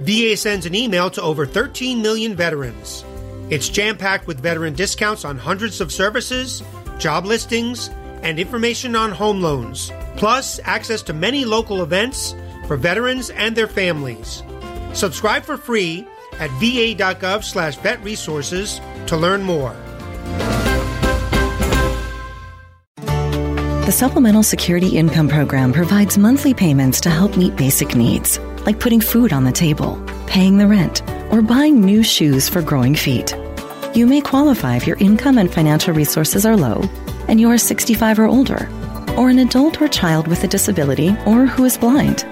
VA 0.00 0.36
sends 0.36 0.66
an 0.66 0.74
email 0.74 1.10
to 1.10 1.22
over 1.22 1.46
13 1.46 2.02
million 2.02 2.34
veterans. 2.34 3.04
It's 3.50 3.68
jam 3.68 3.96
packed 3.96 4.26
with 4.26 4.40
veteran 4.40 4.74
discounts 4.74 5.24
on 5.24 5.38
hundreds 5.38 5.80
of 5.80 5.92
services, 5.92 6.62
job 6.98 7.24
listings, 7.24 7.90
and 8.22 8.38
information 8.38 8.96
on 8.96 9.10
home 9.10 9.40
loans, 9.40 9.92
plus 10.16 10.60
access 10.64 11.02
to 11.02 11.12
many 11.12 11.44
local 11.44 11.82
events 11.82 12.34
for 12.66 12.76
veterans 12.76 13.30
and 13.30 13.56
their 13.56 13.66
families. 13.66 14.42
Subscribe 14.92 15.42
for 15.42 15.56
free 15.56 16.06
at 16.38 16.50
va.gov 16.52 17.44
slash 17.44 17.76
vet 17.76 18.02
resources 18.02 18.80
to 19.06 19.16
learn 19.16 19.42
more. 19.42 19.74
The 23.84 23.98
Supplemental 23.98 24.42
Security 24.42 24.96
Income 24.96 25.28
Program 25.28 25.72
provides 25.72 26.16
monthly 26.16 26.54
payments 26.54 27.00
to 27.02 27.10
help 27.10 27.36
meet 27.36 27.56
basic 27.56 27.94
needs, 27.94 28.38
like 28.64 28.80
putting 28.80 29.00
food 29.00 29.32
on 29.32 29.44
the 29.44 29.52
table, 29.52 30.02
paying 30.26 30.56
the 30.56 30.68
rent, 30.68 31.02
or 31.30 31.42
buying 31.42 31.80
new 31.80 32.02
shoes 32.02 32.48
for 32.48 32.62
growing 32.62 32.94
feet. 32.94 33.36
You 33.92 34.06
may 34.06 34.20
qualify 34.20 34.76
if 34.76 34.86
your 34.86 34.96
income 34.98 35.36
and 35.36 35.52
financial 35.52 35.92
resources 35.92 36.46
are 36.46 36.56
low 36.56 36.88
and 37.28 37.40
you 37.40 37.50
are 37.50 37.58
65 37.58 38.18
or 38.18 38.26
older, 38.26 38.68
or 39.16 39.30
an 39.30 39.38
adult 39.38 39.80
or 39.80 39.88
child 39.88 40.26
with 40.26 40.44
a 40.44 40.48
disability 40.48 41.16
or 41.26 41.46
who 41.46 41.64
is 41.64 41.78
blind. 41.78 42.26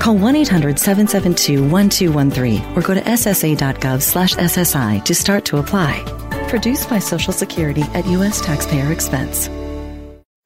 Call 0.00 0.16
1-800-772-1213 0.16 2.76
or 2.76 2.82
go 2.82 2.94
to 2.94 3.00
ssa.gov 3.00 4.02
slash 4.02 4.34
SSI 4.34 5.04
to 5.04 5.14
start 5.14 5.44
to 5.46 5.58
apply. 5.58 6.02
Produced 6.48 6.88
by 6.88 6.98
Social 6.98 7.32
Security 7.32 7.82
at 7.94 8.06
U.S. 8.06 8.40
taxpayer 8.40 8.92
expense. 8.92 9.48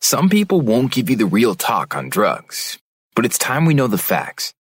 Some 0.01 0.31
people 0.31 0.63
won't 0.63 0.93
give 0.93 1.11
you 1.11 1.17
the 1.17 1.27
real 1.27 1.55
talk 1.55 1.95
on 1.95 2.09
drugs, 2.09 2.79
but 3.15 3.27
it's 3.27 3.37
time 3.37 3.67
we 3.67 3.75
know 3.75 3.87
the 3.87 3.99
facts. 3.99 4.55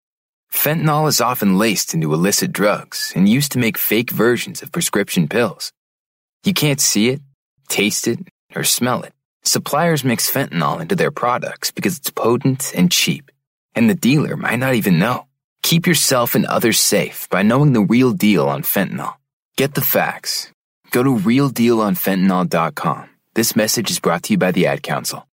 Fentanyl 0.51 1.07
is 1.07 1.21
often 1.21 1.57
laced 1.57 1.93
into 1.93 2.13
illicit 2.13 2.51
drugs 2.51 3.13
and 3.15 3.29
used 3.29 3.53
to 3.53 3.59
make 3.59 3.77
fake 3.77 4.11
versions 4.11 4.61
of 4.61 4.71
prescription 4.71 5.27
pills. 5.27 5.71
You 6.43 6.53
can't 6.53 6.81
see 6.81 7.09
it, 7.09 7.21
taste 7.67 8.07
it, 8.07 8.19
or 8.55 8.63
smell 8.63 9.03
it. 9.03 9.13
Suppliers 9.49 10.03
mix 10.03 10.29
fentanyl 10.31 10.79
into 10.79 10.95
their 10.95 11.09
products 11.09 11.71
because 11.71 11.97
it's 11.97 12.11
potent 12.11 12.71
and 12.75 12.91
cheap, 12.91 13.31
and 13.73 13.89
the 13.89 13.95
dealer 13.95 14.37
might 14.37 14.59
not 14.59 14.75
even 14.75 14.99
know. 14.99 15.25
Keep 15.63 15.87
yourself 15.87 16.35
and 16.35 16.45
others 16.45 16.79
safe 16.79 17.27
by 17.31 17.41
knowing 17.41 17.73
the 17.73 17.81
real 17.81 18.11
deal 18.13 18.47
on 18.47 18.61
fentanyl. 18.61 19.15
Get 19.57 19.73
the 19.73 19.81
facts. 19.81 20.51
Go 20.91 21.01
to 21.01 21.15
realdealonfentanyl.com. 21.15 23.09
This 23.33 23.55
message 23.55 23.89
is 23.89 23.99
brought 23.99 24.21
to 24.25 24.33
you 24.33 24.37
by 24.37 24.51
the 24.51 24.67
Ad 24.67 24.83
Council. 24.83 25.27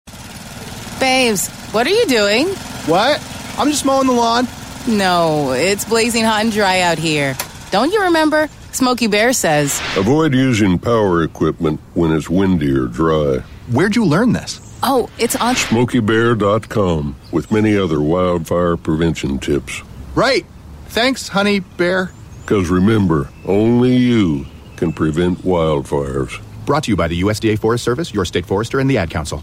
Babes, 1.01 1.49
what 1.73 1.87
are 1.87 1.97
you 1.97 2.05
doing? 2.05 2.49
What? 2.85 3.19
I'm 3.57 3.71
just 3.71 3.87
mowing 3.87 4.09
the 4.09 4.13
lawn. 4.13 4.47
No, 4.87 5.53
it's 5.53 5.87
blazing 5.87 6.27
hot 6.27 6.43
and 6.43 6.53
dry 6.53 6.83
out 6.83 6.99
here. 6.99 7.35
Don't 7.71 7.91
you 7.91 8.03
remember? 8.03 8.51
Smokey 8.73 9.07
Bear 9.07 9.33
says. 9.33 9.81
Avoid 9.97 10.35
using 10.35 10.79
power 10.79 11.23
equipment 11.23 11.81
when 11.95 12.13
it's 12.13 12.29
windy 12.29 12.77
or 12.77 12.89
dry. 12.89 13.43
Where'd 13.73 13.97
you 13.97 14.05
learn 14.05 14.35
this? 14.35 14.61
Oh, 14.83 15.09
it's 15.19 15.35
on 15.35 15.55
SmokeyBear.com 15.55 17.17
with 17.33 17.51
many 17.51 17.75
other 17.75 18.03
wildfire 18.03 18.77
prevention 18.77 19.39
tips. 19.39 19.81
Right. 20.15 20.45
Thanks, 20.89 21.29
honey 21.29 21.61
bear. 21.61 22.11
Because 22.43 22.69
remember, 22.69 23.31
only 23.47 23.97
you 23.97 24.45
can 24.77 24.93
prevent 24.93 25.39
wildfires. 25.39 26.39
Brought 26.67 26.85
to 26.85 26.91
you 26.91 26.97
by 26.97 27.09
the 27.09 27.23
USDA 27.23 27.59
Forest 27.59 27.83
Service, 27.83 28.13
your 28.13 28.27
state 28.27 28.45
forester, 28.45 28.79
and 28.79 28.91
the 28.91 28.99
Ad 28.99 29.09
Council. 29.09 29.43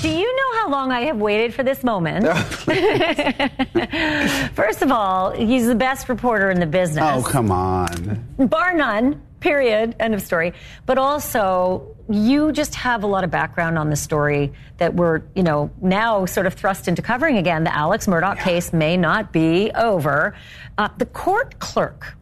Do 0.00 0.08
you 0.08 0.36
know 0.36 0.58
how 0.60 0.70
long 0.70 0.92
I 0.92 1.00
have 1.06 1.16
waited 1.16 1.52
for 1.52 1.64
this 1.64 1.82
moment? 1.82 2.26
First 4.54 4.82
of 4.82 4.92
all, 4.92 5.32
he's 5.32 5.66
the 5.66 5.74
best 5.74 6.08
reporter 6.08 6.50
in 6.50 6.60
the 6.60 6.66
business. 6.66 7.04
Oh, 7.04 7.28
come 7.28 7.50
on. 7.50 8.24
Bar 8.38 8.74
none, 8.74 9.20
period. 9.40 9.96
End 9.98 10.14
of 10.14 10.22
story. 10.22 10.52
But 10.86 10.98
also, 10.98 11.96
you 12.08 12.52
just 12.52 12.74
have 12.74 13.02
a 13.02 13.06
lot 13.06 13.24
of 13.24 13.30
background 13.30 13.78
on 13.78 13.90
the 13.90 13.96
story 13.96 14.52
that 14.78 14.94
we're, 14.94 15.22
you 15.34 15.42
know, 15.42 15.70
now 15.80 16.26
sort 16.26 16.46
of 16.46 16.54
thrust 16.54 16.88
into 16.88 17.02
covering 17.02 17.36
again. 17.36 17.64
The 17.64 17.74
Alex 17.74 18.06
Murdaugh 18.06 18.36
yeah. 18.36 18.44
case 18.44 18.72
may 18.72 18.96
not 18.96 19.32
be 19.32 19.70
over. 19.72 20.34
Uh, 20.78 20.88
the 20.98 21.06
court 21.06 21.58
clerk, 21.58 22.14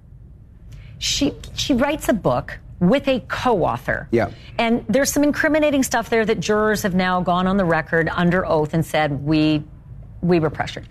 she 0.99 1.35
she 1.55 1.75
writes 1.75 2.09
a 2.09 2.13
book 2.13 2.59
with 2.81 3.09
a 3.09 3.21
co-author. 3.29 4.09
Yeah. 4.11 4.31
And 4.57 4.85
there's 4.89 5.13
some 5.13 5.25
incriminating 5.25 5.83
stuff 5.83 6.11
there 6.11 6.25
that 6.25 6.41
jurors 6.41 6.83
have 6.83 6.95
now 6.95 7.21
gone 7.21 7.47
on 7.47 7.57
the 7.57 7.65
record 7.65 8.09
under 8.13 8.47
oath 8.47 8.75
and 8.75 8.85
said 8.85 9.25
we 9.25 9.65
we 10.21 10.41
were 10.41 10.51
pressured. 10.51 10.87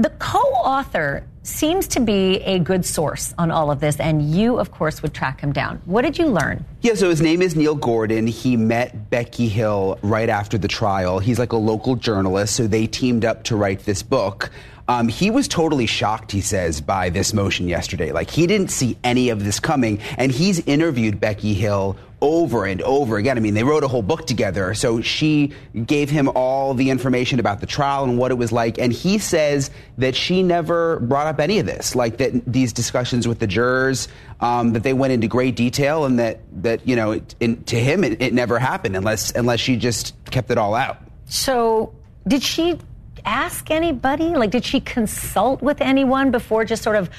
The 0.00 0.08
co-author 0.18 1.24
seems 1.42 1.86
to 1.88 2.00
be 2.00 2.36
a 2.44 2.58
good 2.58 2.86
source 2.86 3.34
on 3.36 3.50
all 3.50 3.70
of 3.70 3.80
this, 3.80 4.00
and 4.00 4.34
you, 4.34 4.58
of 4.58 4.70
course, 4.70 5.02
would 5.02 5.12
track 5.12 5.42
him 5.42 5.52
down. 5.52 5.82
What 5.84 6.06
did 6.06 6.18
you 6.18 6.24
learn? 6.24 6.64
Yeah, 6.80 6.94
so 6.94 7.10
his 7.10 7.20
name 7.20 7.42
is 7.42 7.54
Neil 7.54 7.74
Gordon. 7.74 8.26
He 8.26 8.56
met 8.56 9.10
Becky 9.10 9.46
Hill 9.46 9.98
right 10.00 10.30
after 10.30 10.56
the 10.56 10.68
trial. 10.68 11.18
He's 11.18 11.38
like 11.38 11.52
a 11.52 11.58
local 11.58 11.96
journalist, 11.96 12.56
so 12.56 12.66
they 12.66 12.86
teamed 12.86 13.26
up 13.26 13.44
to 13.44 13.56
write 13.56 13.80
this 13.80 14.02
book. 14.02 14.50
Um, 14.88 15.06
he 15.08 15.30
was 15.30 15.46
totally 15.46 15.84
shocked, 15.84 16.32
he 16.32 16.40
says, 16.40 16.80
by 16.80 17.10
this 17.10 17.34
motion 17.34 17.68
yesterday. 17.68 18.10
Like, 18.10 18.30
he 18.30 18.46
didn't 18.46 18.70
see 18.70 18.96
any 19.04 19.28
of 19.28 19.44
this 19.44 19.60
coming. 19.60 20.00
And 20.16 20.32
he's 20.32 20.60
interviewed 20.60 21.20
Becky 21.20 21.52
Hill 21.52 21.98
over 22.20 22.64
and 22.64 22.82
over 22.82 23.16
again. 23.16 23.36
I 23.36 23.40
mean, 23.40 23.54
they 23.54 23.64
wrote 23.64 23.84
a 23.84 23.88
whole 23.88 24.02
book 24.02 24.26
together. 24.26 24.74
So 24.74 25.00
she 25.00 25.52
gave 25.86 26.10
him 26.10 26.28
all 26.34 26.74
the 26.74 26.90
information 26.90 27.40
about 27.40 27.60
the 27.60 27.66
trial 27.66 28.04
and 28.04 28.18
what 28.18 28.30
it 28.30 28.34
was 28.34 28.52
like. 28.52 28.78
And 28.78 28.92
he 28.92 29.18
says 29.18 29.70
that 29.98 30.14
she 30.14 30.42
never 30.42 31.00
brought 31.00 31.26
up 31.26 31.40
any 31.40 31.58
of 31.58 31.66
this, 31.66 31.94
like 31.94 32.18
that 32.18 32.44
these 32.50 32.72
discussions 32.72 33.26
with 33.26 33.38
the 33.38 33.46
jurors, 33.46 34.08
um, 34.40 34.72
that 34.72 34.82
they 34.82 34.92
went 34.92 35.12
into 35.12 35.28
great 35.28 35.56
detail 35.56 36.04
and 36.04 36.18
that, 36.18 36.40
that 36.62 36.86
you 36.86 36.96
know, 36.96 37.12
it, 37.12 37.34
in, 37.40 37.62
to 37.64 37.76
him, 37.76 38.04
it, 38.04 38.20
it 38.20 38.34
never 38.34 38.58
happened 38.58 38.96
unless, 38.96 39.30
unless 39.32 39.60
she 39.60 39.76
just 39.76 40.14
kept 40.26 40.50
it 40.50 40.58
all 40.58 40.74
out. 40.74 40.98
So 41.26 41.94
did 42.26 42.42
she 42.42 42.78
ask 43.24 43.70
anybody? 43.70 44.30
Like, 44.30 44.50
did 44.50 44.64
she 44.64 44.80
consult 44.80 45.62
with 45.62 45.80
anyone 45.80 46.30
before 46.30 46.64
just 46.64 46.82
sort 46.82 46.96
of 46.96 47.10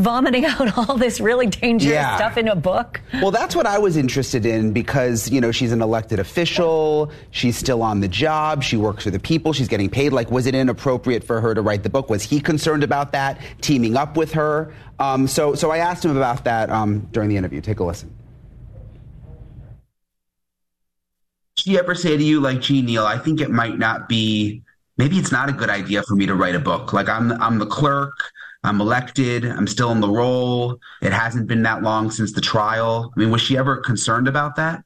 vomiting 0.00 0.44
out 0.46 0.76
all 0.76 0.96
this 0.96 1.20
really 1.20 1.46
dangerous 1.46 1.92
Yeah. 1.92 2.16
stuff 2.16 2.36
in 2.36 2.48
a 2.48 2.56
book. 2.56 3.00
Well, 3.14 3.30
that's 3.30 3.54
what 3.54 3.66
I 3.66 3.78
was 3.78 3.96
interested 3.96 4.44
in 4.46 4.72
because, 4.72 5.30
you 5.30 5.40
know, 5.40 5.52
she's 5.52 5.72
an 5.72 5.82
elected 5.82 6.18
official. 6.18 7.10
She's 7.30 7.56
still 7.56 7.82
on 7.82 8.00
the 8.00 8.08
job. 8.08 8.62
She 8.62 8.76
works 8.76 9.04
for 9.04 9.10
the 9.10 9.18
people. 9.20 9.52
She's 9.52 9.68
getting 9.68 9.88
paid. 9.90 10.12
Like, 10.12 10.30
was 10.30 10.46
it 10.46 10.54
inappropriate 10.54 11.22
for 11.24 11.40
her 11.40 11.54
to 11.54 11.62
write 11.62 11.82
the 11.82 11.90
book? 11.90 12.10
Was 12.10 12.22
he 12.22 12.40
concerned 12.40 12.82
about 12.82 13.12
that, 13.12 13.40
teaming 13.60 13.96
up 13.96 14.16
with 14.16 14.32
her? 14.32 14.74
Um, 14.98 15.26
so, 15.26 15.54
so 15.54 15.70
I 15.70 15.78
asked 15.78 16.04
him 16.04 16.16
about 16.16 16.44
that 16.44 16.70
um, 16.70 17.08
during 17.12 17.28
the 17.28 17.36
interview. 17.36 17.60
Take 17.60 17.80
a 17.80 17.84
listen. 17.84 18.12
she 21.56 21.78
ever 21.78 21.94
say 21.94 22.16
to 22.16 22.22
you 22.24 22.40
like 22.40 22.60
gee 22.60 22.80
neil 22.80 23.04
i 23.04 23.18
think 23.18 23.38
it 23.40 23.50
might 23.50 23.78
not 23.78 24.08
be 24.08 24.62
maybe 24.96 25.18
it's 25.18 25.30
not 25.30 25.50
a 25.50 25.52
good 25.52 25.68
idea 25.68 26.02
for 26.04 26.14
me 26.14 26.24
to 26.24 26.34
write 26.34 26.54
a 26.54 26.58
book 26.58 26.92
like 26.94 27.06
i'm 27.08 27.32
i'm 27.42 27.58
the 27.58 27.66
clerk 27.66 28.12
i'm 28.64 28.80
elected 28.80 29.44
i'm 29.44 29.66
still 29.66 29.90
in 29.92 30.00
the 30.00 30.08
role 30.08 30.78
it 31.02 31.12
hasn't 31.12 31.46
been 31.46 31.62
that 31.62 31.82
long 31.82 32.10
since 32.10 32.32
the 32.32 32.40
trial 32.40 33.12
i 33.16 33.20
mean 33.20 33.30
was 33.30 33.40
she 33.40 33.56
ever 33.56 33.76
concerned 33.78 34.28
about 34.28 34.56
that 34.56 34.82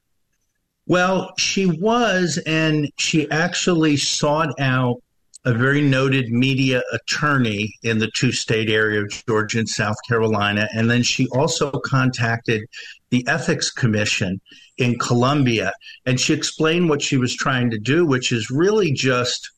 Well, 0.87 1.33
she 1.37 1.65
was, 1.65 2.37
and 2.45 2.91
she 2.97 3.29
actually 3.31 3.97
sought 3.97 4.53
out 4.59 5.01
a 5.43 5.53
very 5.53 5.81
noted 5.81 6.31
media 6.31 6.83
attorney 6.91 7.73
in 7.83 7.99
the 7.99 8.09
two 8.15 8.31
state 8.31 8.69
area 8.69 9.01
of 9.01 9.11
Georgia 9.27 9.59
and 9.59 9.69
South 9.69 9.95
Carolina. 10.07 10.67
And 10.75 10.89
then 10.89 11.03
she 11.03 11.27
also 11.29 11.71
contacted 11.71 12.63
the 13.11 13.25
Ethics 13.27 13.71
Commission 13.71 14.41
in 14.77 14.97
Columbia. 14.97 15.71
And 16.05 16.19
she 16.19 16.33
explained 16.33 16.89
what 16.89 17.01
she 17.01 17.17
was 17.17 17.35
trying 17.35 17.69
to 17.71 17.79
do, 17.79 18.05
which 18.05 18.31
is 18.31 18.49
really 18.49 18.91
just 18.91 19.51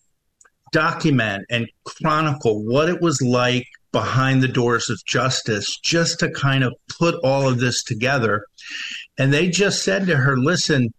document 0.73 1.45
and 1.49 1.69
chronicle 1.85 2.63
what 2.65 2.89
it 2.89 3.01
was 3.01 3.21
like 3.21 3.65
behind 4.01 4.43
the 4.43 4.47
doors 4.47 4.89
of 4.91 5.03
justice, 5.05 5.77
just 5.79 6.19
to 6.19 6.29
kind 6.29 6.63
of 6.63 6.71
put 6.99 7.15
all 7.23 7.47
of 7.47 7.59
this 7.59 7.83
together. 7.83 8.45
And 9.17 9.33
they 9.33 9.49
just 9.49 9.83
said 9.83 10.05
to 10.07 10.17
her, 10.17 10.37
listen, 10.37 10.93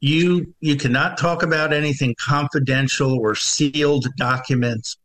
you 0.00 0.54
you 0.60 0.76
cannot 0.76 1.18
talk 1.18 1.42
about 1.42 1.74
anything 1.74 2.14
confidential 2.18 3.12
or 3.18 3.34
sealed 3.34 4.06
documents. 4.16 4.96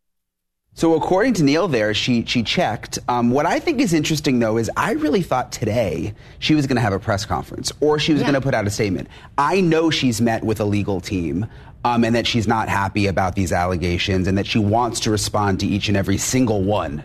So 0.78 0.94
according 0.94 1.34
to 1.36 1.44
Neil, 1.44 1.68
there 1.68 1.94
she 1.94 2.24
she 2.26 2.42
checked. 2.44 3.00
Um, 3.10 3.32
what 3.32 3.46
I 3.46 3.60
think 3.60 3.82
is 3.82 3.94
interesting 3.94 4.40
though 4.40 4.58
is 4.58 4.72
I 4.78 4.92
really 4.94 5.22
thought 5.22 5.52
today 5.52 6.14
she 6.40 6.56
was 6.56 6.66
going 6.68 6.78
to 6.78 6.82
have 6.82 6.94
a 6.94 7.00
press 7.00 7.26
conference 7.26 7.74
or 7.82 8.00
she 8.00 8.14
was 8.14 8.22
Yeah. 8.22 8.28
going 8.28 8.42
to 8.42 8.46
put 8.48 8.54
out 8.54 8.66
a 8.66 8.70
statement. 8.70 9.10
I 9.38 9.60
know 9.60 9.90
she's 9.90 10.22
met 10.22 10.44
with 10.46 10.62
a 10.62 10.66
legal 10.66 11.02
team. 11.02 11.46
Um, 11.84 12.04
and 12.04 12.16
that 12.16 12.26
she's 12.26 12.48
not 12.48 12.68
happy 12.68 13.06
about 13.06 13.36
these 13.36 13.52
allegations 13.52 14.28
and 14.28 14.40
that 14.40 14.48
she 14.48 14.58
wants 14.58 15.00
to 15.02 15.12
respond 15.12 15.60
to 15.60 15.68
each 15.68 15.88
and 15.88 15.96
every 15.96 16.18
single 16.18 16.64
one. 16.64 17.04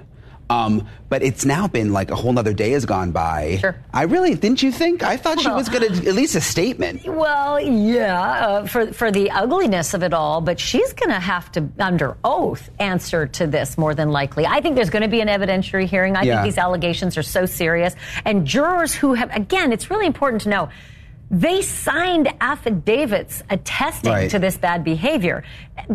Um, 0.50 0.88
but 1.08 1.22
it's 1.22 1.44
now 1.44 1.68
been 1.68 1.92
like 1.92 2.10
a 2.10 2.16
whole 2.16 2.36
other 2.36 2.52
day 2.52 2.72
has 2.72 2.84
gone 2.84 3.12
by. 3.12 3.58
Sure. 3.60 3.76
I 3.94 4.02
really 4.02 4.34
didn't 4.34 4.62
you 4.62 4.72
think? 4.72 5.02
I 5.04 5.16
thought 5.16 5.40
she 5.40 5.48
was 5.48 5.68
going 5.68 5.92
to 5.92 6.08
at 6.08 6.14
least 6.14 6.34
a 6.34 6.40
statement. 6.40 7.06
Well, 7.06 7.60
yeah, 7.60 8.20
uh, 8.20 8.66
for 8.66 8.92
for 8.92 9.12
the 9.12 9.30
ugliness 9.30 9.94
of 9.94 10.02
it 10.02 10.12
all, 10.12 10.40
but 10.40 10.58
she's 10.58 10.92
going 10.92 11.10
to 11.10 11.20
have 11.20 11.50
to, 11.52 11.68
under 11.78 12.16
oath, 12.24 12.68
answer 12.80 13.26
to 13.28 13.46
this 13.46 13.78
more 13.78 13.94
than 13.94 14.10
likely. 14.10 14.44
I 14.44 14.60
think 14.60 14.74
there's 14.74 14.90
going 14.90 15.02
to 15.02 15.08
be 15.08 15.20
an 15.20 15.28
evidentiary 15.28 15.86
hearing. 15.86 16.16
I 16.16 16.22
Yeah. 16.22 16.42
think 16.42 16.52
these 16.52 16.58
allegations 16.58 17.16
are 17.16 17.22
so 17.22 17.46
serious, 17.46 17.94
and 18.24 18.44
jurors 18.46 18.92
who 18.92 19.14
have, 19.14 19.34
again, 19.34 19.72
it's 19.72 19.88
really 19.88 20.06
important 20.06 20.42
to 20.42 20.48
know. 20.48 20.68
They 21.32 21.62
signed 21.62 22.28
affidavits 22.40 23.44
attesting 23.50 24.10
Right. 24.12 24.30
to 24.30 24.40
this 24.40 24.56
bad 24.56 24.82
behavior. 24.82 25.44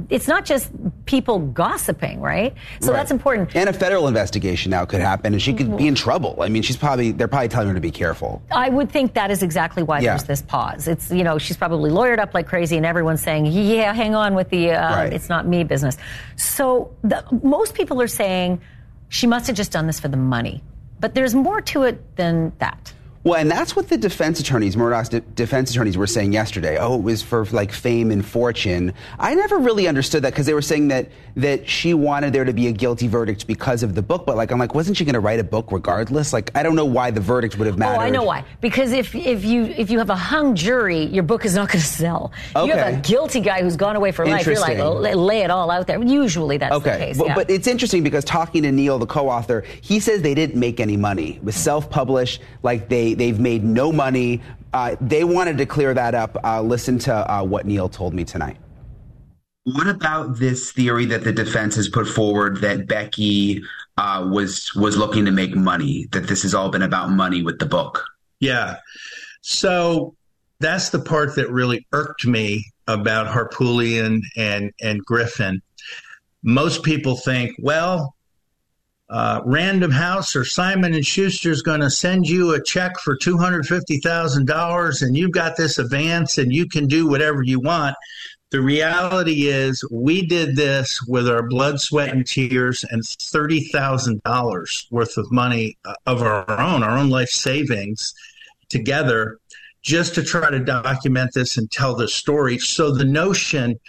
It's 0.10 0.30
not 0.30 0.46
just 0.46 0.72
people 1.06 1.40
gossiping, 1.40 2.22
right? 2.22 2.54
So 2.80 2.92
Right. 2.92 2.98
that's 3.00 3.12
important. 3.12 3.54
And 3.54 3.68
a 3.68 3.74
federal 3.74 4.08
investigation 4.08 4.70
now 4.72 4.86
could 4.86 5.02
happen, 5.02 5.34
and 5.34 5.42
she 5.42 5.54
could 5.54 5.76
be 5.76 5.88
in 5.88 5.96
trouble. 5.96 6.38
I 6.42 6.48
mean, 6.48 6.62
she's 6.64 6.78
probably 6.78 7.12
they're 7.12 7.28
probably 7.28 7.50
telling 7.50 7.68
her 7.68 7.74
to 7.74 7.82
be 7.82 7.92
careful. 7.92 8.42
I 8.50 8.70
would 8.70 8.90
think 8.90 9.14
that 9.16 9.30
is 9.30 9.44
exactly 9.44 9.84
why 9.84 10.00
Yeah. 10.00 10.12
there's 10.12 10.24
this 10.24 10.42
pause. 10.42 10.88
It's 10.88 11.12
you 11.12 11.26
know 11.26 11.38
she's 11.38 11.58
probably 11.58 11.92
lawyered 11.92 12.20
up 12.20 12.34
like 12.34 12.48
crazy, 12.48 12.78
and 12.78 12.86
everyone's 12.86 13.22
saying, 13.22 13.48
"Yeah, 13.48 13.94
hang 13.94 14.16
on 14.16 14.36
with 14.36 14.50
the 14.50 14.72
uh, 14.72 14.96
Right. 14.96 15.12
it's 15.14 15.28
not 15.28 15.46
me 15.46 15.66
business." 15.66 15.98
So 16.38 16.92
the, 17.04 17.24
most 17.44 17.74
people 17.74 18.02
are 18.02 18.08
saying 18.08 18.62
she 19.10 19.28
must 19.28 19.48
have 19.48 19.56
just 19.58 19.72
done 19.74 19.86
this 19.86 20.00
for 20.00 20.08
the 20.08 20.18
money, 20.18 20.64
but 21.02 21.14
there's 21.14 21.36
more 21.36 21.60
to 21.62 21.84
it 21.84 22.16
than 22.16 22.54
that. 22.60 22.94
Well, 23.26 23.40
and 23.40 23.50
that's 23.50 23.76
what 23.76 23.90
the 23.90 23.98
defense 23.98 24.40
attorneys, 24.40 24.78
Murdaugh's 24.78 25.10
de- 25.10 25.20
defense 25.20 25.72
attorneys, 25.72 25.98
were 25.98 26.06
saying 26.06 26.32
yesterday. 26.32 26.78
Oh, 26.80 26.94
it 26.94 27.02
was 27.02 27.24
for 27.24 27.44
like 27.46 27.72
fame 27.72 28.12
and 28.12 28.24
fortune. 28.24 28.94
I 29.18 29.34
never 29.34 29.58
really 29.58 29.88
understood 29.88 30.24
that 30.24 30.34
because 30.34 30.46
they 30.46 30.54
were 30.54 30.62
saying 30.62 30.90
that 30.90 31.10
that 31.38 31.68
she 31.68 31.96
wanted 31.96 32.34
there 32.34 32.46
to 32.46 32.54
be 32.54 32.68
a 32.68 32.72
guilty 32.72 33.08
verdict 33.08 33.48
because 33.48 33.82
of 33.82 33.96
the 33.96 34.04
book. 34.04 34.28
But 34.28 34.38
like, 34.38 34.52
I'm 34.52 34.60
like, 34.60 34.76
wasn't 34.76 34.96
she 34.96 35.06
going 35.06 35.16
to 35.16 35.20
write 35.20 35.40
a 35.40 35.44
book 35.44 35.72
regardless? 35.72 36.34
Like, 36.34 36.52
I 36.56 36.62
don't 36.62 36.76
know 36.76 36.86
why 36.86 37.10
the 37.10 37.20
verdict 37.20 37.58
would 37.58 37.66
have 37.66 37.80
mattered. 37.80 37.98
Oh, 37.98 38.06
I 38.06 38.12
know 38.12 38.22
why. 38.24 38.46
Because 38.62 38.92
if 38.92 39.16
if 39.16 39.44
you 39.44 39.64
if 39.64 39.90
you 39.90 39.98
have 39.98 40.12
a 40.12 40.16
hung 40.16 40.56
jury, 40.56 41.06
your 41.06 41.24
book 41.24 41.46
is 41.46 41.56
not 41.56 41.70
going 41.70 41.82
to 41.82 41.88
sell. 41.88 42.32
Okay. 42.56 42.68
You 42.68 42.78
have 42.78 42.94
a 42.94 42.98
guilty 43.02 43.40
guy 43.40 43.64
who's 43.64 43.76
gone 43.76 43.96
away 43.96 44.12
for 44.12 44.24
life. 44.28 44.46
You're 44.46 44.60
like, 44.60 44.78
oh, 44.78 44.94
lay, 44.94 45.16
lay 45.16 45.40
it 45.40 45.50
all 45.50 45.72
out 45.72 45.88
there. 45.88 46.00
Usually 46.04 46.58
that's 46.58 46.76
okay, 46.76 46.92
the 46.92 46.98
case. 46.98 47.18
But, 47.18 47.28
yeah. 47.28 47.36
but 47.36 47.50
it's 47.50 47.66
interesting 47.66 48.04
because 48.04 48.24
talking 48.24 48.62
to 48.62 48.72
Neil, 48.72 49.00
the 49.00 49.08
co-author, 49.08 49.62
he 49.82 50.00
says 50.00 50.22
they 50.22 50.36
didn't 50.36 50.60
make 50.60 50.80
any 50.80 50.96
money. 50.96 51.38
It 51.38 51.44
was 51.44 51.56
self-published. 51.56 52.40
Like 52.62 52.88
they 52.88 53.15
they've 53.18 53.40
made 53.40 53.64
no 53.64 53.92
money. 53.92 54.42
Uh, 54.74 54.96
they 55.02 55.24
wanted 55.24 55.58
to 55.58 55.66
clear 55.66 55.94
that 55.94 56.16
up. 56.16 56.38
Uh, 56.44 56.62
listen 56.62 57.00
to 57.00 57.14
uh, 57.14 57.44
what 57.44 57.66
Neil 57.66 57.90
told 57.90 58.14
me 58.14 58.24
tonight. 58.24 58.58
what 59.64 59.88
about 59.88 60.38
this 60.38 60.72
theory 60.72 61.06
that 61.06 61.24
the 61.24 61.32
defense 61.34 61.76
has 61.76 61.90
put 61.90 62.08
forward 62.08 62.62
that 62.62 62.88
becky 62.88 63.62
uh, 63.98 64.28
was 64.32 64.74
was 64.76 64.98
looking 64.98 65.26
to 65.26 65.32
make 65.32 65.56
money 65.56 66.08
that 66.12 66.28
this 66.28 66.44
has 66.44 66.54
all 66.54 66.70
been 66.70 66.84
about 66.84 67.10
money 67.10 67.42
with 67.42 67.58
the 67.60 67.66
book 67.66 68.04
Yeah. 68.40 68.78
So 69.42 70.16
that's 70.60 70.90
the 70.90 71.00
part 71.00 71.36
that 71.36 71.52
really 71.52 71.86
irked 71.92 72.26
me 72.26 72.66
about 72.88 73.28
Harpootlian 73.28 74.22
and, 74.36 74.72
and 74.82 75.04
Griffin. 75.06 75.62
Most 76.44 76.84
people 76.84 77.16
think, 77.16 77.56
well, 77.60 78.15
uh, 79.10 79.42
Random 79.46 79.92
House 79.92 80.36
or 80.36 80.44
Simon 80.44 80.94
and 80.94 81.06
Schuster 81.06 81.52
is 81.52 81.62
going 81.62 81.82
to 81.82 81.90
send 81.90 82.28
you 82.28 82.54
a 82.54 82.64
check 82.64 82.98
for 83.00 83.16
two 83.16 83.38
hundred 83.38 83.68
fifty 83.68 84.00
thousand 84.00 84.48
dollars, 84.48 85.02
and 85.02 85.16
you've 85.16 85.32
got 85.32 85.58
this 85.58 85.78
advance, 85.78 86.38
and 86.38 86.52
you 86.52 86.68
can 86.68 86.88
do 86.88 87.08
whatever 87.08 87.44
you 87.44 87.60
want. 87.60 87.96
The 88.52 88.62
reality 88.62 89.48
is, 89.48 89.84
we 89.92 90.26
did 90.26 90.56
this 90.56 91.00
with 91.08 91.28
our 91.28 91.48
blood, 91.48 91.82
sweat, 91.82 92.14
and 92.14 92.26
tears, 92.26 92.84
and 92.90 93.04
thirty 93.06 93.66
thousand 93.66 94.24
dollars 94.24 94.88
worth 94.92 95.18
of 95.18 95.32
money 95.32 95.78
uh, 95.86 95.94
of 96.06 96.22
our 96.22 96.50
own, 96.60 96.82
our 96.82 96.98
own 96.98 97.10
life 97.10 97.30
savings, 97.30 98.14
together, 98.70 99.38
just 99.84 100.16
to 100.16 100.24
try 100.24 100.50
to 100.50 100.60
document 100.60 101.32
this 101.34 101.58
and 101.58 101.70
tell 101.70 101.96
the 101.96 102.08
story. 102.08 102.58
So 102.58 102.92
the 102.92 103.06
notion 103.06 103.80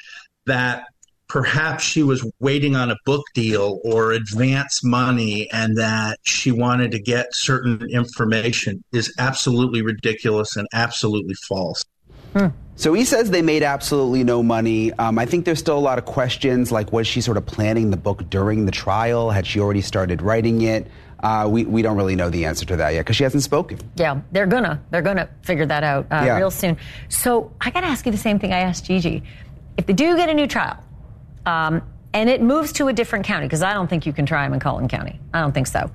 that 0.47 0.85
perhaps 1.29 1.83
she 1.85 2.03
was 2.03 2.25
waiting 2.41 2.77
on 2.77 2.91
a 2.91 2.97
book 3.05 3.25
deal 3.35 3.81
or 3.85 4.13
advance 4.13 4.85
money 4.85 5.51
and 5.51 5.77
that 5.77 6.19
she 6.23 6.53
wanted 6.53 6.93
to 6.93 6.99
get 7.01 7.35
certain 7.35 7.89
information 7.91 8.83
is 8.93 9.13
absolutely 9.19 9.83
ridiculous 9.83 10.57
and 10.57 10.67
absolutely 10.73 11.35
false. 11.35 11.85
So 12.79 12.93
he 12.93 13.07
says 13.07 13.31
they 13.31 13.41
made 13.41 13.63
absolutely 13.63 14.23
no 14.23 14.43
money. 14.43 14.93
Um, 14.93 15.19
I 15.19 15.25
think 15.25 15.47
there's 15.47 15.59
still 15.59 15.79
a 15.79 15.81
lot 15.81 15.97
of 15.97 16.05
questions, 16.05 16.71
like 16.71 16.93
was 16.93 17.07
she 17.07 17.23
sort 17.23 17.39
of 17.39 17.47
planning 17.47 17.91
the 17.91 17.97
book 17.97 18.29
during 18.29 18.67
the 18.67 18.73
trial? 18.73 19.31
Had 19.31 19.47
she 19.47 19.59
already 19.61 19.81
started 19.81 20.21
writing 20.21 20.61
it? 20.61 20.87
Uh, 21.21 21.49
we 21.51 21.65
we 21.65 21.81
don't 21.81 21.97
really 21.97 22.15
know 22.15 22.29
the 22.29 22.45
answer 22.45 22.67
to 22.67 22.77
that 22.77 22.91
yet 22.91 23.01
because 23.01 23.17
she 23.17 23.25
hasn't 23.25 23.43
spoken. 23.43 23.79
Yeah, 23.97 24.21
they're 24.33 24.47
gonna 24.47 24.83
they're 24.91 25.01
gonna 25.01 25.31
figure 25.41 25.65
that 25.65 25.83
out 25.83 26.05
uh, 26.13 26.23
Yeah. 26.27 26.37
real 26.37 26.51
soon. 26.51 26.77
So 27.09 27.51
I 27.63 27.71
gotta 27.71 27.87
ask 27.87 28.05
you 28.05 28.13
the 28.13 28.19
same 28.19 28.39
thing 28.39 28.53
I 28.53 28.59
asked 28.59 28.85
Gigi. 28.85 29.23
If 29.79 29.87
they 29.87 29.95
do 29.95 30.15
get 30.15 30.29
a 30.29 30.35
new 30.35 30.47
trial, 30.47 30.77
um, 31.47 31.83
and 32.13 32.29
it 32.29 32.43
moves 32.43 32.73
to 32.73 32.89
a 32.89 32.93
different 32.93 33.25
county, 33.25 33.47
because 33.47 33.63
I 33.63 33.73
don't 33.73 33.89
think 33.89 34.07
you 34.07 34.13
can 34.13 34.27
try 34.27 34.45
them 34.45 34.53
in 34.55 34.61
Colleton 34.61 34.89
County. 34.89 35.21
I 35.33 35.41
don't 35.41 35.53
think 35.53 35.67
so. 35.67 35.91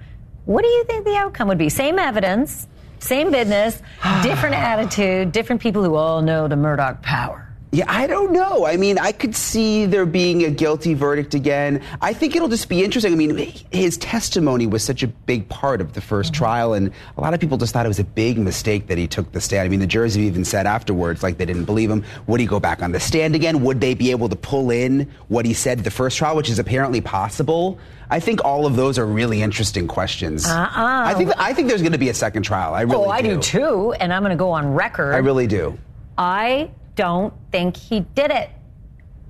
What 0.45 0.63
do 0.63 0.67
you 0.67 0.83
think 0.85 1.05
the 1.05 1.15
outcome 1.15 1.47
would 1.49 1.57
be? 1.57 1.69
Same 1.69 1.99
evidence, 1.99 2.67
same 2.99 3.31
business, 3.31 3.81
different 4.23 4.55
attitude, 4.55 5.31
different 5.31 5.61
people 5.61 5.83
who 5.83 5.95
all 5.95 6.21
know 6.21 6.47
the 6.47 6.55
Murdaugh 6.55 7.01
power. 7.01 7.50
Yeah, 7.73 7.85
I 7.87 8.05
don't 8.05 8.33
know. 8.33 8.65
I 8.65 8.75
mean, 8.75 8.99
I 8.99 9.13
could 9.13 9.33
see 9.33 9.85
there 9.85 10.05
being 10.05 10.43
a 10.43 10.49
guilty 10.49 10.93
verdict 10.93 11.33
again. 11.33 11.81
I 12.01 12.11
think 12.11 12.35
it'll 12.35 12.49
just 12.49 12.67
be 12.67 12.83
interesting. 12.83 13.13
I 13.13 13.15
mean, 13.15 13.37
his 13.71 13.97
testimony 13.97 14.67
was 14.67 14.83
such 14.83 15.03
a 15.03 15.07
big 15.07 15.47
part 15.47 15.79
of 15.79 15.93
the 15.93 16.01
1st 16.01 16.33
trial, 16.33 16.73
and 16.73 16.91
a 17.15 17.21
lot 17.21 17.33
of 17.33 17.39
people 17.39 17.57
just 17.57 17.71
thought 17.71 17.85
it 17.85 17.87
was 17.89 17.99
a 17.99 18.03
big 18.03 18.37
mistake 18.37 18.87
that 18.87 18.97
he 18.97 19.07
took 19.07 19.31
the 19.31 19.39
stand. 19.39 19.65
I 19.65 19.69
mean, 19.69 19.79
the 19.79 19.87
jurors 19.87 20.15
have 20.15 20.23
even 20.23 20.43
said 20.43 20.67
afterwards, 20.67 21.23
like, 21.23 21.37
they 21.37 21.45
didn't 21.45 21.63
believe 21.63 21.89
him. 21.89 22.03
Would 22.27 22.41
he 22.41 22.45
go 22.45 22.59
back 22.59 22.83
on 22.83 22.91
the 22.91 22.99
stand 22.99 23.35
again? 23.35 23.63
Would 23.63 23.79
they 23.79 23.93
be 23.93 24.11
able 24.11 24.27
to 24.27 24.35
pull 24.35 24.69
in 24.69 25.09
what 25.29 25.45
he 25.45 25.53
said 25.53 25.79
the 25.79 25.91
first 25.91 26.17
trial, 26.17 26.35
which 26.35 26.49
is 26.49 26.59
apparently 26.59 26.99
possible? 26.99 27.79
I 28.09 28.19
think 28.19 28.43
all 28.43 28.65
of 28.65 28.75
those 28.75 28.99
are 28.99 29.05
really 29.05 29.41
interesting 29.41 29.87
questions. 29.87 30.45
Uh-uh. 30.45 30.69
I 30.75 31.13
think 31.13 31.31
I 31.37 31.53
think 31.53 31.69
there's 31.69 31.81
going 31.81 31.93
to 31.93 31.97
be 31.97 32.09
a 32.09 32.13
second 32.13 32.43
trial. 32.43 32.73
I 32.73 32.81
really 32.81 32.95
oh, 33.05 33.09
I 33.09 33.21
do. 33.21 33.39
too, 33.39 33.93
and 33.93 34.13
I'm 34.13 34.21
going 34.21 34.31
to 34.31 34.35
go 34.35 34.51
on 34.51 34.73
record. 34.73 35.13
I 35.13 35.19
really 35.19 35.47
do. 35.47 35.77
I 36.17 36.69
don't 36.95 37.33
think 37.51 37.77
he 37.77 38.01
did 38.01 38.31
it. 38.31 38.49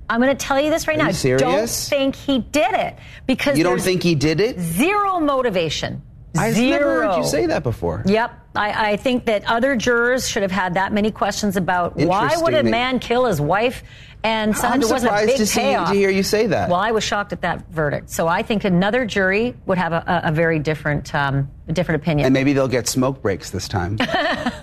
I'm 0.08 0.20
going 0.20 0.36
to 0.36 0.46
tell 0.46 0.60
you 0.60 0.68
this 0.70 0.86
right 0.86 0.98
Are 0.98 1.06
now. 1.06 1.12
serious? 1.12 1.42
I 1.42 1.44
don't 1.44 1.68
think 1.68 2.14
he 2.16 2.40
did 2.40 2.74
it 2.74 2.96
because 3.26 3.56
You 3.56 3.64
don't 3.64 3.80
think 3.80 4.02
he 4.02 4.14
did 4.14 4.40
it? 4.40 4.58
Zero 4.60 5.20
motivation 5.20 6.02
I've 6.36 6.56
never 6.56 7.06
heard 7.06 7.18
you 7.18 7.24
say 7.24 7.46
that 7.46 7.62
before. 7.62 8.02
Yep. 8.06 8.32
I, 8.54 8.92
I, 8.92 8.96
think 8.96 9.26
that 9.26 9.44
other 9.46 9.76
jurors 9.76 10.28
should 10.28 10.42
have 10.42 10.50
had 10.50 10.74
that 10.74 10.92
many 10.92 11.10
questions 11.10 11.56
about 11.56 11.96
why 11.96 12.36
would 12.36 12.54
a 12.54 12.62
man 12.62 12.98
kill 12.98 13.24
his 13.24 13.40
wife 13.40 13.82
and. 14.24 14.54
I'm 14.56 14.80
a 14.82 14.84
surprised 14.84 15.26
big 15.26 15.36
to, 15.38 15.46
see, 15.46 15.60
to 15.74 15.86
hear 15.92 16.10
you 16.10 16.22
say 16.22 16.46
that. 16.46 16.68
Well, 16.68 16.78
I 16.80 16.90
was 16.92 17.04
shocked 17.04 17.32
at 17.32 17.42
that 17.42 17.68
verdict. 17.70 18.10
So 18.10 18.28
I 18.28 18.42
think 18.42 18.64
another 18.64 19.04
jury 19.04 19.54
would 19.66 19.78
have 19.78 19.92
a, 19.92 20.22
a 20.24 20.32
very 20.32 20.58
different, 20.58 21.14
um, 21.14 21.50
a 21.68 21.72
different 21.72 22.02
opinion. 22.02 22.26
and 22.26 22.32
maybe 22.32 22.52
they'll 22.52 22.68
get 22.68 22.88
smoke 22.88 23.22
breaks 23.22 23.50
this 23.50 23.68
time. 23.68 23.96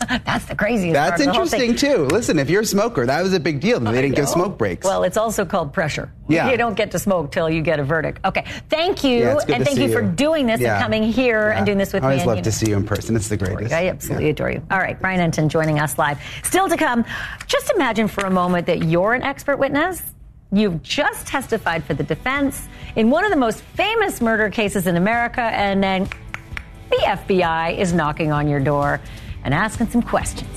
That's 0.09 0.45
the 0.45 0.55
craziest. 0.55 0.93
That's 0.93 1.09
part 1.11 1.19
of 1.21 1.25
the 1.25 1.31
whole 1.33 1.43
interesting 1.43 1.75
too. 1.75 2.05
Listen, 2.05 2.39
if 2.39 2.49
you're 2.49 2.61
a 2.61 2.65
smoker, 2.65 3.05
that 3.05 3.21
was 3.23 3.33
a 3.33 3.39
big 3.39 3.59
deal. 3.59 3.79
that 3.79 3.91
They 3.91 4.01
didn't 4.01 4.15
give 4.15 4.25
know. 4.25 4.31
smoke 4.31 4.57
breaks. 4.57 4.85
Well, 4.85 5.03
it's 5.03 5.17
also 5.17 5.45
called 5.45 5.73
pressure. 5.73 6.11
Yeah. 6.27 6.51
You 6.51 6.57
don't 6.57 6.75
get 6.75 6.91
to 6.91 6.99
smoke 6.99 7.31
till 7.31 7.49
you 7.49 7.61
get 7.61 7.79
a 7.79 7.83
verdict. 7.83 8.19
Okay. 8.25 8.45
Thank 8.69 9.03
you. 9.03 9.19
Yeah, 9.19 9.37
and 9.49 9.65
thank 9.65 9.77
see 9.77 9.85
you 9.85 9.91
for 9.91 10.01
doing 10.01 10.45
this 10.45 10.59
Yeah. 10.61 10.75
and 10.75 10.83
coming 10.83 11.03
here 11.03 11.49
Yeah. 11.49 11.57
and 11.57 11.65
doing 11.65 11.77
this 11.77 11.93
with 11.93 12.03
me. 12.03 12.07
I 12.07 12.09
me. 12.09 12.13
always 12.13 12.21
and, 12.21 12.27
love 12.27 12.37
you 12.37 12.43
to 12.43 12.49
know, 12.49 12.53
see 12.53 12.69
you 12.69 12.77
in 12.77 12.85
person. 12.85 13.15
It's 13.15 13.29
the 13.29 13.37
greatest. 13.37 13.73
I 13.73 13.87
absolutely 13.87 14.29
adore 14.29 14.51
you. 14.51 14.61
All 14.69 14.77
right, 14.77 14.99
Brian 14.99 15.19
Entin 15.19 15.47
joining 15.47 15.79
us 15.79 15.97
live. 15.97 16.19
Still 16.43 16.69
to 16.69 16.77
come, 16.77 17.05
just 17.47 17.71
imagine 17.71 18.07
for 18.07 18.25
a 18.25 18.29
moment 18.31 18.67
that 18.67 18.83
you're 18.83 19.13
an 19.13 19.23
expert 19.23 19.48
witness. 19.57 20.03
You've 20.51 20.83
just 20.83 21.25
testified 21.25 21.83
for 21.83 21.93
the 21.93 22.03
defense 22.03 22.67
in 22.95 23.09
one 23.09 23.23
of 23.23 23.31
the 23.31 23.37
most 23.37 23.61
famous 23.61 24.21
murder 24.21 24.49
cases 24.49 24.85
in 24.85 24.95
America, 24.95 25.41
and 25.41 25.83
then 25.83 26.09
the 26.89 26.97
FBI 26.97 27.77
is 27.77 27.93
knocking 27.93 28.31
on 28.31 28.47
your 28.47 28.59
door 28.59 28.99
and 29.43 29.53
asking 29.53 29.89
some 29.89 30.01
questions. 30.01 30.49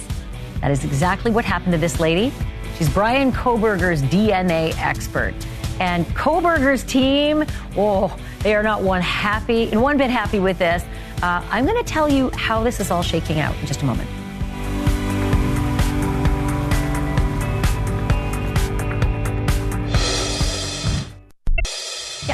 That 0.61 0.71
is 0.71 0.85
exactly 0.85 1.31
what 1.31 1.45
happened 1.45 1.73
to 1.73 1.79
this 1.79 2.01
lady. 2.01 2.33
She's 2.79 2.89
Bryan 2.89 3.33
Kohberger's 3.33 4.03
DNA 4.03 4.77
expert. 4.79 5.35
And 5.79 6.07
Koberger's 6.09 6.85
team, 6.85 7.45
oh, 7.77 8.17
they 8.41 8.55
are 8.55 8.63
not 8.63 8.83
one 8.83 9.03
happy, 9.03 9.71
and 9.71 9.81
one 9.81 9.99
bit 9.99 10.11
happy 10.11 10.39
with 10.39 10.59
this. 10.59 10.85
Uh, 11.23 11.45
I'm 11.51 11.65
going 11.65 11.83
to 11.83 11.89
tell 11.89 12.09
you 12.09 12.31
how 12.31 12.63
this 12.63 12.81
is 12.81 12.91
all 12.91 13.03
shaking 13.03 13.41
out 13.41 13.55
in 13.61 13.67
just 13.67 13.83
a 13.83 13.85
moment. 13.85 14.09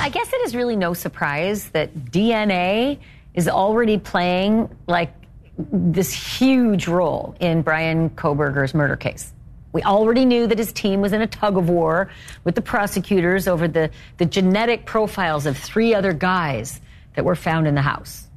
I 0.08 0.10
guess 0.10 0.32
it 0.32 0.40
is 0.46 0.54
really 0.54 0.74
no 0.74 0.94
surprise 0.94 1.68
that 1.72 1.94
DNA 1.94 2.98
is 3.34 3.46
already 3.46 3.98
playing 3.98 4.74
like 4.86 5.12
this 5.58 6.14
huge 6.14 6.88
role 6.88 7.36
in 7.40 7.60
Bryan 7.60 8.08
Kohberger's 8.08 8.72
murder 8.72 8.96
case. 8.96 9.34
We 9.74 9.82
already 9.82 10.24
knew 10.24 10.46
that 10.46 10.56
his 10.56 10.72
team 10.72 11.02
was 11.02 11.12
in 11.12 11.20
a 11.20 11.26
tug 11.26 11.58
of 11.58 11.68
war 11.68 12.10
with 12.44 12.54
the 12.54 12.62
prosecutors 12.62 13.46
over 13.46 13.68
the, 13.68 13.90
the 14.16 14.24
genetic 14.24 14.86
profiles 14.86 15.44
of 15.44 15.58
three 15.58 15.94
other 15.94 16.14
guys 16.14 16.80
that 17.14 17.26
were 17.26 17.36
found 17.36 17.66
in 17.66 17.74
the 17.74 17.82
house. 17.82 18.28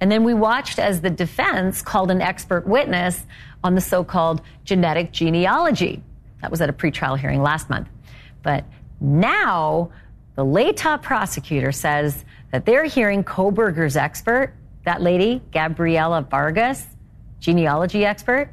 And 0.00 0.10
then 0.10 0.24
we 0.24 0.32
watched 0.32 0.78
as 0.78 1.02
the 1.02 1.10
defense 1.10 1.82
called 1.82 2.10
an 2.10 2.22
expert 2.22 2.66
witness 2.66 3.26
on 3.62 3.74
the 3.74 3.82
so 3.82 4.04
called 4.04 4.40
genetic 4.64 5.12
genealogy. 5.12 6.02
That 6.40 6.50
was 6.50 6.62
at 6.62 6.70
a 6.70 6.72
pretrial 6.72 7.18
hearing 7.18 7.42
last 7.42 7.68
month. 7.68 7.88
But 8.42 8.64
now 9.02 9.90
the 10.40 10.46
Latah 10.46 11.02
prosecutor 11.02 11.70
says 11.70 12.24
that 12.50 12.64
they're 12.64 12.86
hearing 12.86 13.22
Kohberger's 13.22 13.94
expert, 13.94 14.54
that 14.86 15.02
lady, 15.02 15.42
Gabriela 15.52 16.22
Vargas, 16.22 16.86
genealogy 17.40 18.06
expert. 18.06 18.48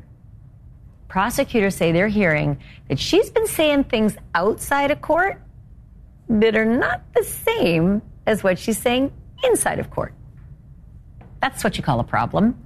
Prosecutors 1.08 1.76
say 1.76 1.94
they're 1.94 2.10
hearing 2.10 2.58
that 2.90 3.00
she's 3.00 3.30
been 3.30 3.48
saying 3.48 3.86
things 3.86 4.18
outside 4.36 4.92
of 4.92 5.00
court 5.00 5.42
that 6.28 6.58
are 6.58 6.66
not 6.66 7.04
the 7.16 7.24
same 7.24 8.02
as 8.26 8.44
what 8.44 8.60
she's 8.60 8.78
saying 8.78 9.14
inside 9.46 9.80
of 9.80 9.90
court. 9.90 10.14
That's 11.42 11.64
what 11.64 11.78
you 11.78 11.84
call 11.84 12.02
a 12.02 12.04
problem. 12.04 12.62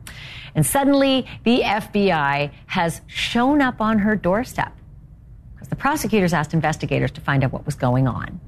And 0.56 0.66
suddenly, 0.66 1.28
the 1.44 1.62
FBI 1.62 2.50
has 2.66 3.02
shown 3.06 3.62
up 3.62 3.82
on 3.82 4.00
her 4.00 4.16
doorstep 4.16 4.76
because 5.54 5.68
the 5.68 5.76
prosecutors 5.76 6.34
asked 6.34 6.56
investigators 6.56 7.12
to 7.12 7.22
find 7.22 7.44
out 7.44 7.52
what 7.52 7.68
was 7.68 7.76
going 7.76 8.08
on. 8.08 8.40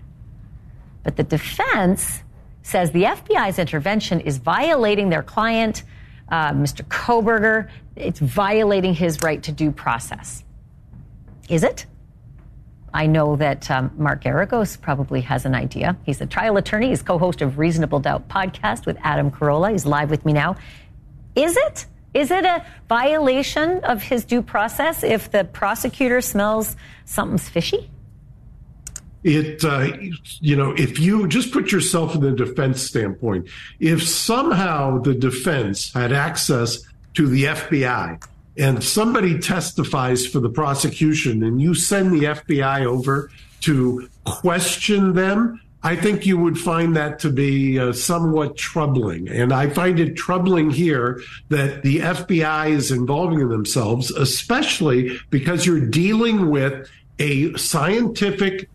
But 1.03 1.17
the 1.17 1.23
defense 1.23 2.23
says 2.61 2.91
the 2.91 3.03
FBI's 3.03 3.59
intervention 3.59 4.21
is 4.21 4.37
violating 4.37 5.09
their 5.09 5.23
client, 5.23 5.83
uh, 6.29 6.51
Mr. 6.51 6.83
Kohberger. 6.83 7.69
It's 7.95 8.19
violating 8.19 8.93
his 8.93 9.21
right 9.21 9.43
to 9.43 9.51
due 9.51 9.71
process. 9.71 10.43
Is 11.49 11.63
it? 11.63 11.85
I 12.93 13.07
know 13.07 13.35
that 13.37 13.69
um, 13.71 13.91
Mark 13.97 14.23
Geragos 14.23 14.79
probably 14.79 15.21
has 15.21 15.45
an 15.45 15.55
idea. 15.55 15.97
He's 16.03 16.21
a 16.21 16.27
trial 16.27 16.57
attorney. 16.57 16.89
He's 16.89 17.01
co-host 17.01 17.41
of 17.41 17.57
Reasonable 17.57 17.99
Doubt 17.99 18.29
podcast 18.29 18.85
with 18.85 18.97
Adam 19.01 19.31
Carolla. 19.31 19.71
He's 19.71 19.85
live 19.85 20.11
with 20.11 20.25
me 20.25 20.33
now. 20.33 20.55
Is 21.35 21.57
it? 21.57 21.87
Is 22.13 22.29
it 22.29 22.45
a 22.45 22.63
violation 22.87 23.83
of 23.83 24.03
his 24.03 24.23
due 24.23 24.43
process 24.43 25.03
if 25.03 25.31
the 25.31 25.43
prosecutor 25.43 26.21
smells 26.21 26.75
something's 27.05 27.49
fishy? 27.49 27.89
It 29.23 29.63
uh, 29.63 29.89
you 30.39 30.55
know 30.55 30.71
if 30.71 30.99
you 30.99 31.27
just 31.27 31.51
put 31.51 31.71
yourself 31.71 32.15
in 32.15 32.21
the 32.21 32.31
defense 32.31 32.81
standpoint 32.81 33.47
if 33.79 34.03
somehow 34.03 34.99
the 34.99 35.13
defense 35.13 35.93
had 35.93 36.11
access 36.11 36.83
to 37.13 37.27
the 37.27 37.45
FBI 37.45 38.23
and 38.57 38.83
somebody 38.83 39.39
testifies 39.39 40.27
for 40.27 40.39
the 40.39 40.49
prosecution 40.49 41.43
and 41.43 41.61
you 41.61 41.73
send 41.73 42.11
the 42.11 42.25
FBI 42.25 42.85
over 42.85 43.31
to 43.61 44.09
question 44.25 45.13
them 45.13 45.59
I 45.85 45.97
think 45.97 46.25
you 46.25 46.37
would 46.37 46.57
find 46.57 46.95
that 46.95 47.19
to 47.19 47.29
be 47.29 47.77
uh, 47.77 47.91
somewhat 47.91 48.55
troubling. 48.55 49.27
And 49.27 49.51
I 49.51 49.69
find 49.69 49.99
it 49.99 50.15
troubling 50.15 50.69
here 50.69 51.21
that 51.49 51.83
the 51.83 51.99
FBI 51.99 52.69
is 52.69 52.89
involving 52.89 53.49
themselves, 53.49 54.09
especially 54.11 55.19
because 55.29 55.65
you're 55.65 55.85
dealing 55.85 56.49
with 56.49 56.89
a 57.19 57.53
scientific 57.57 58.69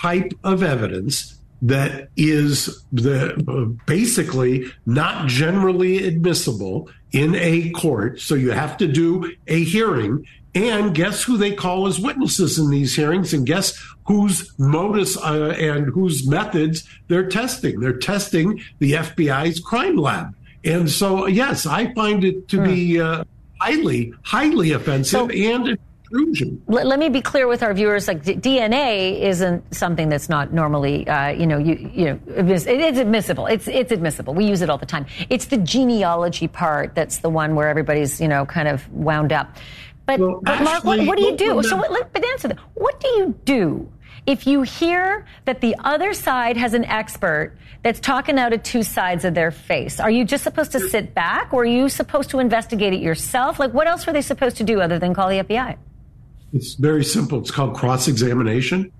type 0.00 0.32
of 0.44 0.62
evidence 0.62 1.36
that 1.62 2.08
is 2.16 2.82
the 2.90 3.34
uh, 3.48 3.64
basically 3.86 4.64
not 4.86 5.28
generally 5.28 6.06
admissible 6.06 6.88
in 7.12 7.34
a 7.34 7.70
court. 7.70 8.20
So 8.20 8.34
you 8.34 8.50
have 8.52 8.76
to 8.78 8.86
do 8.86 9.36
a 9.46 9.62
hearing. 9.62 10.26
And 10.52 10.94
guess 10.94 11.22
who 11.22 11.36
they 11.36 11.52
call 11.52 11.86
as 11.86 12.00
witnesses 12.00 12.58
in 12.58 12.70
these 12.70 12.96
hearings? 12.96 13.32
And 13.32 13.46
guess 13.46 13.78
whose 14.06 14.52
modus 14.58 15.16
uh, 15.16 15.54
and 15.58 15.86
whose 15.86 16.26
methods 16.26 16.88
they're 17.08 17.28
testing? 17.28 17.78
They're 17.78 17.98
testing 17.98 18.60
the 18.78 18.92
FBI's 18.92 19.60
crime 19.60 19.96
lab. 19.96 20.34
And 20.64 20.90
so, 20.90 21.26
yes, 21.26 21.66
I 21.66 21.92
find 21.94 22.24
it 22.24 22.48
to 22.48 22.62
be 22.62 23.00
uh, 23.00 23.24
highly, 23.60 24.12
highly 24.22 24.72
offensive 24.72 25.30
and 25.30 25.78
intrusion. 26.12 26.62
Let, 26.66 26.86
let 26.86 26.98
me 26.98 27.08
be 27.08 27.20
clear 27.20 27.46
with 27.48 27.62
our 27.62 27.72
viewers: 27.74 28.08
like 28.08 28.24
d- 28.24 28.34
DNA 28.36 29.20
isn't 29.20 29.74
something 29.74 30.08
that's 30.08 30.28
not 30.28 30.52
normally, 30.52 31.06
uh, 31.08 31.28
you 31.28 31.46
know, 31.46 31.58
you, 31.58 31.90
you 31.94 32.04
know, 32.06 32.16
admiss- 32.28 32.66
it 32.66 32.80
is 32.80 32.98
admissible. 32.98 33.46
It's 33.46 33.68
it's 33.68 33.92
admissible. 33.92 34.34
We 34.34 34.44
use 34.46 34.62
it 34.62 34.70
all 34.70 34.78
the 34.78 34.86
time. 34.86 35.06
It's 35.28 35.46
the 35.46 35.56
genealogy 35.58 36.48
part 36.48 36.94
that's 36.94 37.18
the 37.18 37.30
one 37.30 37.54
where 37.54 37.68
everybody's, 37.68 38.20
you 38.20 38.28
know, 38.28 38.46
kind 38.46 38.68
of 38.68 38.88
wound 38.92 39.32
up. 39.32 39.56
But, 40.06 40.18
but 40.42 40.62
Mark, 40.62 40.84
what, 40.84 41.06
what 41.06 41.16
do 41.18 41.24
you 41.24 41.36
do? 41.36 41.62
So, 41.62 41.76
what, 41.76 41.92
let- 41.92 42.12
but 42.12 42.24
answer 42.24 42.48
that. 42.48 42.58
What 42.74 42.98
do 43.00 43.08
you 43.08 43.34
do 43.44 43.92
if 44.26 44.46
you 44.46 44.62
hear 44.62 45.24
that 45.44 45.60
the 45.60 45.76
other 45.78 46.12
side 46.14 46.56
has 46.56 46.74
an 46.74 46.84
expert 46.84 47.56
that's 47.82 48.00
talking 48.00 48.38
out 48.38 48.52
of 48.52 48.62
two 48.62 48.82
sides 48.82 49.24
of 49.24 49.34
their 49.34 49.50
face? 49.52 50.00
Are 50.00 50.10
you 50.10 50.24
just 50.24 50.42
supposed 50.42 50.72
to 50.72 50.80
sit 50.80 51.14
back, 51.14 51.52
or 51.54 51.62
are 51.62 51.64
you 51.64 51.88
supposed 51.88 52.30
to 52.30 52.40
investigate 52.40 52.92
it 52.92 53.00
yourself? 53.00 53.58
Like, 53.60 53.72
what 53.72 53.86
else 53.86 54.06
were 54.06 54.12
they 54.12 54.20
supposed 54.22 54.56
to 54.56 54.64
do 54.64 54.80
other 54.80 54.98
than 54.98 55.14
call 55.14 55.28
the 55.28 55.36
FBI? 55.44 55.76
It's 56.52 56.74
very 56.74 57.04
simple. 57.04 57.38
It's 57.40 57.50
called 57.50 57.76
cross 57.76 58.08
examination. 58.08 58.92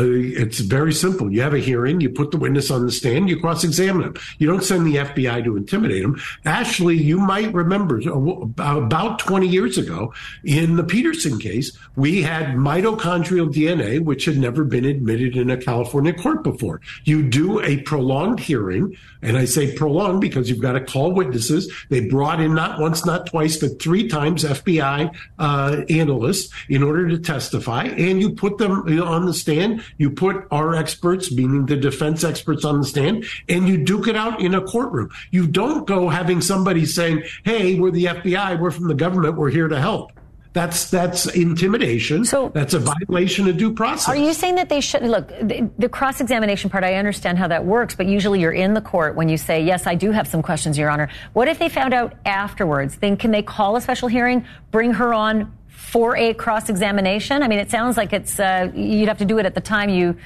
It's 0.00 0.60
very 0.60 0.92
simple. 0.92 1.32
You 1.32 1.42
have 1.42 1.54
a 1.54 1.58
hearing, 1.58 2.00
you 2.00 2.10
put 2.10 2.30
the 2.30 2.36
witness 2.36 2.70
on 2.70 2.86
the 2.86 2.92
stand, 2.92 3.28
you 3.28 3.38
cross 3.38 3.64
examine 3.64 4.04
him. 4.04 4.16
You 4.38 4.46
don't 4.46 4.64
send 4.64 4.86
the 4.86 4.96
FBI 4.96 5.44
to 5.44 5.56
intimidate 5.56 6.02
him. 6.02 6.20
Ashley, 6.44 6.96
you 6.96 7.18
might 7.18 7.52
remember 7.52 8.00
uh, 8.06 8.76
about 8.76 9.18
20 9.18 9.46
years 9.46 9.78
ago 9.78 10.12
in 10.44 10.76
the 10.76 10.84
Peterson 10.84 11.38
case, 11.38 11.76
we 11.96 12.22
had 12.22 12.56
mitochondrial 12.56 13.52
DNA, 13.52 14.00
which 14.00 14.24
had 14.24 14.38
never 14.38 14.64
been 14.64 14.84
admitted 14.84 15.36
in 15.36 15.50
a 15.50 15.56
California 15.56 16.12
court 16.12 16.42
before. 16.42 16.80
You 17.04 17.22
do 17.22 17.60
a 17.60 17.78
prolonged 17.82 18.40
hearing, 18.40 18.96
and 19.20 19.36
I 19.36 19.44
say 19.44 19.74
prolonged 19.74 20.20
because 20.20 20.48
you've 20.48 20.60
got 20.60 20.72
to 20.72 20.80
call 20.80 21.12
witnesses. 21.12 21.72
They 21.88 22.00
brought 22.00 22.40
in 22.40 22.54
not 22.54 22.80
once, 22.80 23.04
not 23.04 23.26
twice, 23.26 23.56
but 23.56 23.80
three 23.80 24.08
times 24.08 24.44
FBI 24.44 25.14
uh, 25.38 25.82
analysts 25.88 26.52
in 26.68 26.82
order 26.82 27.08
to 27.08 27.18
testify, 27.18 27.84
and 27.84 28.20
you 28.20 28.34
put 28.34 28.58
them 28.58 28.72
on 29.02 29.26
the 29.26 29.34
stand. 29.34 29.81
You 29.98 30.10
put 30.10 30.46
our 30.50 30.74
experts, 30.74 31.32
meaning 31.32 31.66
the 31.66 31.76
defense 31.76 32.24
experts, 32.24 32.64
on 32.64 32.80
the 32.80 32.86
stand, 32.86 33.24
and 33.48 33.68
you 33.68 33.78
duke 33.78 34.08
it 34.08 34.16
out 34.16 34.40
in 34.40 34.54
a 34.54 34.60
courtroom. 34.60 35.10
You 35.30 35.46
don't 35.46 35.86
go 35.86 36.08
having 36.08 36.40
somebody 36.40 36.86
saying, 36.86 37.24
"Hey, 37.44 37.78
we're 37.78 37.90
the 37.90 38.06
FBI, 38.06 38.60
we're 38.60 38.70
from 38.70 38.88
the 38.88 38.94
government, 38.94 39.36
we're 39.36 39.50
here 39.50 39.68
to 39.68 39.80
help." 39.80 40.12
That's 40.52 40.90
that's 40.90 41.26
intimidation. 41.26 42.26
So 42.26 42.50
that's 42.50 42.74
a 42.74 42.78
violation 42.78 43.48
of 43.48 43.56
due 43.56 43.72
process. 43.72 44.08
Are 44.08 44.16
you 44.16 44.34
saying 44.34 44.56
that 44.56 44.68
they 44.68 44.82
should 44.82 45.02
look 45.02 45.28
the, 45.28 45.70
the 45.78 45.88
cross 45.88 46.20
examination 46.20 46.68
part? 46.68 46.84
I 46.84 46.96
understand 46.96 47.38
how 47.38 47.48
that 47.48 47.64
works, 47.64 47.94
but 47.94 48.06
usually 48.06 48.40
you're 48.40 48.52
in 48.52 48.74
the 48.74 48.82
court 48.82 49.16
when 49.16 49.30
you 49.30 49.38
say, 49.38 49.64
"Yes, 49.64 49.86
I 49.86 49.94
do 49.94 50.10
have 50.10 50.28
some 50.28 50.42
questions, 50.42 50.76
Your 50.76 50.90
Honor." 50.90 51.08
What 51.32 51.48
if 51.48 51.58
they 51.58 51.70
found 51.70 51.94
out 51.94 52.14
afterwards? 52.26 52.96
Then 52.96 53.16
can 53.16 53.30
they 53.30 53.42
call 53.42 53.76
a 53.76 53.80
special 53.80 54.08
hearing, 54.08 54.44
bring 54.70 54.92
her 54.92 55.14
on 55.14 55.50
for 55.92 56.16
a 56.16 56.32
cross 56.32 56.70
examination? 56.70 57.42
I 57.42 57.48
mean, 57.48 57.58
it 57.58 57.70
sounds 57.70 57.98
like 57.98 58.14
it's 58.14 58.40
uh, 58.40 58.72
you'd 58.74 59.08
have 59.08 59.18
to 59.18 59.26
do 59.26 59.38
it 59.38 59.44
at 59.44 59.54
the 59.54 59.60
time 59.60 59.90
you 59.90 60.16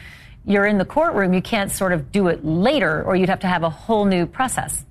you're 0.44 0.64
in 0.64 0.78
the 0.78 0.84
courtroom. 0.84 1.34
You 1.34 1.42
can't 1.42 1.72
sort 1.72 1.92
of 1.92 2.12
do 2.12 2.28
it 2.28 2.44
later, 2.44 3.02
or 3.02 3.16
you'd 3.16 3.28
have 3.28 3.40
to 3.40 3.48
have 3.48 3.64
a 3.64 3.70
whole 3.70 4.04
new 4.04 4.26
process. 4.26 4.84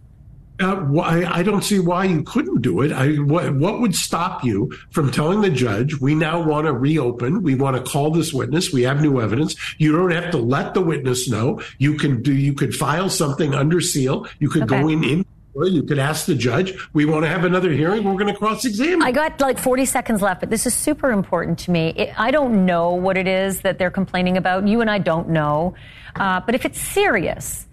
Uh, 0.59 0.75
why, 0.75 1.25
I 1.25 1.43
don't 1.43 1.63
see 1.63 1.79
why 1.79 2.05
you 2.05 2.23
couldn't 2.23 2.61
do 2.61 2.81
it. 2.81 2.91
I, 2.91 3.15
what, 3.15 3.53
what 3.55 3.81
would 3.81 3.93
stop 3.93 4.43
you 4.43 4.71
from 4.89 5.11
telling 5.11 5.41
the 5.41 5.49
judge, 5.49 5.99
we 5.99 6.15
now 6.15 6.41
want 6.41 6.65
to 6.65 6.73
reopen. 6.73 7.43
We 7.43 7.55
want 7.55 7.75
to 7.75 7.83
call 7.83 8.11
this 8.11 8.33
witness. 8.33 8.71
We 8.71 8.83
have 8.83 9.01
new 9.01 9.19
evidence. 9.19 9.55
You 9.77 9.91
don't 9.91 10.11
have 10.11 10.31
to 10.31 10.37
let 10.37 10.73
the 10.73 10.81
witness 10.81 11.29
know. 11.29 11.61
You 11.77 11.97
can 11.97 12.21
do, 12.21 12.33
you 12.33 12.53
could 12.53 12.73
file 12.73 13.09
something 13.09 13.53
under 13.53 13.81
seal. 13.81 14.27
You 14.39 14.49
could 14.49 14.63
okay. 14.63 14.81
go 14.81 14.87
in, 14.87 15.03
in 15.03 15.25
you 15.63 15.83
could 15.83 15.99
ask 15.99 16.25
the 16.25 16.35
judge, 16.35 16.73
we 16.93 17.05
want 17.05 17.23
to 17.23 17.29
have 17.29 17.45
another 17.45 17.71
hearing. 17.71 18.03
We're 18.03 18.13
going 18.13 18.33
to 18.33 18.37
cross 18.37 18.65
examine. 18.65 19.01
I 19.01 19.11
got 19.11 19.39
like 19.39 19.57
40 19.57 19.85
seconds 19.85 20.21
left, 20.21 20.41
but 20.41 20.49
this 20.49 20.65
is 20.65 20.73
super 20.73 21.11
important 21.11 21.59
to 21.59 21.71
me. 21.71 21.93
It, 21.95 22.19
I 22.19 22.31
don't 22.31 22.65
know 22.65 22.93
what 22.93 23.17
it 23.17 23.27
is 23.27 23.61
that 23.61 23.79
they're 23.79 23.91
complaining 23.91 24.35
about. 24.35 24.67
You 24.67 24.81
and 24.81 24.91
I 24.91 24.97
don't 24.97 25.29
know. 25.29 25.73
Uh, 26.15 26.41
but 26.41 26.55
if 26.55 26.65
it's 26.65 26.79
serious, 26.79 27.65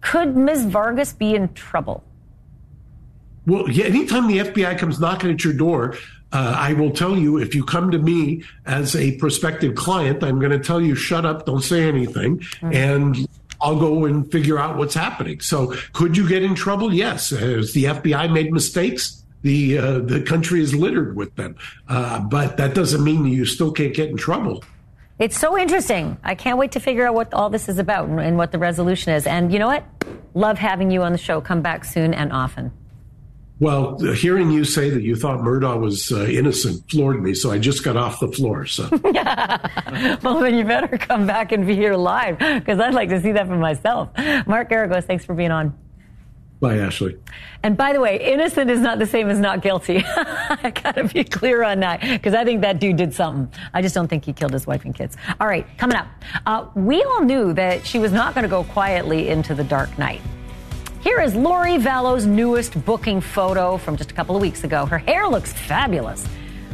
could 0.00 0.36
Ms. 0.36 0.64
Vargas 0.66 1.12
be 1.12 1.34
in 1.34 1.52
trouble? 1.54 2.02
Well, 3.46 3.70
yeah, 3.70 3.86
anytime 3.86 4.26
the 4.26 4.38
FBI 4.38 4.78
comes 4.78 5.00
knocking 5.00 5.30
at 5.30 5.42
your 5.44 5.54
door, 5.54 5.96
uh, 6.32 6.54
I 6.56 6.74
will 6.74 6.90
tell 6.90 7.16
you 7.16 7.38
if 7.38 7.54
you 7.54 7.64
come 7.64 7.90
to 7.90 7.98
me 7.98 8.42
as 8.66 8.94
a 8.94 9.16
prospective 9.16 9.74
client, 9.74 10.22
I'm 10.22 10.38
going 10.38 10.52
to 10.52 10.58
tell 10.58 10.80
you, 10.80 10.94
shut 10.94 11.24
up, 11.24 11.46
don't 11.46 11.62
say 11.62 11.88
anything. 11.88 12.40
Mm-hmm. 12.40 12.74
And 12.74 13.28
I'll 13.60 13.78
go 13.78 14.04
and 14.04 14.30
figure 14.30 14.58
out 14.58 14.76
what's 14.76 14.94
happening. 14.94 15.40
So, 15.40 15.74
could 15.92 16.16
you 16.16 16.28
get 16.28 16.42
in 16.42 16.54
trouble? 16.54 16.92
Yes. 16.92 17.30
Has 17.30 17.72
the 17.72 17.84
FBI 17.84 18.32
made 18.32 18.52
mistakes? 18.52 19.24
The 19.42 19.78
uh, 19.78 19.98
the 20.00 20.20
country 20.22 20.60
is 20.60 20.74
littered 20.74 21.14
with 21.14 21.36
them, 21.36 21.56
uh, 21.88 22.20
but 22.20 22.56
that 22.56 22.74
doesn't 22.74 23.04
mean 23.04 23.24
you 23.24 23.44
still 23.44 23.70
can't 23.70 23.94
get 23.94 24.10
in 24.10 24.16
trouble. 24.16 24.64
It's 25.18 25.38
so 25.38 25.58
interesting. 25.58 26.16
I 26.22 26.34
can't 26.34 26.58
wait 26.58 26.72
to 26.72 26.80
figure 26.80 27.06
out 27.06 27.14
what 27.14 27.32
all 27.34 27.50
this 27.50 27.68
is 27.68 27.78
about 27.78 28.08
and 28.08 28.36
what 28.36 28.52
the 28.52 28.58
resolution 28.58 29.12
is. 29.12 29.26
And 29.26 29.52
you 29.52 29.58
know 29.58 29.66
what? 29.66 29.84
Love 30.34 30.58
having 30.58 30.90
you 30.90 31.02
on 31.02 31.12
the 31.12 31.18
show. 31.18 31.40
Come 31.40 31.60
back 31.60 31.84
soon 31.84 32.14
and 32.14 32.32
often. 32.32 32.72
Well, 33.60 33.98
hearing 33.98 34.52
you 34.52 34.64
say 34.64 34.88
that 34.90 35.02
you 35.02 35.16
thought 35.16 35.40
Murdaugh 35.40 35.80
was 35.80 36.12
uh, 36.12 36.26
innocent 36.26 36.88
floored 36.88 37.20
me, 37.20 37.34
so 37.34 37.50
I 37.50 37.58
just 37.58 37.82
got 37.82 37.96
off 37.96 38.20
the 38.20 38.28
floor. 38.28 38.66
So, 38.66 38.88
well, 40.22 40.38
then 40.40 40.54
you 40.54 40.64
better 40.64 40.96
come 40.96 41.26
back 41.26 41.50
and 41.50 41.66
be 41.66 41.74
here 41.74 41.96
live 41.96 42.38
because 42.38 42.78
I'd 42.78 42.94
like 42.94 43.08
to 43.08 43.20
see 43.20 43.32
that 43.32 43.48
for 43.48 43.56
myself. 43.56 44.10
Mark 44.46 44.70
Geragos, 44.70 45.04
thanks 45.04 45.24
for 45.24 45.34
being 45.34 45.50
on. 45.50 45.76
Bye, 46.60 46.78
Ashley. 46.78 47.16
And 47.62 47.76
by 47.76 47.92
the 47.92 48.00
way, 48.00 48.20
innocent 48.32 48.70
is 48.70 48.80
not 48.80 48.98
the 48.98 49.06
same 49.06 49.28
as 49.28 49.38
not 49.38 49.62
guilty. 49.62 50.02
I 50.06 50.72
gotta 50.82 51.04
be 51.04 51.22
clear 51.22 51.62
on 51.62 51.80
that 51.80 52.00
because 52.00 52.34
I 52.34 52.44
think 52.44 52.62
that 52.62 52.80
dude 52.80 52.96
did 52.96 53.14
something. 53.14 53.52
I 53.74 53.82
just 53.82 53.94
don't 53.94 54.08
think 54.08 54.24
he 54.24 54.32
killed 54.32 54.52
his 54.52 54.66
wife 54.66 54.84
and 54.84 54.94
kids. 54.94 55.16
All 55.40 55.46
right, 55.46 55.66
coming 55.78 55.96
up. 55.96 56.08
Uh, 56.46 56.66
we 56.74 57.02
all 57.02 57.22
knew 57.22 57.52
that 57.54 57.86
she 57.86 57.98
was 57.98 58.12
not 58.12 58.34
going 58.34 58.42
to 58.42 58.48
go 58.48 58.64
quietly 58.64 59.28
into 59.28 59.54
the 59.54 59.64
dark 59.64 59.96
night. 59.98 60.20
Here 61.00 61.20
is 61.20 61.34
Lori 61.34 61.78
Vallow's 61.78 62.26
newest 62.26 62.84
booking 62.84 63.20
photo 63.20 63.76
from 63.76 63.96
just 63.96 64.10
a 64.10 64.14
couple 64.14 64.34
of 64.34 64.42
weeks 64.42 64.64
ago. 64.64 64.84
Her 64.84 64.98
hair 64.98 65.28
looks 65.28 65.52
fabulous, 65.52 66.26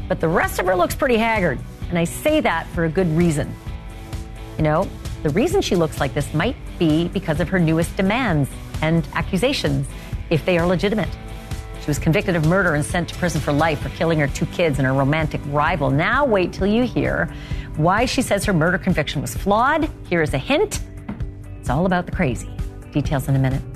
but 0.08 0.18
the 0.20 0.28
rest 0.28 0.58
of 0.58 0.66
her 0.66 0.74
looks 0.74 0.94
pretty 0.94 1.18
haggard. 1.18 1.58
And 1.90 1.98
I 1.98 2.04
say 2.04 2.40
that 2.40 2.66
for 2.68 2.84
a 2.84 2.88
good 2.88 3.06
reason. 3.16 3.54
You 4.56 4.64
know, 4.64 4.88
the 5.22 5.28
reason 5.30 5.60
she 5.60 5.76
looks 5.76 6.00
like 6.00 6.14
this 6.14 6.32
might 6.32 6.56
be 6.78 7.08
because 7.08 7.38
of 7.40 7.48
her 7.50 7.58
newest 7.58 7.96
demands 7.96 8.48
and 8.80 9.06
accusations, 9.12 9.86
if 10.30 10.44
they 10.46 10.56
are 10.56 10.66
legitimate. 10.66 11.10
She 11.80 11.86
was 11.86 11.98
convicted 11.98 12.34
of 12.34 12.46
murder 12.46 12.74
and 12.74 12.84
sent 12.84 13.10
to 13.10 13.14
prison 13.16 13.42
for 13.42 13.52
life 13.52 13.80
for 13.80 13.90
killing 13.90 14.18
her 14.20 14.28
two 14.28 14.46
kids 14.46 14.78
and 14.78 14.86
her 14.86 14.94
romantic 14.94 15.42
rival. 15.46 15.90
Now, 15.90 16.24
wait 16.24 16.52
till 16.52 16.66
you 16.66 16.84
hear 16.84 17.32
why 17.76 18.06
she 18.06 18.22
says 18.22 18.46
her 18.46 18.54
murder 18.54 18.78
conviction 18.78 19.20
was 19.20 19.36
flawed. 19.36 19.90
Here 20.08 20.22
is 20.22 20.32
a 20.32 20.38
hint 20.38 20.80
it's 21.64 21.70
all 21.70 21.86
about 21.86 22.04
the 22.04 22.12
crazy. 22.12 22.50
Details 22.92 23.26
in 23.26 23.36
a 23.36 23.38
minute. 23.38 23.73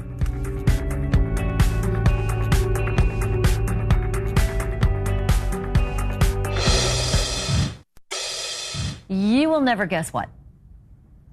Never 9.69 9.87
guess 9.87 10.13
what. 10.13 10.31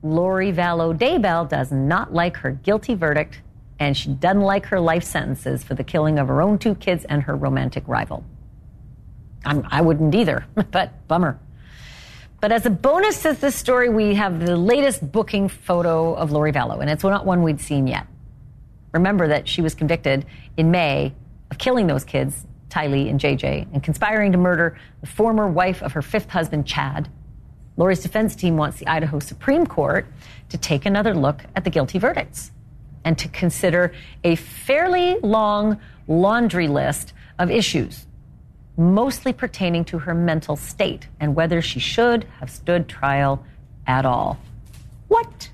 Lori 0.04 0.52
Vallow 0.52 0.96
Daybell 0.96 1.48
does 1.50 1.72
not 1.72 2.14
like 2.14 2.38
her 2.38 2.52
guilty 2.52 2.94
verdict, 2.94 3.42
and 3.80 3.96
she 3.96 4.10
doesn't 4.10 4.42
like 4.42 4.66
her 4.68 4.80
life 4.80 5.04
sentences 5.04 5.64
for 5.64 5.74
the 5.74 5.84
killing 5.84 6.20
of 6.20 6.28
her 6.28 6.42
own 6.42 6.58
two 6.60 6.76
kids 6.76 7.06
and 7.06 7.24
her 7.24 7.36
romantic 7.36 7.88
rival. 7.88 8.24
I'm, 9.46 9.66
I 9.72 9.82
would 9.82 10.02
not 10.02 10.14
either, 10.14 10.46
but 10.72 11.08
bummer. 11.08 11.40
But 12.42 12.52
as 12.52 12.66
a 12.66 12.70
bonus 12.70 13.24
to 13.24 13.34
this 13.34 13.56
story, 13.56 13.90
we 13.90 14.16
have 14.16 14.46
the 14.46 14.58
latest 14.58 15.12
booking 15.12 15.48
photo 15.48 16.14
of 16.14 16.32
Lori 16.32 16.52
Vallow, 16.52 16.82
and 16.82 16.90
it's 16.90 17.04
not 17.04 17.26
one 17.26 17.42
we'd 17.42 17.62
seen 17.62 17.88
yet. 17.88 18.06
Remember 18.94 19.28
that 19.30 19.48
she 19.48 19.62
was 19.62 19.74
convicted 19.74 20.26
in 20.58 20.72
May 20.72 21.14
of 21.52 21.58
killing 21.58 21.88
those 21.88 22.04
kids, 22.04 22.46
Tylee 22.70 23.10
and 23.10 23.20
JJ, 23.20 23.74
and 23.74 23.82
conspiring 23.82 24.34
to 24.34 24.38
murder 24.38 24.78
the 25.00 25.08
former 25.08 25.48
wife 25.48 25.82
of 25.82 25.94
her 25.94 26.02
fifth 26.02 26.30
husband, 26.30 26.68
Chad, 26.68 27.10
Lori's 27.78 28.02
defense 28.02 28.36
team 28.36 28.56
wants 28.56 28.78
the 28.78 28.88
Idaho 28.88 29.20
Supreme 29.20 29.68
Court 29.68 30.08
to 30.50 30.58
take 30.58 30.86
another 30.86 31.14
look 31.14 31.44
at 31.56 31.64
the 31.64 31.70
guilty 31.70 32.00
verdicts 32.00 32.52
and 33.04 33.18
to 33.18 33.28
consider 33.28 33.94
a 34.24 34.36
fairly 34.36 35.20
long 35.20 35.80
laundry 36.08 36.68
list 36.68 37.14
of 37.38 37.52
issues, 37.52 38.08
mostly 38.78 39.34
pertaining 39.34 39.84
to 39.86 40.00
her 40.00 40.14
mental 40.14 40.56
state 40.56 41.08
and 41.20 41.36
whether 41.36 41.62
she 41.62 41.80
should 41.80 42.24
have 42.40 42.50
stood 42.50 42.88
trial 42.88 43.46
at 43.86 44.06
all. 44.06 44.40
What? 45.08 45.50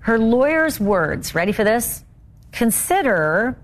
Her 0.00 0.18
lawyer's 0.18 0.80
words, 0.80 1.34
ready 1.34 1.52
for 1.52 1.62
this? 1.62 2.04
Consider 2.50 3.56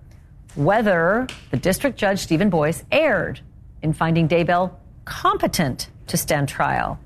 whether 0.54 1.26
the 1.50 1.56
district 1.56 1.98
judge, 1.98 2.20
Steven 2.20 2.48
Boyce, 2.48 2.84
erred 2.92 3.40
in 3.82 3.92
finding 3.92 4.28
Daybell 4.28 4.72
competent 5.04 5.88
to 6.06 6.16
stand 6.16 6.48
trial 6.48 6.98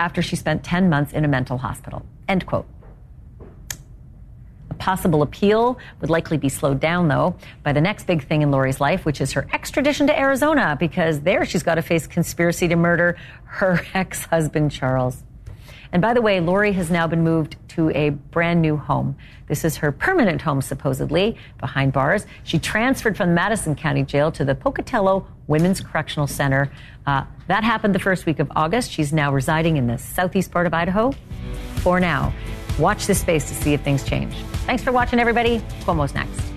after 0.00 0.22
she 0.22 0.34
spent 0.34 0.64
10 0.64 0.88
months 0.88 1.12
in 1.12 1.24
a 1.24 1.28
mental 1.28 1.58
hospital. 1.58 2.04
End 2.26 2.46
quote. 2.46 2.66
A 4.70 4.74
possible 4.74 5.22
appeal 5.22 5.78
would 6.00 6.08
likely 6.08 6.38
be 6.38 6.48
slowed 6.48 6.80
down, 6.80 7.08
though, 7.08 7.36
by 7.62 7.72
the 7.72 7.82
next 7.82 8.06
big 8.06 8.26
thing 8.26 8.40
in 8.42 8.50
Lori's 8.50 8.80
life, 8.80 9.04
which 9.04 9.20
is 9.20 9.32
her 9.32 9.46
extradition 9.52 10.06
to 10.06 10.18
Arizona, 10.18 10.76
because 10.80 11.20
there 11.20 11.44
she's 11.44 11.62
got 11.62 11.74
to 11.74 11.82
face 11.82 12.06
conspiracy 12.06 12.66
to 12.68 12.76
murder 12.76 13.18
her 13.44 13.84
ex 13.94 14.24
husband, 14.24 14.72
Charles. 14.72 15.22
And 15.92 16.00
by 16.00 16.14
the 16.14 16.22
way, 16.22 16.40
Lori 16.40 16.72
has 16.72 16.90
now 16.90 17.06
been 17.06 17.22
moved 17.22 17.56
to 17.70 17.90
a 17.90 18.10
brand 18.10 18.62
new 18.62 18.76
home. 18.76 19.16
This 19.48 19.64
is 19.64 19.76
her 19.78 19.90
permanent 19.90 20.42
home, 20.42 20.62
supposedly, 20.62 21.36
behind 21.58 21.92
bars. 21.92 22.26
She 22.44 22.58
transferred 22.58 23.16
from 23.16 23.30
the 23.30 23.34
Madison 23.34 23.74
County 23.74 24.04
Jail 24.04 24.30
to 24.32 24.44
the 24.44 24.54
Pocatello 24.54 25.26
Women's 25.48 25.80
Correctional 25.80 26.26
Center. 26.26 26.70
Uh, 27.06 27.24
that 27.48 27.64
happened 27.64 27.94
the 27.94 27.98
first 27.98 28.26
week 28.26 28.38
of 28.38 28.50
August. 28.54 28.90
She's 28.90 29.12
now 29.12 29.32
residing 29.32 29.76
in 29.76 29.86
the 29.86 29.98
southeast 29.98 30.52
part 30.52 30.66
of 30.66 30.74
Idaho 30.74 31.12
for 31.76 31.98
now. 31.98 32.32
Watch 32.78 33.06
this 33.06 33.20
space 33.20 33.48
to 33.48 33.54
see 33.54 33.74
if 33.74 33.82
things 33.82 34.04
change. 34.04 34.34
Thanks 34.66 34.82
for 34.82 34.92
watching, 34.92 35.18
everybody. 35.18 35.58
Cuomo's 35.80 36.14
next. 36.14 36.49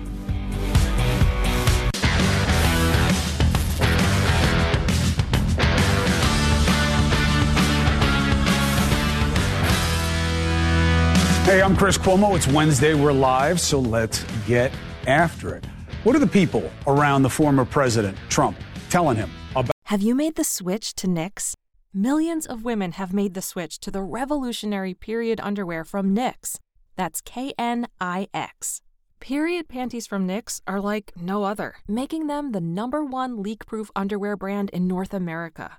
Hey, 11.54 11.62
I'm 11.62 11.76
Chris 11.76 11.96
Cuomo. 11.96 12.34
It's 12.34 12.48
Wednesday. 12.48 12.94
We're 12.94 13.12
live, 13.12 13.60
so 13.60 13.78
let's 13.78 14.24
get 14.44 14.72
after 15.06 15.54
it. 15.54 15.64
What 16.02 16.16
are 16.16 16.18
the 16.18 16.26
people 16.26 16.68
around 16.88 17.22
the 17.22 17.30
former 17.30 17.64
president, 17.64 18.18
Trump, 18.28 18.56
telling 18.90 19.16
him 19.16 19.30
about? 19.52 19.70
Have 19.84 20.02
you 20.02 20.16
made 20.16 20.34
the 20.34 20.42
switch 20.42 20.96
to 20.96 21.06
Knix? 21.06 21.54
Millions 21.92 22.44
of 22.44 22.64
women 22.64 22.90
have 22.90 23.12
made 23.12 23.34
the 23.34 23.40
switch 23.40 23.78
to 23.78 23.92
the 23.92 24.02
revolutionary 24.02 24.94
period 24.94 25.38
underwear 25.44 25.84
from 25.84 26.12
Knix. 26.12 26.58
That's 26.96 27.20
K 27.20 27.54
N 27.56 27.86
I 28.00 28.26
X. 28.34 28.82
Period 29.20 29.68
panties 29.68 30.08
from 30.08 30.26
Knix 30.26 30.60
are 30.66 30.80
like 30.80 31.12
no 31.14 31.44
other, 31.44 31.76
making 31.86 32.26
them 32.26 32.50
the 32.50 32.60
number 32.60 33.04
one 33.04 33.44
leak 33.44 33.64
proof 33.64 33.92
underwear 33.94 34.36
brand 34.36 34.70
in 34.70 34.88
North 34.88 35.14
America. 35.14 35.78